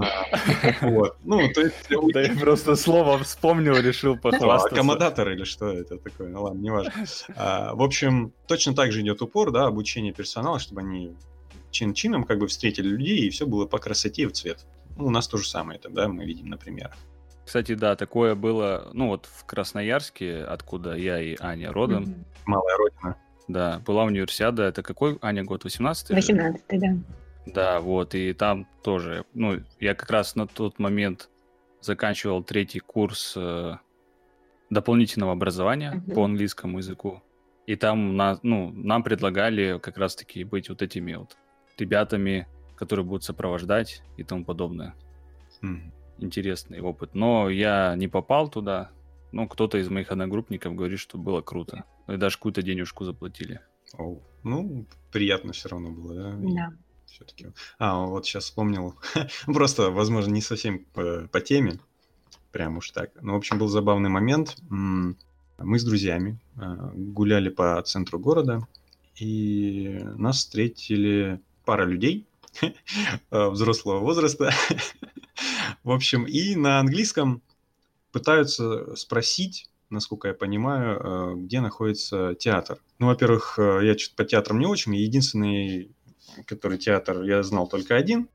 Вот, 0.81 1.19
ну, 1.25 1.47
то 1.53 1.61
есть 1.61 1.77
Да 2.15 2.23
я 2.23 2.35
просто 2.37 2.75
слово 2.77 3.19
вспомнил, 3.19 3.77
решил 3.77 4.15
что, 4.17 4.31
похвастаться. 4.31 4.75
аккомодатор 4.75 5.31
или 5.31 5.45
что 5.45 5.69
это 5.69 5.99
такое? 5.99 6.29
Ну 6.31 6.43
ладно, 6.45 6.61
неважно. 6.61 6.93
А, 7.37 7.75
В 7.75 7.83
общем, 7.83 8.33
точно 8.47 8.75
так 8.75 8.93
же 8.93 9.03
идет 9.03 9.21
упор, 9.23 9.51
да, 9.51 9.67
обучение 9.67 10.13
персонала, 10.13 10.59
чтобы 10.59 10.81
они 10.81 11.15
чин-чином 11.71 12.25
как 12.25 12.39
бы 12.39 12.47
встретили 12.47 12.89
людей, 12.89 13.21
и 13.27 13.31
все 13.31 13.47
было 13.47 13.67
по 13.67 13.79
красоте 13.79 14.23
и 14.23 14.27
в 14.27 14.33
цвет. 14.33 14.67
Ну, 14.97 15.07
у 15.07 15.11
нас 15.11 15.29
то 15.29 15.37
же 15.39 15.49
самое 15.49 15.79
это, 15.79 15.89
да, 15.91 16.09
мы 16.09 16.25
видим 16.25 16.49
на 16.49 16.57
примерах. 16.57 16.97
Кстати, 17.45 17.75
да, 17.75 17.97
такое 17.97 18.35
было, 18.35 18.91
ну 18.93 19.09
вот 19.09 19.27
в 19.27 19.45
Красноярске, 19.47 20.43
откуда 20.45 20.95
я 20.95 21.21
и 21.21 21.37
Аня 21.41 21.73
родом. 21.73 22.27
Малая 22.45 22.77
родина. 22.77 23.17
да, 23.49 23.79
была 23.87 24.05
универсиада, 24.05 24.65
это 24.65 24.83
какой, 24.83 25.19
Аня, 25.23 25.45
год, 25.45 25.65
18 25.65 26.11
18 26.11 26.63
да. 26.69 26.89
Да, 27.47 27.81
вот, 27.81 28.15
и 28.15 28.35
там 28.35 28.67
тоже, 28.83 29.25
ну, 29.33 29.63
я 29.81 29.95
как 29.95 30.11
раз 30.11 30.35
на 30.37 30.47
тот 30.47 30.79
момент 30.79 31.31
заканчивал 31.81 32.43
третий 32.43 32.81
курс 32.81 33.33
э, 33.37 33.77
дополнительного 34.69 35.33
образования 35.33 35.93
Мгм. 35.93 36.15
по 36.15 36.25
английскому 36.25 36.79
языку, 36.79 37.23
и 37.67 37.77
там 37.77 38.17
на, 38.17 38.39
ну, 38.43 38.71
нам 38.73 39.03
предлагали 39.03 39.79
как 39.79 39.97
раз-таки 39.97 40.45
быть 40.45 40.69
вот 40.69 40.83
этими 40.83 41.15
вот 41.15 41.39
ребятами, 41.81 42.47
которые 42.77 43.05
будут 43.05 43.25
сопровождать 43.25 44.03
и 44.17 44.25
тому 44.25 44.45
подобное. 44.45 44.95
Мгм. 45.61 45.93
Интересный 46.19 46.81
опыт. 46.81 47.15
Но 47.15 47.49
я 47.49 47.95
не 47.97 48.09
попал 48.09 48.49
туда, 48.49 48.91
ну, 49.33 49.47
кто-то 49.49 49.79
из 49.79 49.89
моих 49.89 50.11
одногруппников 50.11 50.75
говорит, 50.75 50.99
что 50.99 51.19
было 51.19 51.41
круто. 51.43 51.85
И 52.09 52.17
даже 52.17 52.37
какую-то 52.37 52.63
денежку 52.63 53.05
заплатили. 53.05 53.61
Оу. 53.95 54.23
Ну, 54.43 54.87
приятно 55.13 55.53
все 55.53 55.69
равно 55.69 55.91
было, 55.91 56.15
да? 56.15 56.37
Да. 56.39 56.73
Все-таки. 57.07 57.49
А, 57.79 58.05
вот 58.05 58.27
сейчас 58.27 58.45
вспомнил. 58.45 58.95
Просто, 59.47 59.91
возможно, 59.91 60.33
не 60.33 60.43
совсем 60.43 60.85
по, 60.93 61.29
по 61.33 61.41
теме. 61.41 61.79
Прям 62.53 62.79
уж 62.79 62.91
так. 62.91 63.11
Ну, 63.21 63.35
в 63.35 63.37
общем, 63.37 63.59
был 63.59 63.69
забавный 63.69 64.11
момент. 64.11 64.57
Мы 64.69 65.79
с 65.79 65.85
друзьями 65.85 66.39
а, 66.57 66.93
гуляли 66.95 67.49
по 67.49 67.81
центру 67.83 68.19
города, 68.19 68.67
и 69.17 70.01
нас 70.17 70.39
встретили 70.39 71.41
пара 71.69 71.85
людей 71.85 72.27
а, 73.31 73.51
взрослого 73.51 73.99
возраста. 73.99 74.51
В 75.85 75.91
общем, 75.91 76.25
и 76.25 76.57
на 76.57 76.81
английском 76.81 77.43
пытаются 78.11 78.97
спросить, 78.97 79.69
насколько 79.91 80.29
я 80.29 80.35
понимаю, 80.35 80.99
э, 80.99 81.35
где 81.37 81.61
находится 81.61 82.35
театр. 82.35 82.79
Ну, 82.99 83.09
во-первых, 83.09 83.59
э, 83.59 83.81
я 83.83 83.99
что-то 83.99 84.17
по 84.17 84.25
театрам 84.25 84.59
не 84.59 84.65
очень. 84.65 84.97
Единственный, 84.97 85.95
который 86.47 86.79
театр, 86.79 87.23
я 87.25 87.43
знал 87.43 87.69
только 87.69 87.97
один. 87.97 88.31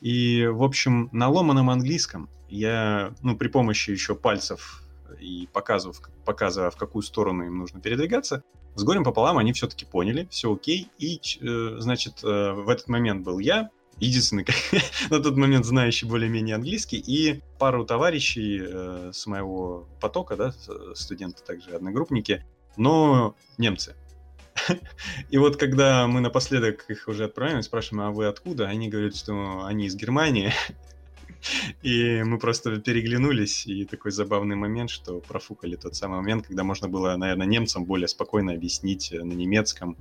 И, 0.00 0.46
в 0.46 0.62
общем, 0.62 1.10
на 1.12 1.28
ломаном 1.28 1.68
английском 1.68 2.30
я, 2.48 3.14
ну, 3.20 3.36
при 3.36 3.48
помощи 3.48 3.90
еще 3.90 4.14
пальцев 4.14 4.82
и 5.18 5.48
показывав, 5.52 6.00
показывая, 6.24 6.70
в 6.70 6.76
какую 6.76 7.02
сторону 7.02 7.44
им 7.44 7.58
нужно 7.58 7.80
передвигаться, 7.80 8.42
с 8.74 8.84
горем 8.84 9.04
пополам 9.04 9.38
они 9.38 9.52
все-таки 9.52 9.84
поняли, 9.84 10.28
все 10.30 10.52
окей. 10.52 10.88
И, 10.98 11.20
э, 11.40 11.76
значит, 11.78 12.22
э, 12.22 12.52
в 12.52 12.68
этот 12.68 12.88
момент 12.88 13.24
был 13.24 13.38
я, 13.38 13.70
единственный 13.98 14.46
на 15.10 15.20
тот 15.20 15.36
момент 15.36 15.66
знающий 15.66 16.06
более-менее 16.06 16.54
английский, 16.54 16.98
и 16.98 17.42
пару 17.58 17.84
товарищей 17.84 18.60
э, 18.62 19.10
с 19.12 19.26
моего 19.26 19.88
потока, 20.00 20.36
да, 20.36 20.54
студенты 20.94 21.42
также, 21.44 21.70
одногруппники, 21.70 22.44
но 22.76 23.34
немцы. 23.58 23.96
И 25.30 25.38
вот 25.38 25.56
когда 25.56 26.06
мы 26.06 26.20
напоследок 26.20 26.84
их 26.88 27.08
уже 27.08 27.24
отправляем, 27.24 27.62
спрашиваем, 27.62 28.08
а 28.08 28.10
вы 28.10 28.26
откуда? 28.26 28.66
Они 28.66 28.88
говорят, 28.88 29.16
что 29.16 29.64
они 29.64 29.86
из 29.86 29.96
Германии. 29.96 30.52
И 31.82 32.22
мы 32.22 32.38
просто 32.38 32.76
переглянулись, 32.78 33.66
и 33.66 33.84
такой 33.84 34.12
забавный 34.12 34.56
момент, 34.56 34.90
что 34.90 35.20
профукали 35.20 35.76
тот 35.76 35.94
самый 35.94 36.18
момент, 36.20 36.46
когда 36.46 36.64
можно 36.64 36.88
было, 36.88 37.16
наверное, 37.16 37.46
немцам 37.46 37.84
более 37.84 38.08
спокойно 38.08 38.52
объяснить 38.52 39.12
э, 39.12 39.22
на 39.22 39.32
немецком, 39.32 39.96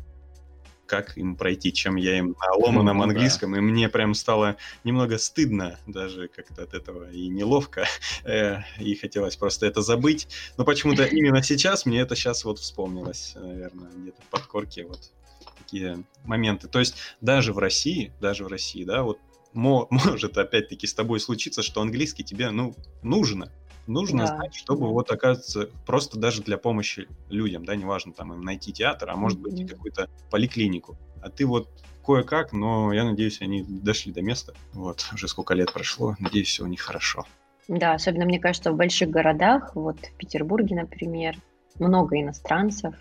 как 0.85 1.17
им 1.17 1.35
пройти, 1.35 1.71
чем 1.71 1.95
я 1.97 2.17
им 2.17 2.35
на 2.41 2.53
ломаном 2.55 2.97
Ну 2.97 3.03
да. 3.03 3.09
английском. 3.09 3.55
И 3.55 3.59
мне 3.59 3.89
прям 3.89 4.15
стало 4.15 4.57
немного 4.83 5.19
стыдно 5.19 5.79
даже 5.85 6.27
как-то 6.27 6.63
от 6.63 6.73
этого 6.73 7.11
и 7.11 7.27
неловко. 7.29 7.85
Э, 8.25 8.61
И 8.79 8.95
хотелось 8.95 9.35
просто 9.35 9.65
это 9.67 9.81
забыть. 9.81 10.27
Но 10.57 10.65
почему-то 10.65 11.03
именно 11.17 11.41
сейчас 11.43 11.85
мне 11.85 12.01
это 12.01 12.15
сейчас 12.15 12.43
вот 12.43 12.59
вспомнилось, 12.59 13.33
наверное, 13.35 13.91
где-то 13.95 14.21
в 14.21 14.25
подкорке 14.25 14.85
вот 14.85 15.11
такие 15.59 16.03
моменты. 16.25 16.67
То 16.67 16.79
есть 16.79 16.95
даже 17.21 17.53
в 17.53 17.59
России, 17.59 18.11
даже 18.19 18.43
в 18.43 18.47
России, 18.47 18.83
да, 18.83 19.03
вот 19.03 19.19
мо- 19.54 19.88
может 19.89 20.38
опять-таки 20.38 20.88
с 20.88 20.93
тобой 20.93 21.20
случиться, 21.20 21.62
что 21.62 21.82
английский 21.82 22.24
тебе, 22.24 22.50
ну, 22.52 22.76
нужно. 23.02 23.52
Нужно 23.88 24.28
Да, 24.28 24.36
знать, 24.36 24.54
чтобы 24.54 24.82
да. 24.82 24.88
вот 24.88 25.12
оказывается 25.12 25.70
просто 25.88 26.20
даже 26.20 26.43
для 26.43 26.58
помощи 26.60 27.08
людям, 27.30 27.66
да, 27.66 27.76
неважно 27.76 28.14
там 28.14 28.34
им 28.34 28.41
найти 28.41 28.72
театр, 28.72 29.10
а 29.10 29.16
может 29.16 29.39
быть 29.39 29.60
и 29.60 29.64
Мгм. 29.64 29.68
какую-то 29.68 30.08
поликлинику. 30.30 30.95
А 31.22 31.30
ты 31.30 31.47
вот 31.47 31.70
кое-как, 32.06 32.54
но 32.54 32.93
я 32.93 33.04
надеюсь, 33.04 33.41
они 33.41 33.64
дошли 33.68 34.12
до 34.12 34.22
места. 34.22 34.54
Вот, 34.74 35.08
уже 35.14 35.28
сколько 35.28 35.56
лет 35.56 35.74
прошло, 35.74 36.16
надеюсь, 36.20 36.50
все 36.50 36.64
у 36.64 36.68
них 36.68 36.82
хорошо. 36.82 37.26
Да, 37.68 37.93
особенно, 37.93 38.26
мне 38.26 38.39
кажется, 38.39 38.72
в 38.72 38.76
больших 38.76 39.10
городах, 39.10 39.76
вот 39.76 39.97
в 39.97 40.18
Петербурге, 40.18 40.76
например, 40.76 41.36
много 41.80 42.20
иностранцев, 42.20 42.95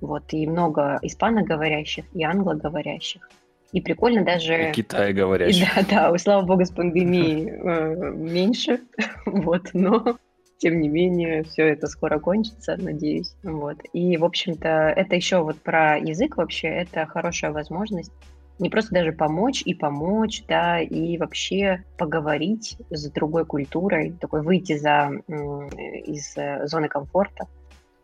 вот, 0.00 0.32
и 0.32 0.46
много 0.46 0.98
испаноговорящих 1.02 2.04
и 2.14 2.22
англоговорящих. 2.24 3.28
И 3.74 3.80
прикольно 3.80 4.24
даже... 4.24 4.70
И 4.70 4.72
Китай 4.72 5.12
говорящий. 5.12 5.66
да, 5.74 5.82
да, 5.90 6.10
у- 6.12 6.16
слава 6.16 6.46
богу, 6.46 6.64
с 6.64 6.70
пандемией 6.70 7.50
э, 7.50 8.12
меньше, 8.12 8.82
вот, 9.26 9.70
но 9.72 10.16
тем 10.58 10.80
не 10.80 10.88
менее 10.88 11.42
все 11.42 11.64
это 11.70 11.88
скоро 11.88 12.20
кончится, 12.20 12.76
надеюсь, 12.80 13.34
вот. 13.42 13.78
И, 13.92 14.16
в 14.16 14.24
общем-то, 14.24 14.68
это 14.68 15.16
еще 15.16 15.42
вот 15.42 15.60
про 15.60 15.98
язык 15.98 16.36
вообще, 16.36 16.68
это 16.68 17.04
хорошая 17.06 17.50
возможность 17.50 18.12
не 18.60 18.70
просто 18.70 18.94
даже 18.94 19.10
помочь 19.10 19.62
и 19.64 19.74
помочь, 19.74 20.44
да, 20.46 20.80
и 20.80 21.18
вообще 21.18 21.82
поговорить 21.98 22.76
с 22.90 23.10
другой 23.10 23.44
культурой, 23.44 24.12
такой 24.20 24.42
выйти 24.42 24.78
за 24.78 25.10
из 25.26 26.36
э, 26.36 26.64
зоны 26.68 26.86
комфорта, 26.86 27.48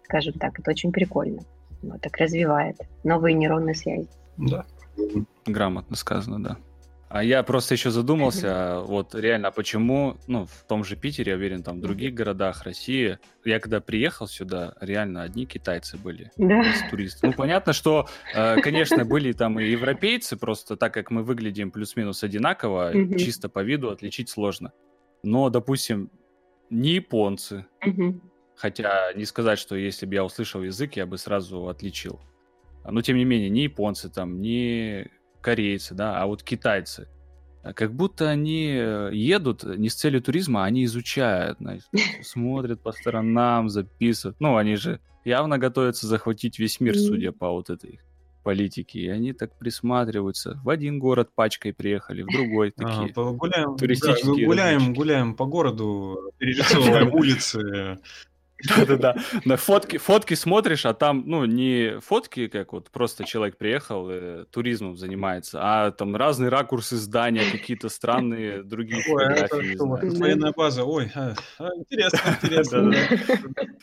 скажем 0.03 0.33
так, 0.33 0.59
это 0.59 0.73
очень 0.73 0.91
прикольно. 0.91 1.43
Вот, 1.83 2.01
так 2.01 2.16
развивает 2.16 2.77
новые 3.05 3.35
нейронные 3.35 3.77
связи. 3.77 4.09
Да. 4.37 4.66
Грамотно 5.47 5.97
сказано, 5.97 6.43
да. 6.43 6.59
А 7.09 7.25
я 7.25 7.43
просто 7.43 7.75
еще 7.75 7.91
задумался, 7.91 8.49
а 8.53 8.81
вот 8.83 9.17
реально, 9.17 9.49
а 9.49 9.51
почему, 9.51 10.17
ну, 10.29 10.47
в 10.47 10.65
том 10.69 10.85
же 10.85 10.95
Питере, 10.95 11.33
я 11.33 11.37
уверен, 11.37 11.65
там 11.65 11.79
в 11.79 11.81
других 11.81 12.15
городах 12.15 12.63
России, 12.63 13.19
я 13.45 13.59
когда 13.59 13.81
приехал 13.81 14.29
сюда, 14.29 14.75
реально 14.81 15.23
одни 15.23 15.45
китайцы 15.45 15.99
были 15.99 16.31
Да. 16.37 16.61
из 16.63 16.83
туристов. 16.89 17.23
Ну, 17.25 17.35
понятно, 17.35 17.73
что, 17.73 18.07
э, 18.33 18.59
конечно, 18.63 19.05
были 19.05 19.33
там 19.33 19.59
и 19.59 19.65
европейцы, 19.69 20.37
просто 20.37 20.77
так 20.77 20.95
как 20.95 21.11
мы 21.11 21.25
выглядим 21.25 21.73
плюс-минус 21.73 22.23
одинаково, 22.23 22.93
Мгм. 22.95 23.19
чисто 23.19 23.49
по 23.49 23.65
виду 23.65 23.91
отличить 23.91 24.29
сложно. 24.29 24.71
Но, 25.25 25.51
допустим, 25.51 26.11
не 26.71 26.91
японцы, 26.95 27.67
Мгм. 27.85 28.21
Хотя 28.55 29.13
не 29.15 29.25
сказать, 29.25 29.59
что 29.59 29.75
если 29.75 30.05
бы 30.07 30.15
я 30.15 30.23
услышал 30.23 30.63
язык, 30.63 30.95
я 30.97 31.07
бы 31.07 31.17
сразу 31.19 31.69
отличил. 31.69 32.21
Но 32.85 33.03
тем 33.03 33.16
не 33.16 33.24
менее, 33.24 33.51
не 33.51 33.64
японцы 33.64 34.09
там, 34.09 34.41
не 34.41 35.11
корейцы, 35.41 35.95
да, 35.95 36.20
а 36.20 36.26
вот 36.26 36.43
китайцы. 36.43 37.09
А 37.62 37.74
Как 37.74 37.95
будто 37.95 38.28
они 38.31 38.72
э, 38.74 39.11
едут 39.12 39.64
не 39.64 39.91
с 39.91 39.95
целью 39.95 40.22
туризма, 40.22 40.62
а 40.62 40.66
они 40.66 40.85
изучают, 40.85 41.59
знаешь, 41.59 41.83
смотрят 42.22 42.83
по 42.83 42.93
сторонам, 42.93 43.68
записывают. 43.68 44.41
Ну, 44.41 44.57
они 44.57 44.76
же 44.76 45.01
явно 45.24 45.59
готовятся 45.59 46.07
захватить 46.07 46.59
весь 46.59 46.81
мир, 46.81 46.97
судя 46.97 47.33
по 47.33 47.51
вот 47.51 47.68
этой 47.68 48.01
политике. 48.43 49.01
И 49.01 49.09
они 49.09 49.35
так 49.35 49.59
присматриваются. 49.59 50.59
В 50.64 50.70
один 50.70 50.99
город 50.99 51.31
пачкой 51.35 51.74
приехали, 51.74 52.22
в 52.22 52.28
другой 52.28 52.72
А, 52.78 52.83
такие. 52.83 53.12
погуляем, 53.12 53.72
да, 53.72 53.76
туристические 53.76 54.47
гуляем, 54.47 54.76
разведчики. 54.78 54.97
гуляем 54.99 55.35
по 55.35 55.45
городу, 55.45 56.33
перерисовываем 56.39 57.14
улицы, 57.14 57.99
Да-да-да. 58.69 59.17
На 59.45 59.57
фотки, 59.57 59.99
фотки 59.99 60.35
смотришь, 60.35 60.87
а 60.87 60.95
там, 60.95 61.23
ну, 61.27 61.45
не 61.45 61.99
фотки, 62.01 62.49
как 62.49 62.73
вот 62.73 62.91
просто 62.91 63.25
человек 63.25 63.57
приехал, 63.57 64.09
э, 64.11 64.45
туризмом 64.51 64.97
занимается, 64.97 65.59
а 65.63 65.91
там 65.91 66.17
разные 66.17 66.49
ракурсы 66.51 66.97
здания, 66.97 67.43
какие-то 67.51 67.89
странные 67.89 68.63
другие 68.63 69.03
Ой, 69.09 69.25
а 69.27 69.35
фотографии. 69.35 69.75
знаю. 69.75 70.17
военная 70.19 70.53
база, 70.53 70.85
ой, 70.85 71.11
а, 71.15 71.35
а, 71.59 71.69
интересно, 71.77 72.21
интересно. 72.43 72.95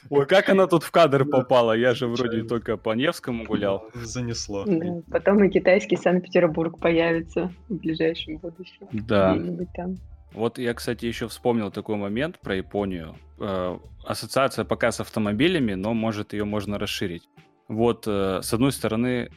Ой, 0.10 0.26
как 0.26 0.50
она 0.50 0.68
тут 0.68 0.84
в 0.84 0.92
кадр 0.92 1.26
попала? 1.26 1.74
Я 1.74 1.94
же 1.94 2.08
вроде 2.08 2.44
только 2.44 2.78
по 2.78 2.94
Невскому 2.94 3.46
гулял. 3.46 3.90
Занесло. 3.94 4.64
Да, 4.66 5.02
Потом 5.12 5.44
и 5.44 5.50
китайский 5.50 5.98
Санкт-Петербург 5.98 6.80
появится 6.80 7.52
в 7.70 7.76
ближайшем 7.76 8.38
будущем. 8.38 8.88
Да. 8.92 9.36
Где-нибудь 9.36 9.70
там. 9.76 9.98
Вот 10.34 10.58
я, 10.60 10.74
кстати, 10.74 11.06
еще 11.06 11.28
вспомнил 11.28 11.72
такой 11.72 11.96
момент 11.96 12.40
про 12.40 12.56
Японию. 12.56 13.16
Э, 13.40 13.78
Ассоциация 14.06 14.66
пока 14.66 14.92
с 14.92 15.00
автомобилями, 15.00 15.74
но 15.74 15.94
может 15.94 16.34
ее 16.34 16.46
можно 16.46 16.78
расширить. 16.78 17.24
Вот, 17.68 18.06
э, 18.08 18.42
с 18.42 18.54
одной 18.54 18.72
стороны, 18.72 19.30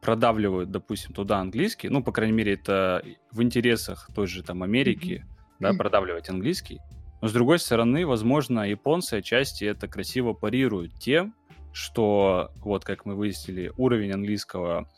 продавливают, 0.00 0.70
допустим, 0.70 1.12
туда 1.12 1.38
английский, 1.38 1.88
ну, 1.88 2.02
по 2.02 2.12
крайней 2.12 2.34
мере, 2.34 2.54
это 2.54 3.02
в 3.32 3.42
интересах 3.42 4.08
той 4.14 4.26
же 4.26 4.42
там 4.42 4.62
Америки, 4.62 5.24
да, 5.58 5.72
продавливать 5.72 6.28
английский. 6.30 6.80
Но 7.20 7.28
с 7.28 7.32
другой 7.32 7.58
стороны, 7.58 8.06
возможно, 8.06 8.68
японцы 8.68 9.14
отчасти 9.14 9.64
это 9.64 9.88
красиво 9.88 10.34
парируют 10.34 10.94
тем, 11.00 11.34
что, 11.72 12.52
вот 12.56 12.84
как 12.84 13.06
мы 13.06 13.16
выяснили, 13.16 13.72
уровень 13.76 14.12
английского 14.12 14.88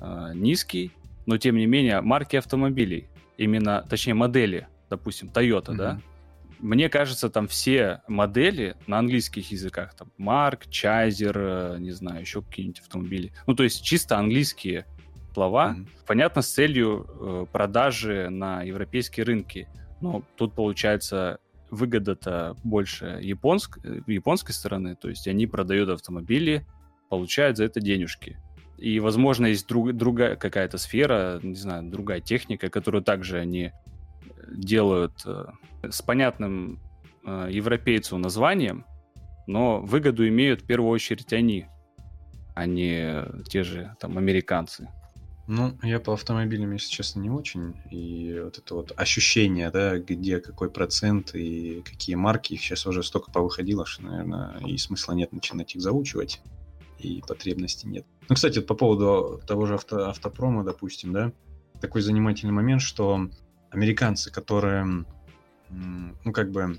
э, 0.00 0.32
низкий, 0.34 0.92
но 1.26 1.38
тем 1.38 1.56
не 1.56 1.66
менее 1.66 2.00
марки 2.00 2.36
автомобилей, 2.36 3.08
именно, 3.36 3.86
точнее, 3.88 4.14
модели, 4.14 4.66
допустим, 4.90 5.28
Toyota, 5.28 5.74
да, 5.74 5.92
Мгм. 5.94 6.02
мне 6.60 6.88
кажется, 6.88 7.30
там 7.30 7.46
все 7.46 8.02
модели 8.08 8.76
на 8.86 8.98
английских 8.98 9.50
языках, 9.50 9.94
там 9.94 10.10
Марк, 10.18 10.66
Чайзер, 10.68 11.38
э, 11.38 11.76
не 11.78 11.92
знаю, 11.92 12.20
еще 12.20 12.42
какие-нибудь 12.42 12.80
автомобили. 12.80 13.32
Ну, 13.46 13.54
то 13.54 13.62
есть 13.62 13.82
чисто 13.82 14.18
английские 14.18 14.86
слова, 15.34 15.68
Мгм. 15.68 15.88
понятно, 16.06 16.42
с 16.42 16.48
целью 16.52 17.06
э, 17.08 17.46
продажи 17.52 18.28
на 18.30 18.62
европейские 18.62 19.24
рынки. 19.24 19.68
Но 20.00 20.22
тут 20.36 20.54
получается 20.54 21.38
выгода-то 21.70 22.56
больше 22.64 23.18
японск... 23.20 23.78
э, 23.84 24.00
японской 24.06 24.52
стороны, 24.52 24.96
то 24.96 25.08
есть 25.08 25.28
они 25.28 25.46
продают 25.46 25.90
автомобили, 25.90 26.66
получают 27.08 27.56
за 27.56 27.64
это 27.64 27.80
денежки. 27.80 28.38
И, 28.78 29.00
возможно, 29.00 29.46
есть 29.46 29.66
друг... 29.68 29.92
другая 29.92 30.36
какая-то 30.36 30.78
сфера, 30.78 31.40
не 31.42 31.56
знаю, 31.56 31.90
другая 31.90 32.20
техника, 32.20 32.68
которую 32.70 33.02
также 33.02 33.38
они 33.38 33.72
делают 34.50 35.22
э, 35.26 35.46
с 35.90 36.02
понятным 36.02 36.80
э, 37.24 37.48
европейцу 37.50 38.18
названием, 38.18 38.84
но 39.46 39.80
выгоду 39.80 40.26
имеют 40.28 40.62
в 40.62 40.66
первую 40.66 40.90
очередь 40.90 41.32
они, 41.32 41.66
а 42.54 42.66
не 42.66 43.24
те 43.48 43.62
же 43.62 43.94
там 44.00 44.18
американцы. 44.18 44.88
Ну, 45.48 45.78
я 45.82 45.98
по 45.98 46.12
автомобилям, 46.12 46.72
если 46.72 46.90
честно, 46.90 47.20
не 47.20 47.30
очень. 47.30 47.74
И 47.90 48.38
вот 48.38 48.58
это 48.58 48.74
вот 48.74 48.92
ощущение, 48.94 49.70
да, 49.70 49.98
где 49.98 50.40
какой 50.40 50.70
процент 50.70 51.34
и 51.34 51.80
какие 51.86 52.16
марки, 52.16 52.52
их 52.52 52.60
сейчас 52.60 52.86
уже 52.86 53.02
столько 53.02 53.30
повыходило, 53.30 53.86
что, 53.86 54.02
наверное, 54.02 54.58
и 54.58 54.76
смысла 54.76 55.14
нет 55.14 55.32
начинать 55.32 55.74
их 55.74 55.80
заучивать, 55.80 56.42
и 56.98 57.22
потребности 57.26 57.86
нет. 57.86 58.04
Ну, 58.28 58.34
кстати, 58.34 58.60
по 58.60 58.74
поводу 58.74 59.40
того 59.46 59.64
же 59.64 59.76
авто, 59.76 60.10
автопрома, 60.10 60.64
допустим, 60.64 61.14
да, 61.14 61.32
такой 61.80 62.02
занимательный 62.02 62.52
момент, 62.52 62.82
что 62.82 63.30
американцы, 63.70 64.30
которые, 64.30 65.04
ну, 65.70 66.32
как 66.32 66.50
бы, 66.50 66.78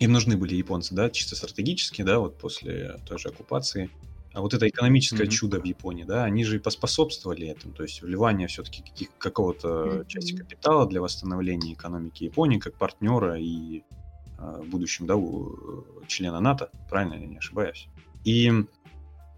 им 0.00 0.12
нужны 0.12 0.36
были 0.36 0.54
японцы, 0.54 0.94
да, 0.94 1.10
чисто 1.10 1.34
стратегически, 1.36 2.02
да, 2.02 2.18
вот 2.20 2.38
после 2.38 2.98
той 3.04 3.18
же 3.18 3.28
оккупации, 3.28 3.90
а 4.32 4.40
вот 4.40 4.54
это 4.54 4.68
экономическое 4.68 5.24
Мгм. 5.24 5.30
чудо 5.30 5.60
в 5.60 5.64
Японии, 5.64 6.04
да, 6.04 6.24
они 6.24 6.44
же 6.44 6.56
и 6.56 6.60
поспособствовали 6.60 7.48
этому, 7.48 7.74
то 7.74 7.82
есть 7.82 8.02
вливание 8.02 8.46
все-таки 8.46 8.82
каких, 8.82 9.16
какого-то 9.18 9.68
Мгм. 9.68 10.06
части 10.06 10.36
капитала 10.36 10.86
для 10.86 11.00
восстановления 11.00 11.72
экономики 11.72 12.24
Японии 12.24 12.58
как 12.58 12.76
партнера 12.76 13.38
и 13.38 13.82
в 14.38 14.66
будущем, 14.68 15.06
да, 15.06 15.16
у, 15.16 16.02
э, 16.02 16.06
члена 16.06 16.38
НАТО, 16.40 16.70
правильно 16.88 17.14
я 17.14 17.26
не 17.26 17.38
ошибаюсь. 17.38 17.88
И 18.22 18.52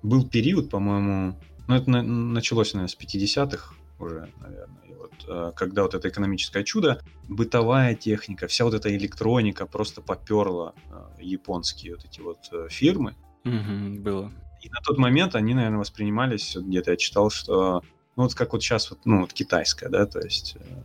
был 0.03 0.29
период, 0.29 0.69
по-моему, 0.69 1.39
ну 1.69 1.75
это 1.75 1.89
на- 1.89 2.03
началось, 2.03 2.75
наверное, 2.75 2.89
с 2.91 2.97
50-х 2.97 3.75
уже, 3.99 4.29
наверное, 4.43 4.83
вот 5.01 5.13
а, 5.29 5.53
когда 5.53 5.83
вот 5.83 5.95
это 5.95 6.09
экономическое 6.09 6.63
чудо, 6.65 7.01
бытовая 7.29 7.95
техника, 7.95 8.47
вся 8.47 8.65
вот 8.65 8.75
эта 8.75 8.95
электроника 8.95 9.67
просто 9.67 10.01
поперла 10.03 10.75
а, 10.91 11.11
японские 11.21 11.95
вот 11.97 12.05
эти 12.05 12.21
вот 12.21 12.39
э, 12.53 12.69
фирмы, 12.71 13.15
Мгм, 13.45 14.03
было. 14.03 14.31
и 14.63 14.69
на 14.69 14.81
тот 14.85 14.99
момент 14.99 15.35
они, 15.35 15.55
наверное, 15.55 15.79
воспринимались, 15.79 16.57
где-то 16.57 16.91
я 16.91 16.97
читал, 16.97 17.31
что, 17.31 17.83
ну, 18.17 18.25
вот 18.25 18.35
как 18.35 18.53
вот 18.53 18.63
сейчас, 18.63 18.91
вот, 18.91 19.01
ну, 19.07 19.21
вот 19.23 19.33
китайская, 19.33 19.89
да, 19.89 20.07
то 20.07 20.21
есть... 20.21 20.57
э, 20.61 20.83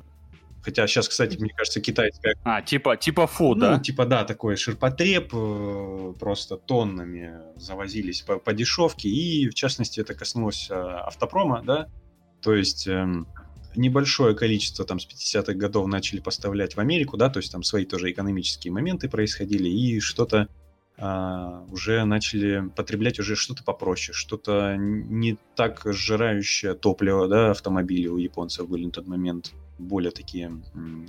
Хотя 0.63 0.87
сейчас, 0.87 1.07
кстати, 1.07 1.37
мне 1.37 1.51
кажется, 1.55 1.79
китайская... 1.79 2.35
А, 2.43 2.59
типа, 2.63 2.97
типа 2.97 3.27
фу, 3.27 3.53
ну, 3.53 3.61
да? 3.61 3.79
типа, 3.79 4.07
да, 4.07 4.23
такой 4.23 4.55
ширпотреб, 4.55 5.29
э, 5.31 6.13
просто 6.19 6.57
тоннами 6.57 7.39
завозились 7.55 8.21
по, 8.21 8.39
по 8.39 8.51
дешевке, 8.51 9.07
и, 9.07 9.47
в 9.47 9.53
частности, 9.53 9.99
это 9.99 10.15
коснулось 10.15 10.67
э, 10.71 10.73
автопрома, 10.73 11.61
да, 11.63 11.87
то 12.41 12.53
есть... 12.55 12.87
эм, 12.87 13.27
небольшое 13.75 14.35
количество 14.35 14.85
там 14.85 14.99
с 14.99 15.07
50-х 15.07 15.53
годов 15.53 15.87
начали 15.87 16.19
поставлять 16.19 16.75
в 16.75 16.79
Америку, 16.79 17.17
да, 17.17 17.29
то 17.29 17.39
есть 17.39 17.51
там 17.51 17.63
свои 17.63 17.85
тоже 17.85 18.11
экономические 18.11 18.73
моменты 18.73 19.09
происходили, 19.09 19.69
и 19.69 19.99
что-то 19.99 20.47
а, 20.97 21.65
уже 21.71 22.03
начали 22.05 22.69
потреблять 22.75 23.19
уже 23.19 23.35
что-то 23.35 23.63
попроще, 23.63 24.13
что-то 24.13 24.75
не 24.77 25.37
так 25.55 25.81
сжирающее 25.85 26.73
топливо, 26.73 27.27
да, 27.27 27.51
автомобили 27.51 28.07
у 28.07 28.17
японцев 28.17 28.69
были 28.69 28.85
на 28.85 28.91
тот 28.91 29.07
момент 29.07 29.53
более 29.77 30.11
такие 30.11 30.51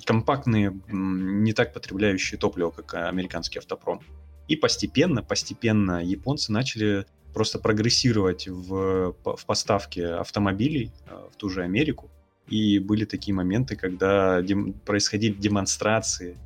компактные, 0.04 0.76
не 0.88 1.52
так 1.52 1.72
потребляющие 1.72 2.38
топливо, 2.38 2.70
как 2.70 2.94
американский 2.94 3.58
автопром. 3.60 4.00
И 4.48 4.56
постепенно, 4.56 5.22
постепенно 5.22 6.02
японцы 6.02 6.52
начали 6.52 7.06
просто 7.32 7.58
прогрессировать 7.58 8.48
в, 8.48 9.14
в 9.22 9.46
поставке 9.46 10.06
автомобилей 10.06 10.90
э, 11.06 11.28
в 11.32 11.36
ту 11.36 11.48
же 11.48 11.62
Америку. 11.62 12.10
И 12.49 12.78
были 12.78 13.05
такие 13.05 13.34
моменты, 13.34 13.76
когда 13.76 14.40
дем- 14.40 14.72
происходили 14.72 15.32
демонстрации 15.32 16.36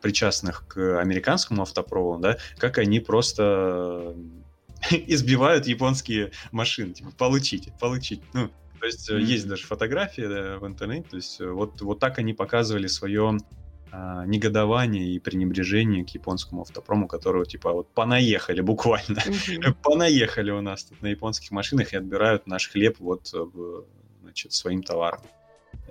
причастных 0.00 0.66
к 0.66 1.00
американскому 1.00 1.62
автопрову, 1.62 2.18
да, 2.18 2.38
как 2.56 2.78
они 2.78 3.00
просто 3.00 4.14
избивают 4.90 5.66
японские 5.66 6.32
машины, 6.52 6.94
типа, 6.94 7.12
получите, 7.16 7.72
получите. 7.78 8.22
Ну, 8.32 8.50
то 8.78 8.86
есть 8.86 9.10
mm-hmm. 9.10 9.20
есть 9.20 9.46
даже 9.46 9.66
фотографии 9.66 10.22
да, 10.22 10.58
в 10.58 10.66
интернете, 10.66 11.06
то 11.10 11.16
есть 11.16 11.40
вот, 11.40 11.80
вот 11.82 11.98
так 11.98 12.18
они 12.18 12.32
показывали 12.32 12.86
свое 12.86 13.36
а, 13.92 14.24
негодование 14.24 15.06
и 15.06 15.18
пренебрежение 15.18 16.04
к 16.04 16.10
японскому 16.10 16.62
автопрому, 16.62 17.06
которого, 17.06 17.44
типа, 17.44 17.72
вот 17.72 17.92
понаехали 17.92 18.60
буквально, 18.62 19.18
mm-hmm. 19.18 19.76
понаехали 19.82 20.50
у 20.50 20.62
нас 20.62 20.84
тут 20.84 21.02
на 21.02 21.08
японских 21.08 21.50
машинах 21.50 21.92
и 21.92 21.96
отбирают 21.96 22.46
наш 22.46 22.70
хлеб 22.70 22.96
вот, 23.00 23.34
значит, 24.22 24.52
своим 24.52 24.82
товаром. 24.82 25.20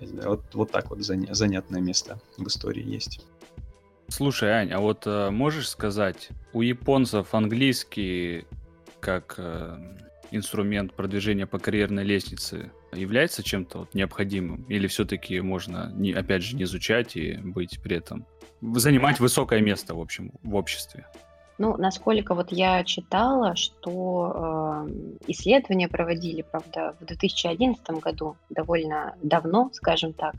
Вот, 0.02 0.44
вот 0.54 0.72
так 0.72 0.90
вот 0.90 1.00
занятное 1.02 1.82
место 1.82 2.20
в 2.38 2.48
истории 2.48 2.84
есть. 2.84 3.22
Слушай, 4.08 4.50
Ань, 4.50 4.72
а 4.72 4.80
вот 4.80 5.04
э, 5.06 5.30
можешь 5.30 5.70
сказать, 5.70 6.30
у 6.52 6.62
японцев 6.62 7.34
английский 7.36 8.46
как 9.00 9.36
э, 9.38 9.78
инструмент 10.32 10.94
продвижения 10.94 11.46
по 11.46 11.60
карьерной 11.60 12.04
лестнице 12.04 12.72
является 12.92 13.44
чем-то 13.44 13.80
вот 13.80 13.94
необходимым? 13.94 14.64
Или 14.64 14.88
все-таки 14.88 15.40
можно, 15.42 15.92
не, 15.96 16.12
опять 16.14 16.44
же, 16.44 16.56
не 16.56 16.64
изучать 16.64 17.16
и 17.16 17.34
быть 17.38 17.80
при 17.82 17.98
этом, 17.98 18.26
занимать 18.62 19.20
высокое 19.20 19.62
место, 19.62 19.94
в 19.94 20.00
общем, 20.00 20.32
в 20.42 20.56
обществе? 20.56 21.06
Ну, 21.60 21.76
насколько 21.78 22.36
вот 22.36 22.54
я 22.54 22.86
читала, 22.86 23.54
что 23.58 24.86
э, 24.88 24.92
исследования 25.28 25.90
проводили, 25.90 26.42
правда, 26.42 26.96
в 27.02 27.06
2011 27.06 27.86
году, 28.02 28.38
довольно 28.50 29.14
давно, 29.22 29.70
скажем 29.74 30.14
так, 30.14 30.36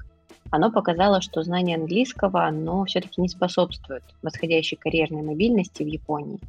оно 0.50 0.72
показало, 0.72 1.20
что 1.20 1.42
знание 1.42 1.76
английского, 1.76 2.46
оно 2.46 2.86
все-таки 2.86 3.20
не 3.20 3.28
способствует 3.28 4.02
восходящей 4.22 4.78
карьерной 4.78 5.20
мобильности 5.20 5.82
в 5.82 5.86
Японии, 5.86 6.40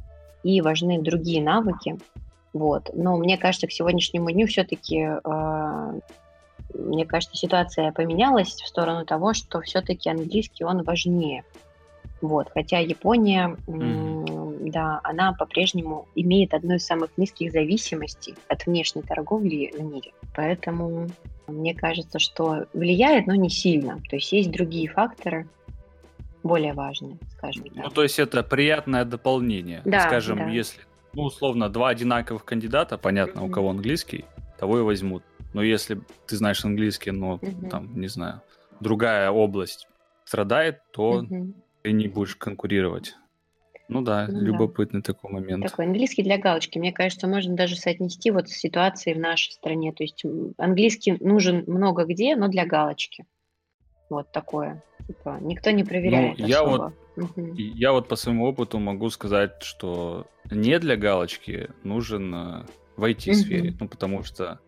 и 0.42 0.62
важны 0.62 1.02
другие 1.02 1.42
навыки. 1.42 1.98
Вот. 2.54 2.88
Но 2.94 3.18
мне 3.18 3.36
кажется, 3.36 3.66
к 3.66 3.72
сегодняшнему 3.72 4.30
дню 4.30 4.46
все-таки, 4.46 5.00
э, 5.22 6.00
мне 6.72 7.04
кажется, 7.04 7.36
ситуация 7.36 7.92
поменялась 7.92 8.54
в 8.54 8.66
сторону 8.66 9.04
того, 9.04 9.34
что 9.34 9.60
все-таки 9.60 10.08
английский, 10.08 10.64
он 10.64 10.82
важнее. 10.82 11.44
Вот. 12.22 12.48
Хотя 12.54 12.78
Япония, 12.78 13.56
mm-hmm. 13.66 14.41
Да, 14.70 15.00
она 15.04 15.32
по-прежнему 15.32 16.06
имеет 16.14 16.54
одну 16.54 16.74
из 16.74 16.86
самых 16.86 17.10
низких 17.16 17.52
зависимостей 17.52 18.36
от 18.48 18.66
внешней 18.66 19.02
торговли 19.02 19.72
в 19.76 19.82
мире. 19.82 20.12
Поэтому 20.34 21.10
мне 21.46 21.74
кажется, 21.74 22.18
что 22.18 22.66
влияет, 22.72 23.26
но 23.26 23.34
не 23.34 23.50
сильно. 23.50 24.00
То 24.08 24.16
есть 24.16 24.32
есть 24.32 24.50
другие 24.50 24.88
факторы. 24.88 25.48
более 26.42 26.72
важное, 26.72 27.18
скажем 27.36 27.64
так. 27.64 27.84
Ну, 27.84 27.90
то 27.90 28.02
есть 28.02 28.18
это 28.18 28.42
приятное 28.42 29.04
дополнение. 29.04 29.82
Да, 29.84 30.00
Скажем, 30.00 30.38
да. 30.38 30.48
если, 30.48 30.82
ну, 31.14 31.22
условно, 31.22 31.68
два 31.68 31.90
одинаковых 31.90 32.44
кандидата, 32.44 32.98
понятно, 32.98 33.42
у 33.42 33.44
Мгм. 33.44 33.52
кого 33.52 33.70
английский, 33.70 34.24
того 34.58 34.80
и 34.80 34.82
возьмут. 34.82 35.22
Но 35.52 35.62
если 35.62 36.00
ты 36.26 36.36
знаешь 36.36 36.64
английский, 36.64 37.12
но 37.12 37.38
Мгм. 37.40 37.68
там, 37.68 38.00
не 38.00 38.08
знаю, 38.08 38.40
другая 38.80 39.30
область 39.30 39.86
страдает, 40.24 40.80
то 40.92 41.22
Мгм. 41.22 41.54
ты 41.82 41.92
не 41.92 42.08
будешь 42.08 42.34
конкурировать. 42.34 43.14
Ну 43.92 44.02
да, 44.02 44.26
Ну 44.28 44.34
да. 44.34 44.40
любопытный 44.40 45.02
такой 45.02 45.30
момент. 45.30 45.62
Такой 45.62 45.86
английский 45.86 46.22
для 46.22 46.38
галочки. 46.38 46.78
Мне 46.78 46.92
кажется, 46.92 47.26
можно 47.28 47.54
даже 47.54 47.76
соотнести 47.76 48.30
вот 48.30 48.48
с 48.48 48.52
ситуацией 48.52 49.16
в 49.16 49.20
нашей 49.20 49.52
стране. 49.52 49.92
То 49.92 50.02
есть 50.02 50.24
английский 50.56 51.16
нужен 51.20 51.64
много 51.66 52.04
где, 52.04 52.36
но 52.36 52.48
для 52.48 52.64
галочки. 52.66 53.26
Вот 54.08 54.30
такое. 54.32 54.82
Типа, 55.06 55.38
никто 55.40 55.70
не 55.70 55.84
проверяет 55.84 56.38
Ну, 56.38 56.46
я 56.46 56.62
особо. 56.62 56.94
Мгм. 57.16 57.54
И 57.54 57.62
я 57.62 57.92
вот 57.92 58.08
по 58.08 58.16
своему 58.16 58.46
опыту 58.46 58.78
могу 58.78 59.10
сказать, 59.10 59.62
что 59.62 60.26
не 60.50 60.78
для 60.78 60.96
галочки 60.96 61.68
нужен 61.82 62.34
э, 62.34 62.64
в 62.96 63.04
IT-сфере. 63.04 63.70
Мгм. 63.70 63.76
Ну, 63.80 63.88
потому 63.88 64.22
что 64.22 64.60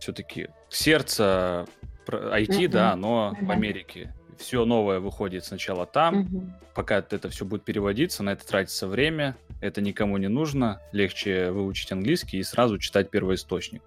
все-таки 0.00 0.48
сердце 0.68 1.66
IT, 2.08 2.64
Мгм. 2.64 2.70
да, 2.70 2.96
но 2.96 3.36
в 3.40 3.44
Ага. 3.44 3.52
Америке. 3.52 4.14
Все 4.42 4.64
новое 4.64 4.98
выходит 4.98 5.44
сначала 5.44 5.86
там, 5.86 6.16
Мгм. 6.16 6.52
пока 6.74 6.98
это 6.98 7.28
все 7.28 7.44
будет 7.44 7.62
переводиться, 7.62 8.24
на 8.24 8.30
это 8.30 8.44
тратится 8.44 8.88
время, 8.88 9.36
это 9.60 9.80
никому 9.80 10.16
не 10.18 10.26
нужно, 10.28 10.80
легче 10.90 11.52
выучить 11.52 11.92
английский 11.92 12.38
и 12.38 12.42
сразу 12.42 12.76
читать 12.78 13.08
первоисточник 13.08 13.82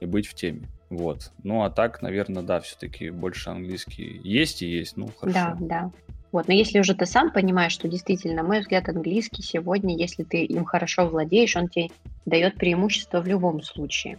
и 0.00 0.06
быть 0.06 0.26
в 0.26 0.34
теме. 0.34 0.68
Вот. 0.88 1.30
Ну, 1.44 1.62
а 1.62 1.70
так, 1.70 2.02
наверное, 2.02 2.42
да, 2.42 2.58
все-таки 2.60 3.10
больше 3.10 3.50
английский 3.50 4.20
есть 4.24 4.62
и 4.62 4.66
есть, 4.66 4.96
ну, 4.96 5.08
хорошо. 5.16 5.38
Да, 5.38 5.56
да. 5.60 5.90
Вот, 6.32 6.48
но 6.48 6.54
если 6.54 6.80
уже 6.80 6.96
ты 6.96 7.06
сам 7.06 7.30
понимаешь, 7.30 7.72
что 7.72 7.86
действительно, 7.86 8.42
на 8.42 8.48
мой 8.48 8.60
взгляд, 8.60 8.88
английский 8.88 9.42
сегодня, 9.42 9.96
если 9.96 10.24
ты 10.24 10.44
им 10.44 10.64
хорошо 10.64 11.06
владеешь, 11.06 11.56
он 11.56 11.68
тебе 11.68 11.90
дает 12.26 12.56
преимущество 12.56 13.20
в 13.20 13.28
любом 13.28 13.62
случае. 13.62 14.18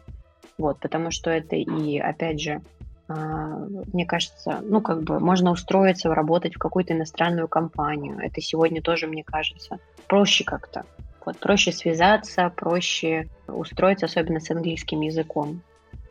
Вот, 0.57 0.79
потому 0.79 1.11
что 1.11 1.29
это 1.29 1.57
и, 1.57 1.97
опять 1.97 2.39
же, 2.39 2.61
мне 3.93 4.05
кажется, 4.05 4.59
ну, 4.63 4.81
как 4.81 5.03
бы 5.03 5.19
можно 5.19 5.51
устроиться, 5.51 6.13
работать 6.13 6.55
в 6.55 6.59
какую-то 6.59 6.93
иностранную 6.93 7.47
компанию. 7.47 8.17
Это 8.19 8.41
сегодня 8.41 8.81
тоже, 8.81 9.07
мне 9.07 9.23
кажется, 9.23 9.77
проще 10.07 10.43
как-то. 10.43 10.83
Вот, 11.25 11.37
проще 11.39 11.71
связаться, 11.71 12.51
проще 12.55 13.27
устроиться, 13.47 14.07
особенно 14.07 14.39
с 14.39 14.49
английским 14.49 15.01
языком. 15.01 15.61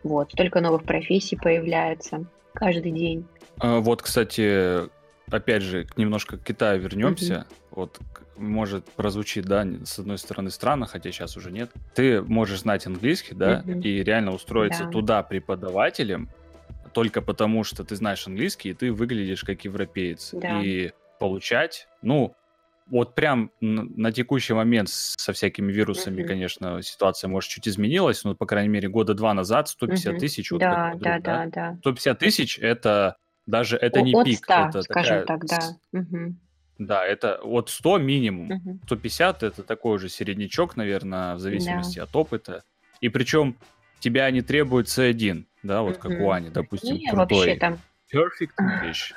Вот, 0.03 0.31
столько 0.33 0.61
новых 0.61 0.85
профессий 0.85 1.37
появляется 1.37 2.25
каждый 2.55 2.93
день. 2.93 3.27
А, 3.59 3.81
Вот, 3.81 4.03
кстати, 4.03 4.89
опять 5.31 5.63
же, 5.63 5.85
к- 5.85 5.97
немножко 5.99 6.37
к 6.39 6.43
Китаю 6.43 6.81
вернемся. 6.81 7.47
Вот, 7.71 7.99
к- 8.13 8.23
может, 8.37 8.87
прозвучит, 8.93 9.45
да, 9.45 9.67
с 9.85 9.99
одной 9.99 10.17
стороны 10.19 10.51
странно, 10.51 10.87
хотя 10.87 11.11
сейчас 11.13 11.37
уже 11.37 11.51
нет. 11.53 11.71
Ты 11.95 12.23
можешь 12.23 12.61
знать 12.61 12.87
английский, 12.87 13.35
да, 13.35 13.63
Мгм. 13.65 13.81
и 13.81 14.03
реально 14.03 14.33
устроиться 14.33 14.85
Да. 14.85 14.91
туда 14.91 15.23
преподавателем 15.23 16.29
только 16.93 17.23
потому, 17.23 17.65
что 17.65 17.85
ты 17.85 17.97
знаешь 17.97 18.27
английский, 18.27 18.71
и 18.71 18.75
ты 18.75 18.93
выглядишь 18.93 19.45
как 19.45 19.65
европеец. 19.65 20.31
Да. 20.33 20.61
И 20.61 20.93
получать, 21.19 21.87
ну, 22.03 22.35
вот 22.87 23.15
прям 23.15 23.53
на 23.61 24.11
текущий 24.11 24.53
момент 24.53 24.89
со 24.91 25.33
всякими 25.33 25.71
вирусами, 25.71 26.19
Мгм. 26.21 26.27
конечно, 26.29 26.83
ситуация, 26.83 27.29
может, 27.29 27.49
чуть 27.51 27.69
изменилась, 27.69 28.25
но, 28.25 28.35
по 28.35 28.47
крайней 28.47 28.69
мере, 28.71 28.89
года 28.89 29.15
два 29.15 29.33
назад 29.35 29.69
150 29.69 30.13
Мгм. 30.15 30.21
тысяч, 30.21 30.51
вот 30.51 30.61
да, 30.61 30.93
вдруг, 30.97 31.01
да, 31.01 31.19
да, 31.21 31.47
да. 31.47 31.77
150 31.81 32.19
тысяч 32.19 32.59
это 32.59 33.17
даже 33.47 33.77
это 33.77 34.01
О- 34.01 34.03
не 34.03 34.15
От 34.15 34.25
пик, 34.25 34.39
100, 34.39 34.53
это 34.53 34.83
скажем 34.83 35.25
такая 35.25 35.25
так, 35.27 35.47
да. 35.47 35.77
Мгм, 35.93 36.41
Да, 36.79 37.07
это 37.07 37.37
от 37.43 37.69
100 37.69 37.99
минимум. 37.99 38.49
мгм. 38.49 38.81
150 38.87 39.43
это 39.45 39.63
такой 39.63 39.99
же 39.99 40.09
середнячок, 40.09 40.77
наверное, 40.77 41.35
в 41.35 41.39
зависимости 41.39 41.99
от 42.01 42.15
опыта. 42.17 42.63
И 43.01 43.09
причем 43.09 43.57
тебя 44.01 44.31
не 44.31 44.43
требует 44.43 44.87
C1, 44.89 45.47
да, 45.63 45.83
вот 45.83 45.99
как 45.99 46.19
у. 46.21 46.31
Ани, 46.31 46.51
допустим, 46.51 46.97
Не, 46.97 47.13
вообще 47.13 47.37
крутой. 47.37 47.59
там, 47.59 47.83
Perfect 48.13 48.57
English. 48.61 49.15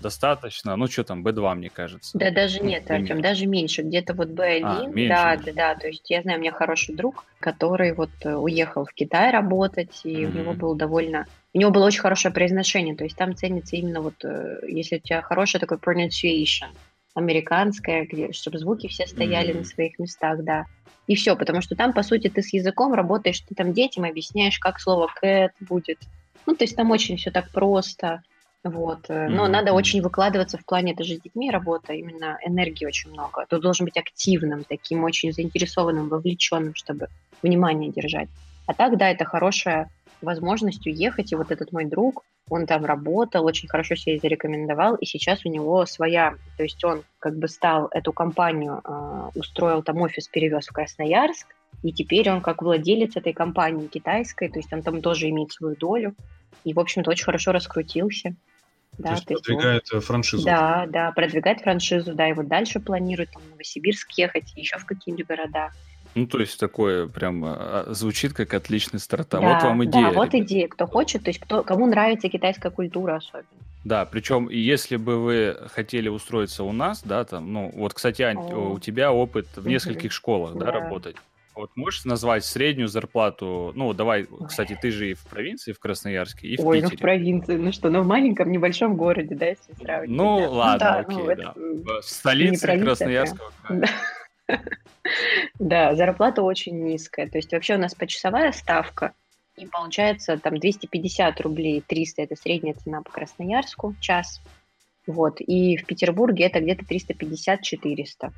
Достаточно, 0.00 0.74
ну 0.76 0.86
что 0.88 1.04
там, 1.04 1.22
B2, 1.24 1.54
мне 1.54 1.70
кажется. 1.70 2.18
да 2.18 2.30
даже 2.30 2.60
Ну, 2.60 2.68
нет, 2.68 2.84
примерно. 2.86 3.04
Артем, 3.04 3.20
даже 3.22 3.46
меньше, 3.46 3.82
где-то 3.82 4.14
вот 4.14 4.30
B1, 4.30 4.64
А, 4.64 4.86
меньше 4.88 5.08
да, 5.08 5.36
даже. 5.36 5.46
да, 5.46 5.52
да, 5.52 5.74
то 5.76 5.86
есть 5.88 6.10
я 6.10 6.22
знаю, 6.22 6.38
у 6.38 6.40
меня 6.42 6.52
хороший 6.52 6.96
друг, 6.96 7.24
который 7.40 7.94
вот 7.94 8.10
э, 8.24 8.34
уехал 8.34 8.84
в 8.84 8.92
Китай 8.94 9.30
работать, 9.30 10.00
и 10.04 10.26
у 10.26 10.30
него 10.30 10.50
Мгм. 10.50 10.58
был 10.58 10.74
довольно, 10.74 11.26
у 11.54 11.58
него 11.58 11.70
было 11.70 11.86
очень 11.86 12.00
хорошее 12.00 12.34
произношение, 12.34 12.96
то 12.96 13.04
есть 13.04 13.16
там 13.16 13.36
ценится 13.36 13.76
именно 13.76 14.00
вот, 14.00 14.24
э, 14.24 14.58
если 14.66 14.96
у 14.96 15.00
тебя 15.00 15.22
хорошее 15.22 15.60
такое 15.60 15.78
pronunciation, 15.78 16.70
американское, 17.14 18.06
где, 18.06 18.32
чтобы 18.32 18.58
звуки 18.58 18.88
все 18.88 19.06
стояли 19.06 19.50
Мгм. 19.52 19.58
на 19.58 19.64
своих 19.64 19.98
местах, 19.98 20.42
да. 20.42 20.64
И 21.06 21.14
все, 21.16 21.36
потому 21.36 21.60
что 21.62 21.76
там, 21.76 21.92
по 21.94 22.02
сути, 22.02 22.28
ты 22.28 22.42
с 22.42 22.52
языком 22.52 22.92
работаешь, 22.94 23.40
ты 23.40 23.54
там 23.54 23.72
детям 23.72 24.04
объясняешь, 24.04 24.58
как 24.58 24.80
слово 24.80 25.10
cat 25.22 25.50
будет. 25.60 25.98
Ну, 26.46 26.56
то 26.56 26.64
есть 26.64 26.76
там 26.76 26.90
очень 26.90 27.16
все 27.16 27.30
так 27.30 27.50
просто. 27.52 28.22
Вот. 28.64 29.10
э, 29.10 29.28
Но 29.28 29.42
Мгм, 29.44 29.52
надо 29.52 29.72
очень 29.72 30.02
выкладываться 30.02 30.58
в 30.58 30.64
плане, 30.64 30.92
это 30.92 31.02
же 31.04 31.16
с 31.16 31.20
детьми 31.20 31.50
работа, 31.50 31.92
именно 31.94 32.38
энергии 32.44 32.86
очень 32.86 33.10
много. 33.10 33.44
Ты 33.48 33.58
должен 33.58 33.84
быть 33.86 33.96
активным, 33.96 34.64
таким 34.68 35.02
очень 35.04 35.32
заинтересованным, 35.32 36.08
вовлеченным, 36.08 36.74
чтобы 36.74 37.08
внимание 37.42 37.90
держать. 37.92 38.28
А 38.66 38.74
так, 38.74 38.96
да, 38.98 39.10
это 39.10 39.24
хорошая 39.24 39.88
возможность 40.22 40.86
уехать. 40.86 41.32
И 41.32 41.36
вот 41.36 41.50
этот 41.50 41.72
мой 41.72 41.84
друг, 41.84 42.24
он 42.48 42.66
там 42.66 42.84
работал, 42.84 43.44
очень 43.44 43.68
хорошо 43.68 43.94
себя 43.94 44.18
зарекомендовал, 44.18 44.96
и 44.96 45.06
сейчас 45.06 45.44
у 45.44 45.48
него 45.48 45.86
своя, 45.86 46.34
то 46.56 46.62
есть 46.62 46.82
он 46.84 47.02
как 47.18 47.36
бы 47.36 47.48
стал 47.48 47.88
эту 47.92 48.12
компанию, 48.12 48.80
а, 48.84 49.30
устроил 49.34 49.82
там 49.82 50.00
офис, 50.02 50.28
перевез 50.28 50.66
в 50.66 50.72
Красноярск, 50.72 51.46
и 51.82 51.92
теперь 51.92 52.30
он 52.30 52.40
как 52.40 52.62
владелец 52.62 53.16
этой 53.16 53.32
компании 53.32 53.86
китайской, 53.86 54.48
то 54.48 54.58
есть 54.58 54.72
он 54.72 54.82
там 54.82 55.00
тоже 55.00 55.28
имеет 55.30 55.52
свою 55.52 55.76
долю, 55.76 56.14
и, 56.64 56.74
в 56.74 56.80
общем-то, 56.80 57.10
очень 57.10 57.24
хорошо 57.24 57.52
раскрутился. 57.52 58.34
Да, 58.98 59.12
есть 59.12 59.24
то 59.24 59.34
есть 59.34 59.44
продвигает 59.46 59.90
э, 59.92 60.00
франшизу. 60.00 60.44
да, 60.44 60.86
да, 60.86 61.12
продвигать 61.12 61.62
франшизу, 61.62 62.14
да, 62.14 62.28
и 62.28 62.34
вот 62.34 62.48
дальше 62.48 62.78
планирует 62.78 63.30
там, 63.30 63.42
в 63.42 63.50
Новосибирск 63.50 64.10
ехать, 64.18 64.52
еще 64.54 64.76
в 64.76 64.84
какие-нибудь 64.84 65.26
города. 65.26 65.70
Ну, 66.14 66.26
то 66.26 66.40
есть 66.40 66.58
такое 66.60 67.06
прям 67.06 67.42
а, 67.44 67.86
звучит 67.90 68.32
как 68.34 68.52
отличный 68.54 69.00
старт. 69.00 69.34
А 69.34 69.40
да, 69.40 69.54
вот 69.54 69.62
вам 69.62 69.84
идея. 69.84 70.10
Да, 70.10 70.12
вот 70.12 70.34
ребят. 70.34 70.46
идея. 70.46 70.68
Кто 70.68 70.86
хочет, 70.86 71.24
то 71.24 71.30
есть 71.30 71.40
кто, 71.40 71.62
кому 71.62 71.86
нравится 71.86 72.28
китайская 72.28 72.70
культура 72.70 73.16
особенно. 73.16 73.46
Да, 73.84 74.04
причем, 74.04 74.48
если 74.48 74.96
бы 74.96 75.18
вы 75.20 75.56
хотели 75.74 76.08
устроиться 76.08 76.62
у 76.62 76.72
нас, 76.72 77.02
да, 77.02 77.24
там, 77.24 77.52
ну, 77.52 77.72
вот, 77.74 77.94
кстати, 77.94 78.22
Ань, 78.22 78.38
О. 78.38 78.74
у 78.74 78.78
тебя 78.78 79.12
опыт 79.12 79.48
в 79.56 79.66
нескольких 79.66 80.12
школах, 80.12 80.54
да, 80.54 80.66
Да. 80.66 80.72
работать. 80.72 81.16
Вот 81.54 81.70
можешь 81.76 82.04
назвать 82.06 82.44
среднюю 82.44 82.88
зарплату? 82.88 83.72
Ну, 83.74 83.92
давай, 83.92 84.26
кстати, 84.48 84.78
ты 84.80 84.90
же 84.90 85.10
и 85.10 85.14
в 85.14 85.22
провинции, 85.26 85.72
в 85.72 85.80
Красноярске, 85.80 86.46
и 86.48 86.56
в 86.56 86.66
Ой, 86.66 86.80
ну 86.80 86.86
в 86.86 86.90
Питере. 86.92 87.02
провинции, 87.02 87.56
ну 87.56 87.72
что, 87.72 87.90
ну 87.90 88.02
в 88.02 88.06
маленьком 88.06 88.50
небольшом 88.52 88.96
городе, 88.96 89.34
да, 89.34 89.46
если 89.46 89.74
сравнивать. 89.78 90.16
Ну, 90.16 90.38
да. 90.40 90.50
ладно, 90.50 90.78
да, 90.78 90.98
окей, 91.00 91.16
ну, 91.18 91.26
да. 91.26 91.32
это, 91.32 91.54
В 91.56 92.02
столице 92.04 92.78
Красноярского 92.78 93.52
края. 93.64 93.80
Да. 93.80 93.88
Да, 95.58 95.94
зарплата 95.94 96.42
очень 96.42 96.82
низкая. 96.84 97.28
То 97.28 97.38
есть 97.38 97.52
вообще 97.52 97.74
у 97.74 97.78
нас 97.78 97.94
почасовая 97.94 98.52
ставка, 98.52 99.12
и 99.56 99.66
получается 99.66 100.38
там 100.38 100.58
250 100.58 101.40
рублей, 101.40 101.82
300– 101.86 102.22
это 102.22 102.36
средняя 102.36 102.74
цена 102.74 103.02
по 103.02 103.10
Красноярску, 103.10 103.94
час. 104.00 104.40
Вот, 105.06 105.40
и 105.40 105.76
в 105.76 105.84
Петербурге 105.86 106.44
это 106.44 106.60
где-то 106.60 106.84
350-400. 106.84 108.32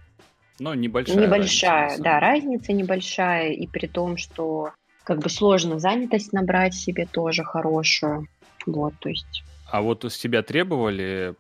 Ну, 0.58 0.74
небольшая. 0.74 1.16
Небольшая, 1.16 1.82
разница, 1.82 2.02
да, 2.02 2.20
разница 2.20 2.72
небольшая, 2.72 3.52
и 3.52 3.66
при 3.66 3.86
том, 3.86 4.16
что 4.16 4.72
как 5.02 5.18
бы 5.18 5.28
сложно 5.28 5.78
занятость 5.78 6.32
набрать 6.32 6.74
себе 6.74 7.06
тоже 7.06 7.44
хорошую. 7.44 8.26
Вот, 8.66 8.94
то 8.98 9.10
есть 9.10 9.44
А 9.70 9.82
вот 9.82 10.04
с 10.04 10.16
тебя 10.16 10.42
требовали 10.42 11.34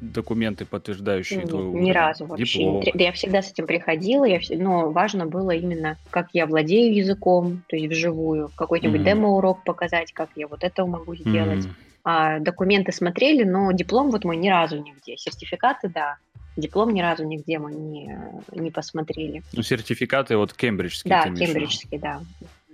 документы, 0.00 0.64
подтверждающие 0.64 1.40
Нет, 1.40 1.48
твой 1.48 1.64
ни 1.80 1.90
разу 1.90 2.26
вообще. 2.26 2.58
Диплом? 2.58 2.82
тре- 2.82 3.04
Я 3.06 3.12
всегда 3.12 3.42
с 3.42 3.50
этим 3.52 3.66
приходила, 3.66 4.24
я 4.24 4.38
вс- 4.38 4.56
но 4.56 4.90
важно 4.90 5.26
было 5.26 5.50
именно, 5.52 5.96
как 6.10 6.28
я 6.32 6.46
владею 6.46 6.94
языком, 6.94 7.62
то 7.68 7.76
есть 7.76 7.88
вживую, 7.92 8.50
какой-нибудь 8.56 9.00
Мгм. 9.00 9.04
демо-урок 9.04 9.64
показать, 9.64 10.12
как 10.12 10.30
я 10.36 10.46
вот 10.48 10.64
это 10.64 10.84
могу 10.86 11.14
сделать. 11.16 11.64
Мгм. 11.64 11.74
А 12.04 12.38
документы 12.38 12.92
смотрели, 12.92 13.44
но 13.44 13.70
диплом 13.72 14.10
вот 14.10 14.24
мой 14.24 14.36
ни 14.36 14.48
разу 14.48 14.78
нигде. 14.80 15.16
Сертификаты, 15.16 15.88
да. 15.88 16.16
Диплом 16.56 16.92
ни 16.92 17.00
разу 17.00 17.24
нигде 17.24 17.58
мы 17.58 17.72
не, 17.72 18.18
не 18.52 18.70
посмотрели. 18.70 19.42
Ну, 19.52 19.62
сертификаты 19.62 20.36
вот 20.36 20.52
кембриджские 20.54 21.10
Да, 21.10 21.22
кембриджский, 21.24 21.98
да. 21.98 22.20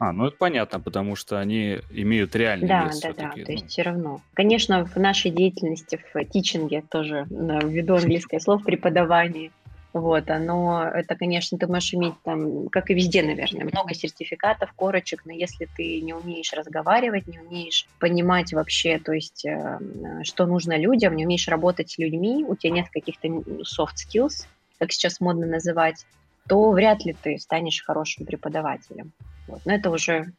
А, 0.04 0.12
ну 0.12 0.26
это 0.26 0.36
понятно, 0.36 0.80
потому 0.80 1.16
что 1.16 1.40
они 1.40 1.80
имеют 1.90 2.36
реальный 2.36 2.68
Да, 2.68 2.84
вес 2.84 3.00
да, 3.00 3.08
да. 3.08 3.14
все-таки. 3.14 3.44
То 3.44 3.52
есть 3.52 3.68
все 3.68 3.82
равно. 3.82 4.20
Конечно, 4.34 4.84
в 4.84 4.96
нашей 4.96 5.30
деятельности, 5.30 5.98
в 6.12 6.24
тичинге 6.26 6.82
тоже, 6.90 7.26
да, 7.30 7.58
ввиду 7.60 7.94
английское 7.94 8.38
слово, 8.38 8.58
в 8.58 8.64
преподавании, 8.64 9.50
Вот, 9.94 10.28
оно, 10.28 10.82
это, 10.92 11.14
конечно, 11.14 11.56
ты 11.56 11.68
можешь 11.68 11.94
иметь 11.94 12.14
там, 12.24 12.68
как 12.68 12.90
и 12.90 12.94
везде, 12.94 13.22
наверное, 13.22 13.64
много 13.64 13.94
сертификатов, 13.94 14.72
корочек, 14.72 15.22
но 15.24 15.32
если 15.32 15.68
ты 15.76 16.00
не 16.00 16.12
умеешь 16.12 16.52
разговаривать, 16.52 17.28
не 17.28 17.38
умеешь 17.38 17.86
понимать 18.00 18.52
вообще, 18.52 18.98
то 18.98 19.12
есть, 19.12 19.46
э, 19.46 19.78
что 20.24 20.46
нужно 20.46 20.76
людям, 20.76 21.14
не 21.14 21.24
умеешь 21.24 21.46
работать 21.46 21.92
с 21.92 21.98
людьми, 21.98 22.44
у 22.46 22.56
тебя 22.56 22.72
нет 22.72 22.88
каких-то 22.92 23.28
soft 23.28 23.94
skills, 24.04 24.46
как 24.80 24.90
сейчас 24.90 25.20
модно 25.20 25.46
называть, 25.46 26.04
то 26.48 26.72
вряд 26.72 27.04
ли 27.06 27.14
ты 27.22 27.38
станешь 27.38 27.82
хорошим 27.82 28.26
преподавателем. 28.26 29.12
Вот. 29.46 29.60
Но 29.64 29.74
это 29.74 29.90
уже 29.90 30.32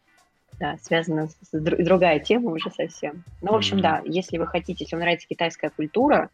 да, 0.60 0.78
связано 0.82 1.28
с, 1.28 1.36
с 1.52 1.60
другая 1.60 2.20
тема 2.20 2.52
уже 2.52 2.72
совсем. 2.72 3.24
Ну, 3.42 3.52
в 3.52 3.56
общем, 3.56 3.78
mm-hmm. 3.78 3.82
да, 3.82 4.02
если 4.06 4.38
вы 4.38 4.48
хотите, 4.48 4.84
если 4.84 4.96
вам 4.96 5.02
нравится 5.02 5.28
китайская 5.28 5.70
культура, 5.70 6.30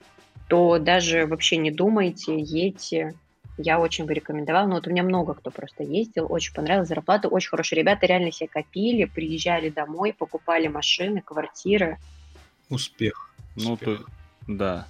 то 0.47 0.80
даже 0.80 1.26
вообще 1.26 1.57
не 1.57 1.72
думайте, 1.72 2.39
едьте. 2.39 3.15
Я 3.57 3.80
очень 3.80 4.05
бы 4.05 4.13
рекомендовала. 4.13 4.67
Но 4.67 4.76
вот 4.76 4.88
у 4.88 4.89
меня 4.89 5.03
много 5.03 5.34
кто 5.34 5.51
просто 5.51 5.84
ездил, 5.84 6.28
очень 6.30 6.53
понравилось, 6.53 6.88
зарплата 6.88 7.28
очень 7.28 7.49
хорошая. 7.49 7.80
Ребята 7.80 8.05
реально 8.05 8.32
себе 8.32 8.47
копили, 8.47 9.05
приезжали 9.05 9.69
домой, 9.69 10.13
покупали 10.13 10.67
машины, 10.67 11.22
квартиры. 11.22 11.97
Успех. 12.69 13.34
Ну, 13.55 13.78
то, 13.78 13.99
да. 14.47 14.88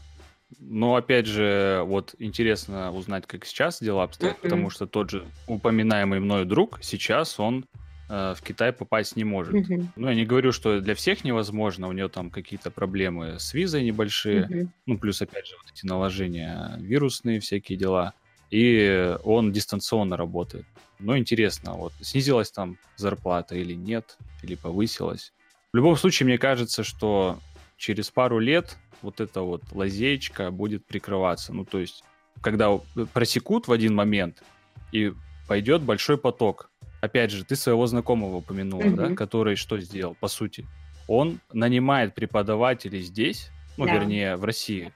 Но 0.59 0.95
опять 0.95 1.25
же, 1.25 1.83
вот 1.85 2.15
интересно 2.19 2.91
узнать, 2.91 3.25
как 3.27 3.45
сейчас 3.45 3.81
дела 3.81 4.03
обстоят, 4.03 4.37
mm-hmm. 4.37 4.41
потому 4.41 4.69
что 4.69 4.85
тот 4.85 5.09
же 5.09 5.25
упоминаемый 5.47 6.19
мною 6.19 6.45
друг, 6.45 6.79
сейчас 6.81 7.39
он 7.39 7.65
э, 8.09 8.33
в 8.37 8.41
Китай 8.41 8.71
попасть 8.73 9.15
не 9.15 9.23
может. 9.23 9.53
Mm-hmm. 9.53 9.85
Ну, 9.95 10.09
я 10.09 10.15
не 10.15 10.25
говорю, 10.25 10.51
что 10.51 10.79
для 10.81 10.95
всех 10.95 11.23
невозможно, 11.23 11.87
у 11.87 11.91
него 11.91 12.09
там 12.09 12.29
какие-то 12.29 12.71
проблемы 12.71 13.39
с 13.39 13.53
визой 13.53 13.83
небольшие, 13.83 14.47
mm-hmm. 14.47 14.67
ну, 14.85 14.97
плюс, 14.97 15.21
опять 15.21 15.47
же, 15.47 15.55
вот 15.57 15.71
эти 15.71 15.85
наложения 15.85 16.75
вирусные, 16.79 17.39
всякие 17.39 17.77
дела. 17.77 18.13
И 18.49 19.15
он 19.23 19.51
дистанционно 19.51 20.17
работает. 20.17 20.65
Но 20.99 21.17
интересно, 21.17 21.73
вот 21.73 21.93
снизилась 22.01 22.51
там 22.51 22.77
зарплата 22.97 23.55
или 23.55 23.73
нет, 23.73 24.17
или 24.43 24.55
повысилась. 24.55 25.33
В 25.73 25.77
любом 25.77 25.95
случае, 25.95 26.27
мне 26.27 26.37
кажется, 26.37 26.83
что 26.83 27.39
через 27.81 28.11
пару 28.11 28.37
лет 28.37 28.77
вот 29.01 29.19
эта 29.19 29.41
вот 29.41 29.63
лазеечка 29.71 30.51
будет 30.51 30.85
прикрываться. 30.85 31.51
Ну, 31.51 31.65
то 31.65 31.79
есть, 31.79 32.03
когда 32.39 32.77
просекут 33.13 33.67
в 33.67 33.71
один 33.71 33.95
момент, 33.95 34.43
и 34.91 35.13
пойдет 35.47 35.81
большой 35.81 36.17
поток. 36.17 36.69
Опять 37.01 37.31
же, 37.31 37.43
ты 37.43 37.55
своего 37.55 37.87
знакомого 37.87 38.37
упомянула, 38.37 38.83
mm-hmm. 38.83 39.09
да, 39.09 39.15
который 39.15 39.55
что 39.55 39.79
сделал, 39.79 40.15
по 40.19 40.27
сути? 40.27 40.67
Он 41.07 41.39
нанимает 41.51 42.13
преподавателей 42.13 43.01
здесь, 43.01 43.49
ну, 43.77 43.85
да. 43.85 43.95
вернее, 43.95 44.35
в 44.35 44.43
России, 44.43 44.93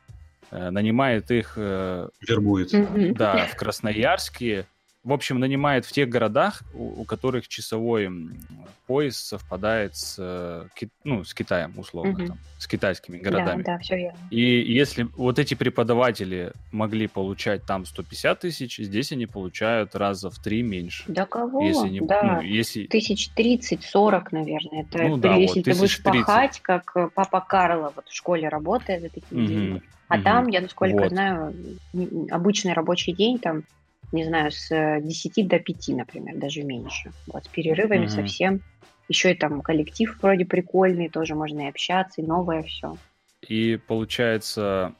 э, 0.51 0.69
нанимает 0.69 1.31
их... 1.31 1.53
Э, 1.57 2.09
Вербует. 2.21 2.71
Mm-hmm. 2.71 3.15
Да, 3.15 3.47
в 3.47 3.55
Красноярске, 3.55 4.67
в 5.05 5.13
общем, 5.13 5.39
нанимает 5.39 5.85
в 5.85 5.91
тех 5.91 6.09
городах, 6.09 6.63
у, 6.73 7.01
у 7.01 7.05
которых 7.05 7.47
часовой 7.47 8.09
пояс 8.87 9.15
совпадает 9.17 9.95
с, 9.95 10.15
э, 10.17 10.65
ну, 11.03 11.23
с 11.23 11.35
Китаем, 11.35 11.73
условно, 11.77 12.13
угу. 12.13 12.25
там, 12.25 12.37
с 12.57 12.65
китайскими 12.65 13.19
городами. 13.19 13.61
Да, 13.61 13.73
да, 13.73 13.79
все 13.79 13.97
верно. 13.97 14.17
И 14.31 14.41
если 14.41 15.03
вот 15.15 15.37
эти 15.37 15.53
преподаватели 15.53 16.53
могли 16.71 17.05
получать 17.05 17.63
там 17.65 17.85
150 17.85 18.39
тысяч, 18.39 18.77
здесь 18.77 19.11
они 19.11 19.27
получают 19.27 19.95
раза 19.95 20.31
в 20.31 20.39
три 20.39 20.63
меньше. 20.63 21.03
Да 21.07 21.27
кого? 21.27 21.63
Если 21.63 21.89
не, 21.89 22.01
да, 22.01 22.23
ну, 22.23 22.41
если... 22.41 22.87
тысяч 22.87 23.29
тридцать-сорок, 23.29 24.31
наверное. 24.31 24.87
Это 24.91 25.03
ну, 25.03 25.17
да, 25.17 25.35
если 25.35 25.59
вот, 25.59 25.65
ты 25.65 25.75
будешь 25.75 26.01
пахать, 26.01 26.59
как 26.61 26.91
э, 26.95 27.09
папа 27.13 27.41
Карло 27.41 27.93
вот 27.95 28.07
в 28.07 28.15
школе 28.15 28.49
работает 28.49 29.01
за 29.01 29.09
такие 29.09 29.39
угу. 29.39 29.47
деньги. 29.47 29.81
А 30.07 30.15
угу. 30.15 30.23
там, 30.23 30.47
я 30.47 30.61
насколько 30.61 31.03
вот. 31.03 31.09
знаю, 31.09 31.53
обычный 32.31 32.73
рабочий 32.73 33.13
день 33.13 33.37
там 33.37 33.63
не 34.11 34.23
знаю, 34.23 34.51
с 34.51 34.69
10 34.69 35.37
э, 35.37 35.43
до 35.43 35.59
5, 35.59 35.87
например, 35.89 36.37
даже 36.37 36.63
меньше. 36.63 37.11
Вот, 37.27 37.45
с 37.45 37.47
перерывами 37.47 38.05
mm-hmm. 38.05 38.09
совсем. 38.09 38.61
Еще 39.07 39.31
и 39.31 39.35
там 39.35 39.61
коллектив 39.61 40.17
вроде 40.21 40.45
прикольный, 40.45 41.09
тоже 41.09 41.35
можно 41.35 41.61
и 41.61 41.69
общаться, 41.69 42.21
и 42.21 42.25
новое 42.25 42.63
все. 42.63 42.97
И 43.47 43.79
получается, 43.87 44.93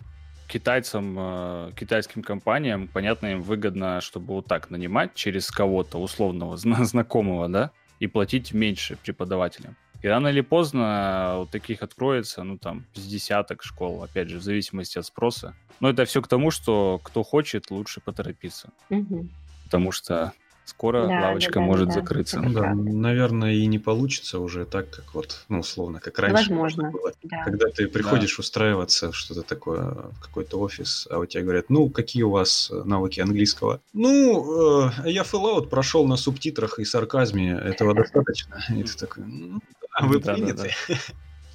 китайцам, 0.48 1.16
э, 1.18 1.72
китайским 1.76 2.22
компаниям, 2.22 2.88
понятно, 2.88 3.28
им 3.28 3.42
выгодно, 3.42 4.02
чтобы 4.02 4.36
вот 4.36 4.48
так 4.48 4.70
нанимать 4.70 5.14
через 5.16 5.50
кого-то 5.50 5.98
условного 5.98 6.58
знакомого, 6.58 7.50
да, 7.50 7.72
и 8.00 8.08
платить 8.08 8.54
меньше 8.54 8.98
преподавателям. 9.04 9.76
И 10.02 10.08
рано 10.08 10.28
или 10.28 10.42
поздно 10.42 11.36
вот 11.38 11.50
таких 11.50 11.82
откроется, 11.82 12.44
ну, 12.44 12.58
там, 12.58 12.86
с 12.94 13.06
десяток 13.06 13.64
школ, 13.64 14.04
опять 14.04 14.30
же, 14.30 14.38
в 14.38 14.44
зависимости 14.44 15.00
от 15.00 15.06
спроса. 15.06 15.56
Но 15.80 15.90
это 15.90 16.06
все 16.06 16.22
к 16.22 16.28
тому, 16.28 16.52
что 16.52 17.00
кто 17.04 17.24
хочет, 17.24 17.72
лучше 17.72 18.02
поторопиться. 18.02 18.70
Угу. 18.90 19.28
Потому 19.64 19.92
что 19.92 20.34
скоро 20.66 21.08
да, 21.08 21.28
лавочка 21.28 21.54
да, 21.54 21.62
может 21.62 21.88
да, 21.88 21.94
закрыться. 21.94 22.42
Ну, 22.42 22.52
да, 22.52 22.74
наверное, 22.74 23.54
и 23.54 23.66
не 23.68 23.80
получится 23.80 24.40
уже 24.40 24.66
так, 24.66 24.90
как 24.90 25.14
вот, 25.14 25.46
ну, 25.48 25.60
условно, 25.60 26.00
как 26.00 26.20
раньше. 26.20 26.50
Возможно, 26.50 26.92
было. 26.92 27.12
Да. 27.24 27.44
Когда 27.44 27.68
ты 27.68 27.88
приходишь 27.88 28.36
да. 28.36 28.42
устраиваться 28.42 29.12
в 29.12 29.16
что-то 29.16 29.44
такое, 29.44 29.84
в 29.84 30.20
какой-то 30.20 30.60
офис, 30.60 31.08
а 31.10 31.20
у 31.20 31.26
тебя 31.26 31.44
говорят, 31.44 31.70
ну, 31.70 31.90
какие 31.90 32.24
у 32.24 32.32
вас 32.32 32.72
навыки 32.84 33.20
английского? 33.20 33.80
Ну, 33.94 34.90
э, 35.06 35.10
я 35.12 35.22
Fallout 35.22 35.70
прошел 35.70 36.08
на 36.08 36.18
субтитрах 36.18 36.80
и 36.80 36.86
сарказме, 36.86 37.52
этого 37.52 37.94
достаточно. 37.94 38.60
И 38.70 38.84
ты 38.84 38.98
такой, 38.98 39.24
ну, 39.26 39.62
а 39.92 40.06
вы 40.06 40.20
приняты. 40.20 40.72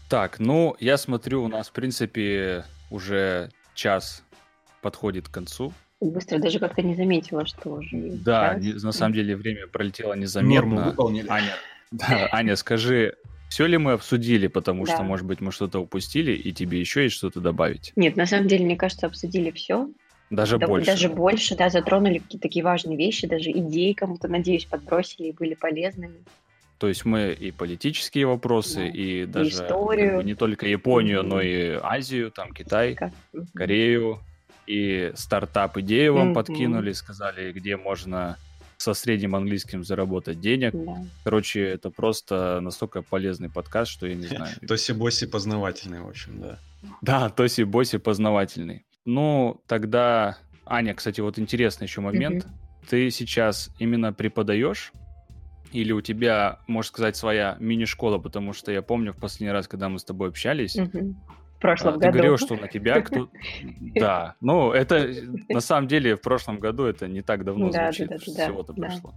Так, 0.08 0.40
ну, 0.40 0.76
я 0.80 0.96
смотрю, 0.96 1.44
у 1.44 1.48
нас, 1.48 1.68
в 1.68 1.72
принципе, 1.72 2.64
уже 2.90 3.50
час 3.74 4.24
подходит 4.82 5.28
к 5.28 5.30
концу. 5.30 5.72
Быстро 6.00 6.38
даже 6.38 6.58
как-то 6.58 6.80
не 6.82 6.94
заметила, 6.94 7.44
что 7.46 7.70
уже. 7.70 7.94
Да, 7.94 8.54
не, 8.54 8.72
на 8.72 8.92
самом 8.92 9.14
деле 9.14 9.36
время 9.36 9.66
пролетело 9.66 10.14
незаметно. 10.14 10.94
Аня, 11.28 11.54
да, 11.90 12.28
Аня, 12.32 12.56
скажи, 12.56 13.16
все 13.50 13.66
ли 13.66 13.76
мы 13.76 13.92
обсудили, 13.92 14.46
потому 14.46 14.86
да. 14.86 14.94
что, 14.94 15.02
может 15.02 15.26
быть, 15.26 15.40
мы 15.40 15.52
что-то 15.52 15.80
упустили, 15.80 16.32
и 16.32 16.52
тебе 16.52 16.80
еще 16.80 17.02
есть 17.02 17.16
что-то 17.16 17.40
добавить? 17.40 17.92
Нет, 17.96 18.16
на 18.16 18.24
самом 18.24 18.46
деле, 18.46 18.64
мне 18.64 18.76
кажется, 18.76 19.06
обсудили 19.06 19.50
все. 19.50 19.90
Даже 20.30 20.58
да, 20.58 20.68
больше. 20.68 20.86
Даже 20.86 21.08
больше, 21.08 21.56
да, 21.56 21.68
затронули 21.68 22.18
какие-то 22.18 22.42
такие 22.42 22.64
важные 22.64 22.96
вещи, 22.96 23.26
даже 23.26 23.50
идеи 23.50 23.92
кому-то, 23.92 24.28
надеюсь, 24.28 24.64
подбросили 24.64 25.28
и 25.28 25.32
были 25.32 25.54
полезными. 25.54 26.20
То 26.78 26.86
есть 26.86 27.04
мы 27.04 27.32
и 27.32 27.50
политические 27.50 28.26
вопросы, 28.26 28.76
да. 28.76 28.86
и 28.86 29.26
даже 29.26 29.50
Историю. 29.50 30.10
Как 30.10 30.16
бы, 30.18 30.24
не 30.24 30.34
только 30.34 30.66
Японию, 30.66 31.24
но 31.24 31.42
и 31.42 31.78
Азию, 31.82 32.30
там 32.30 32.54
Китай. 32.54 32.96
Корею, 33.54 34.20
и 34.66 35.12
стартап-идею 35.14 36.14
вам 36.14 36.30
mm-hmm. 36.30 36.34
подкинули, 36.34 36.92
сказали, 36.92 37.52
где 37.52 37.76
можно 37.76 38.36
со 38.80 38.94
средним 38.94 39.34
английским 39.36 39.84
заработать 39.84 40.40
денег. 40.40 40.72
Да. 40.72 41.04
Короче, 41.24 41.62
это 41.62 41.90
просто 41.90 42.60
настолько 42.62 43.02
полезный 43.02 43.50
подкаст, 43.50 43.90
что 43.90 44.06
я 44.06 44.14
не 44.14 44.26
знаю. 44.26 44.54
Тоси-боси 44.66 45.26
познавательный, 45.26 46.00
в 46.00 46.08
общем, 46.08 46.40
да. 46.40 46.58
Да, 47.02 47.28
тоси-боси 47.28 47.98
познавательный. 47.98 48.86
Ну, 49.04 49.60
тогда, 49.66 50.38
Аня, 50.64 50.94
кстати, 50.94 51.20
вот 51.20 51.38
интересный 51.38 51.86
еще 51.86 52.00
момент. 52.00 52.46
Ты 52.88 53.10
сейчас 53.10 53.70
именно 53.78 54.14
преподаешь 54.14 54.92
или 55.72 55.92
у 55.92 56.00
тебя, 56.00 56.58
можно 56.66 56.88
сказать, 56.88 57.16
своя 57.16 57.56
мини-школа, 57.60 58.18
потому 58.18 58.52
что 58.52 58.72
я 58.72 58.82
помню 58.82 59.12
в 59.12 59.16
последний 59.16 59.52
раз, 59.52 59.68
когда 59.68 59.88
мы 59.88 59.98
с 59.98 60.04
тобой 60.04 60.30
общались, 60.30 60.76
угу. 60.76 61.14
В 61.60 61.62
прошлом 61.62 62.00
ты 62.00 62.06
году. 62.06 62.12
говорил, 62.12 62.38
что 62.38 62.56
на 62.56 62.68
тебя 62.68 63.00
кто... 63.02 63.28
Да, 63.94 64.34
ну 64.40 64.72
это 64.72 65.10
на 65.50 65.60
самом 65.60 65.88
деле 65.88 66.16
в 66.16 66.22
прошлом 66.22 66.58
году 66.58 66.84
это 66.84 67.06
не 67.06 67.20
так 67.20 67.44
давно 67.44 67.70
звучит, 67.70 68.10
всего-то 68.22 68.72
прошло. 68.72 69.12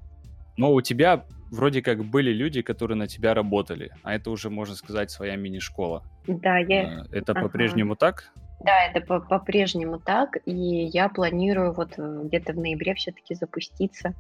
Но 0.58 0.74
у 0.74 0.82
тебя 0.82 1.24
вроде 1.52 1.82
как 1.82 2.04
были 2.04 2.34
люди, 2.34 2.62
которые 2.62 2.98
на 2.98 3.08
тебя 3.08 3.34
работали, 3.34 3.92
а 4.04 4.14
это 4.14 4.30
уже, 4.30 4.50
можно 4.50 4.76
сказать, 4.76 5.10
своя 5.10 5.38
мини-школа. 5.38 6.04
Да, 6.28 6.58
я... 6.58 6.84
Э, 6.84 7.04
это 7.14 7.32
ага. 7.32 7.44
по-прежнему 7.44 7.96
так? 7.96 8.34
Да, 8.60 8.88
это 8.88 9.00
по-прежнему 9.02 10.00
так, 10.00 10.38
и 10.46 10.52
я 10.54 11.08
планирую 11.08 11.72
вот 11.74 11.94
э, 11.98 12.22
где-то 12.26 12.52
в 12.52 12.58
ноябре 12.58 12.94
все-таки 12.94 13.36
запуститься 13.36 14.14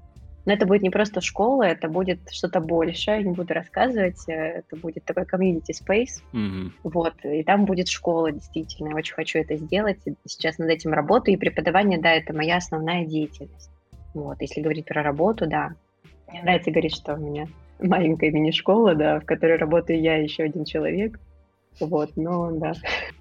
но 0.45 0.53
это 0.53 0.65
будет 0.65 0.81
не 0.81 0.89
просто 0.89 1.21
школа, 1.21 1.63
это 1.63 1.87
будет 1.87 2.19
что-то 2.31 2.59
большее, 2.59 3.17
я 3.17 3.23
не 3.23 3.33
буду 3.33 3.53
рассказывать, 3.53 4.27
э, 4.27 4.33
это 4.59 4.75
будет 4.75 5.05
такой 5.05 5.23
community 5.23 5.71
space, 5.71 6.21
mm-hmm. 6.33 6.71
вот, 6.83 7.13
и 7.23 7.43
там 7.43 7.65
будет 7.65 7.87
школа, 7.87 8.31
действительно, 8.31 8.89
я 8.89 8.95
очень 8.95 9.13
хочу 9.13 9.39
это 9.39 9.55
сделать, 9.55 9.99
сейчас 10.25 10.57
над 10.57 10.69
этим 10.69 10.93
работаю, 10.93 11.35
и 11.35 11.39
преподавание, 11.39 11.99
да, 11.99 12.11
это 12.11 12.33
моя 12.33 12.57
основная 12.57 13.05
деятельность, 13.05 13.71
вот, 14.13 14.37
если 14.41 14.61
говорить 14.61 14.85
про 14.85 15.01
работу, 15.01 15.47
да, 15.47 15.75
мне 16.29 16.41
нравится 16.43 16.71
говорить, 16.71 16.95
что 16.95 17.13
у 17.13 17.17
меня 17.17 17.47
маленькая 17.79 18.31
мини-школа, 18.31 18.95
да, 18.95 19.19
в 19.19 19.25
которой 19.25 19.57
работаю 19.57 20.01
я 20.01 20.19
и 20.19 20.23
еще 20.23 20.43
один 20.43 20.65
человек, 20.65 21.19
вот, 21.80 22.11
ну 22.15 22.59
да. 22.59 22.74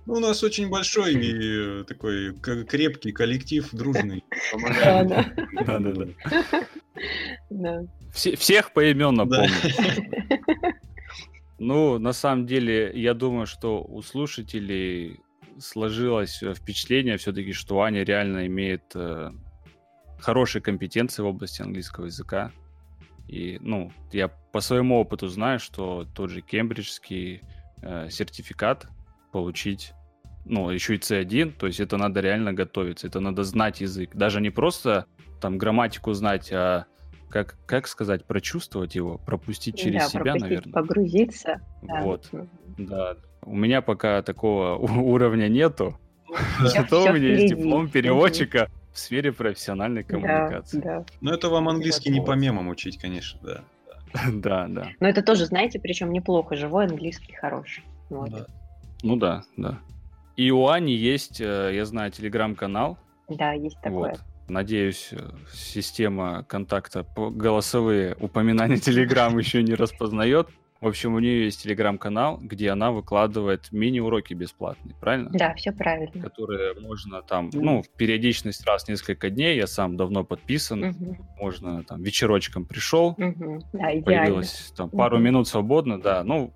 Ну, 0.07 0.15
у 0.15 0.21
нас 0.21 0.43
очень 0.43 0.69
большой 0.69 1.15
и 1.15 1.81
э, 1.81 1.85
такой 1.85 2.35
крепкий 2.65 3.13
коллектив, 3.13 3.69
дружный. 3.73 4.25
Да, 4.85 5.05
да, 5.05 5.25
да. 7.51 7.83
Всех 8.13 8.73
поименно 8.73 9.27
помню. 9.27 9.51
Ну, 11.59 11.99
на 11.99 12.13
самом 12.13 12.47
деле, 12.47 12.91
я 12.93 13.15
думаю, 13.15 13.47
что 13.47 13.85
у 13.85 14.03
слушателей 14.03 15.21
сложилось 15.61 16.43
впечатление 16.57 17.17
все-таки, 17.19 17.53
что 17.53 17.83
Аня 17.83 18.03
реально 18.03 18.49
имеет 18.49 18.83
э, 18.97 19.31
хорошие 20.19 20.61
компетенции 20.61 21.23
в 21.23 21.27
области 21.27 21.63
английского 21.63 22.07
языка. 22.07 22.51
И, 23.29 23.59
ну, 23.61 23.93
я 24.13 24.27
по 24.27 24.61
своему 24.61 24.99
опыту 24.99 25.29
знаю, 25.29 25.61
что 25.61 26.05
тот 26.15 26.31
же 26.31 26.43
кембриджский 26.43 27.43
э, 27.83 28.09
сертификат 28.11 28.87
получить, 29.33 29.93
ну, 30.45 30.71
еще 30.71 30.97
и 30.97 30.99
C1, 30.99 31.53
то 31.59 31.67
есть 31.67 31.81
это 31.81 31.97
надо 31.97 32.21
реально 32.21 32.53
готовиться, 32.53 33.07
это 33.07 33.21
надо 33.21 33.45
знать 33.45 33.81
язык. 33.81 34.15
Даже 34.15 34.41
не 34.41 34.51
просто 34.51 35.07
там 35.41 35.59
грамматику 35.59 36.13
знать, 36.13 36.53
а 36.53 36.87
как, 37.29 37.57
как 37.67 37.89
сказать, 37.89 38.27
прочувствовать 38.27 38.95
его, 38.95 39.19
пропустить 39.19 39.79
через 39.79 40.03
да, 40.03 40.09
себя, 40.09 40.21
пропустить, 40.21 40.43
наверное. 40.43 40.73
Погрузиться. 40.73 41.61
Вот, 41.83 42.31
да. 42.79 43.17
У 43.43 43.57
меня 43.57 43.83
пока 43.83 44.23
такого 44.23 44.77
уровня 44.77 45.49
нету, 45.49 45.99
Всё- 46.59 46.69
зато 46.69 47.05
у 47.05 47.13
меня 47.13 47.29
есть 47.29 47.55
диплом 47.55 47.89
переводчика 47.89 48.69
в 48.93 48.99
сфере 48.99 49.33
профессиональной 49.33 50.05
коммуникации. 50.05 50.81
Да, 50.81 50.99
да. 50.99 51.07
Но 51.21 51.35
это 51.35 51.49
вам 51.49 51.69
английский 51.69 52.11
не 52.11 52.21
по 52.21 52.33
мемам 52.33 52.69
учить, 52.69 52.99
конечно, 52.99 53.41
да. 53.43 53.65
Да, 54.33 54.67
да. 54.69 54.89
Но 55.01 55.09
это 55.09 55.23
тоже, 55.23 55.47
знаете, 55.47 55.79
причем 55.79 56.13
неплохо. 56.13 56.57
Живой 56.57 56.87
английский 56.87 57.35
хороший. 57.35 57.85
Вот. 58.11 58.31
Да. 58.31 58.47
Ну 59.03 59.17
да, 59.17 59.43
да. 59.57 59.79
И 60.37 60.51
у 60.51 60.67
Ани 60.69 60.95
есть, 60.95 61.41
э, 61.41 61.73
я 61.75 61.85
знаю, 61.85 62.11
телеграм-канал. 62.11 62.99
Да, 63.29 63.53
есть 63.53 63.81
такое. 63.83 64.13
Вот. 64.13 64.21
Надеюсь, 64.49 65.11
э, 65.13 65.31
система 65.53 66.45
контакта 66.45 67.07
голосовые 67.17 68.17
упоминания 68.21 68.77
Телеграм 68.79 69.37
еще 69.39 69.63
не 69.63 69.75
распознает. 69.75 70.49
В 70.83 70.87
общем, 70.89 71.15
у 71.15 71.21
нее 71.21 71.45
есть 71.45 71.63
телеграм-канал, 71.63 72.39
где 72.43 72.71
она 72.71 72.91
выкладывает 72.91 73.69
мини-уроки 73.71 74.35
бесплатные, 74.35 74.97
правильно? 74.99 75.31
Да, 75.33 75.55
все 75.55 75.71
правильно. 75.71 76.21
Которые 76.21 76.75
можно 76.75 77.23
там, 77.23 77.51
ну, 77.53 77.83
в 77.83 77.89
периодичность 77.97 78.67
раз 78.67 78.87
в 78.87 78.89
несколько 78.89 79.31
дней, 79.31 79.57
я 79.57 79.69
сам 79.69 79.97
давно 79.97 80.25
подписан, 80.25 80.81
Мгм, 80.81 81.19
можно 81.39 81.85
там 81.85 82.03
вечерочком 82.03 82.67
пришел, 82.67 83.15
мгм. 83.17 83.61
Да, 83.73 83.97
идеально. 83.97 84.03
появилось 84.05 84.73
там 84.77 84.91
пару 84.91 85.19
Мгм. 85.19 85.25
минут 85.25 85.47
свободно, 85.47 86.03
да, 86.03 86.25
ну, 86.25 86.53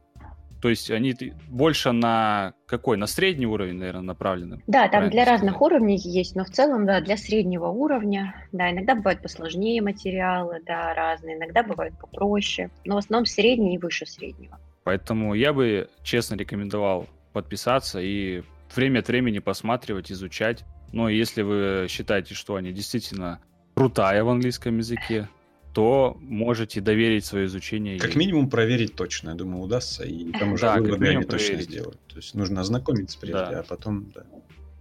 то 0.66 0.70
есть 0.70 0.90
они 0.90 1.14
больше 1.46 1.92
на 1.92 2.54
какой? 2.66 2.96
На 2.96 3.06
средний 3.06 3.46
уровень, 3.46 3.74
наверное, 3.74 4.02
направлены. 4.02 4.64
Да, 4.66 4.88
там 4.88 5.10
для 5.10 5.24
разных 5.24 5.54
сказать. 5.54 5.62
уровней 5.62 5.96
есть, 5.96 6.34
но 6.34 6.44
в 6.44 6.50
целом, 6.50 6.86
да, 6.86 7.00
для 7.00 7.16
среднего 7.16 7.68
уровня, 7.68 8.34
да, 8.50 8.72
иногда 8.72 8.96
бывают 8.96 9.22
посложнее 9.22 9.80
материалы, 9.80 10.58
да, 10.66 10.92
разные, 10.92 11.36
иногда 11.36 11.62
бывают 11.62 11.96
попроще, 12.00 12.72
но 12.84 12.96
в 12.96 12.98
основном 12.98 13.26
средний 13.26 13.76
и 13.76 13.78
выше 13.78 14.06
среднего. 14.06 14.58
Поэтому 14.82 15.34
я 15.34 15.52
бы 15.52 15.88
честно 16.02 16.34
рекомендовал 16.34 17.06
подписаться 17.32 18.00
и 18.00 18.42
время 18.74 18.98
от 18.98 19.06
времени 19.06 19.38
посматривать, 19.38 20.10
изучать. 20.10 20.64
Но 20.90 21.08
если 21.08 21.42
вы 21.42 21.86
считаете, 21.88 22.34
что 22.34 22.56
они 22.56 22.72
действительно 22.72 23.38
крутая 23.76 24.24
в 24.24 24.28
английском 24.28 24.78
языке, 24.78 25.28
то 25.76 26.16
можете 26.22 26.80
доверить 26.80 27.26
свое 27.26 27.44
изучение. 27.44 27.98
Как 27.98 28.12
ей. 28.12 28.16
минимум 28.16 28.48
проверить 28.48 28.94
точно, 28.96 29.28
я 29.28 29.34
думаю, 29.34 29.62
удастся, 29.62 30.04
и 30.04 30.32
там 30.32 30.54
уже 30.54 30.62
Да, 30.62 30.76
выводы 30.76 31.06
они 31.08 31.24
точно 31.24 31.48
проверить. 31.48 31.64
сделают. 31.70 32.00
То 32.06 32.16
есть 32.16 32.34
нужно 32.34 32.62
ознакомиться 32.62 33.18
прежде, 33.20 33.38
Да. 33.50 33.60
а 33.60 33.62
потом, 33.62 34.10
да. 34.14 34.22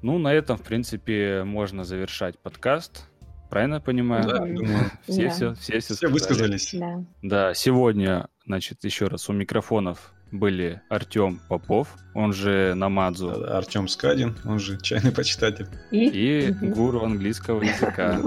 Ну, 0.01 0.17
на 0.19 0.33
этом, 0.33 0.55
в 0.57 0.61
принципе, 0.61 1.43
можно 1.43 1.83
завершать 1.83 2.39
подкаст. 2.39 3.09
Правильно 3.49 3.73
я 3.75 3.79
понимаю? 3.81 4.23
Да, 4.25 4.37
думаю, 4.45 4.89
Все, 5.05 5.23
Да. 5.23 5.29
все, 5.31 5.53
все, 5.55 5.79
все, 5.81 5.93
все 5.95 6.07
высказались. 6.07 6.69
Да. 6.73 7.03
Да, 7.21 7.53
сегодня, 7.53 8.29
значит, 8.45 8.85
еще 8.85 9.07
раз 9.07 9.27
у 9.27 9.33
микрофонов 9.33 10.13
были 10.39 10.81
Артем 10.89 11.39
Попов, 11.47 11.87
он 12.13 12.33
же 12.33 12.73
Намадзу, 12.75 13.45
Артем 13.53 13.87
Скадин, 13.87 14.35
он 14.45 14.59
же 14.59 14.79
чайный 14.79 15.11
почитатель. 15.11 15.67
И, 15.91 16.07
и 16.07 16.51
гуру 16.51 17.03
английского 17.03 17.61
языка 17.61 18.21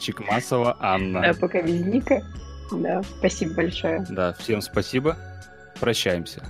Чикмасова 0.00 0.76
Анна. 0.80 1.22
да, 1.22 1.34
пока 1.34 1.62
без 1.62 1.80
ника. 1.82 2.22
Да, 2.72 3.02
спасибо 3.18 3.54
большое. 3.54 4.04
Да, 4.08 4.32
всем 4.34 4.60
спасибо. 4.62 5.16
Прощаемся. 5.80 6.42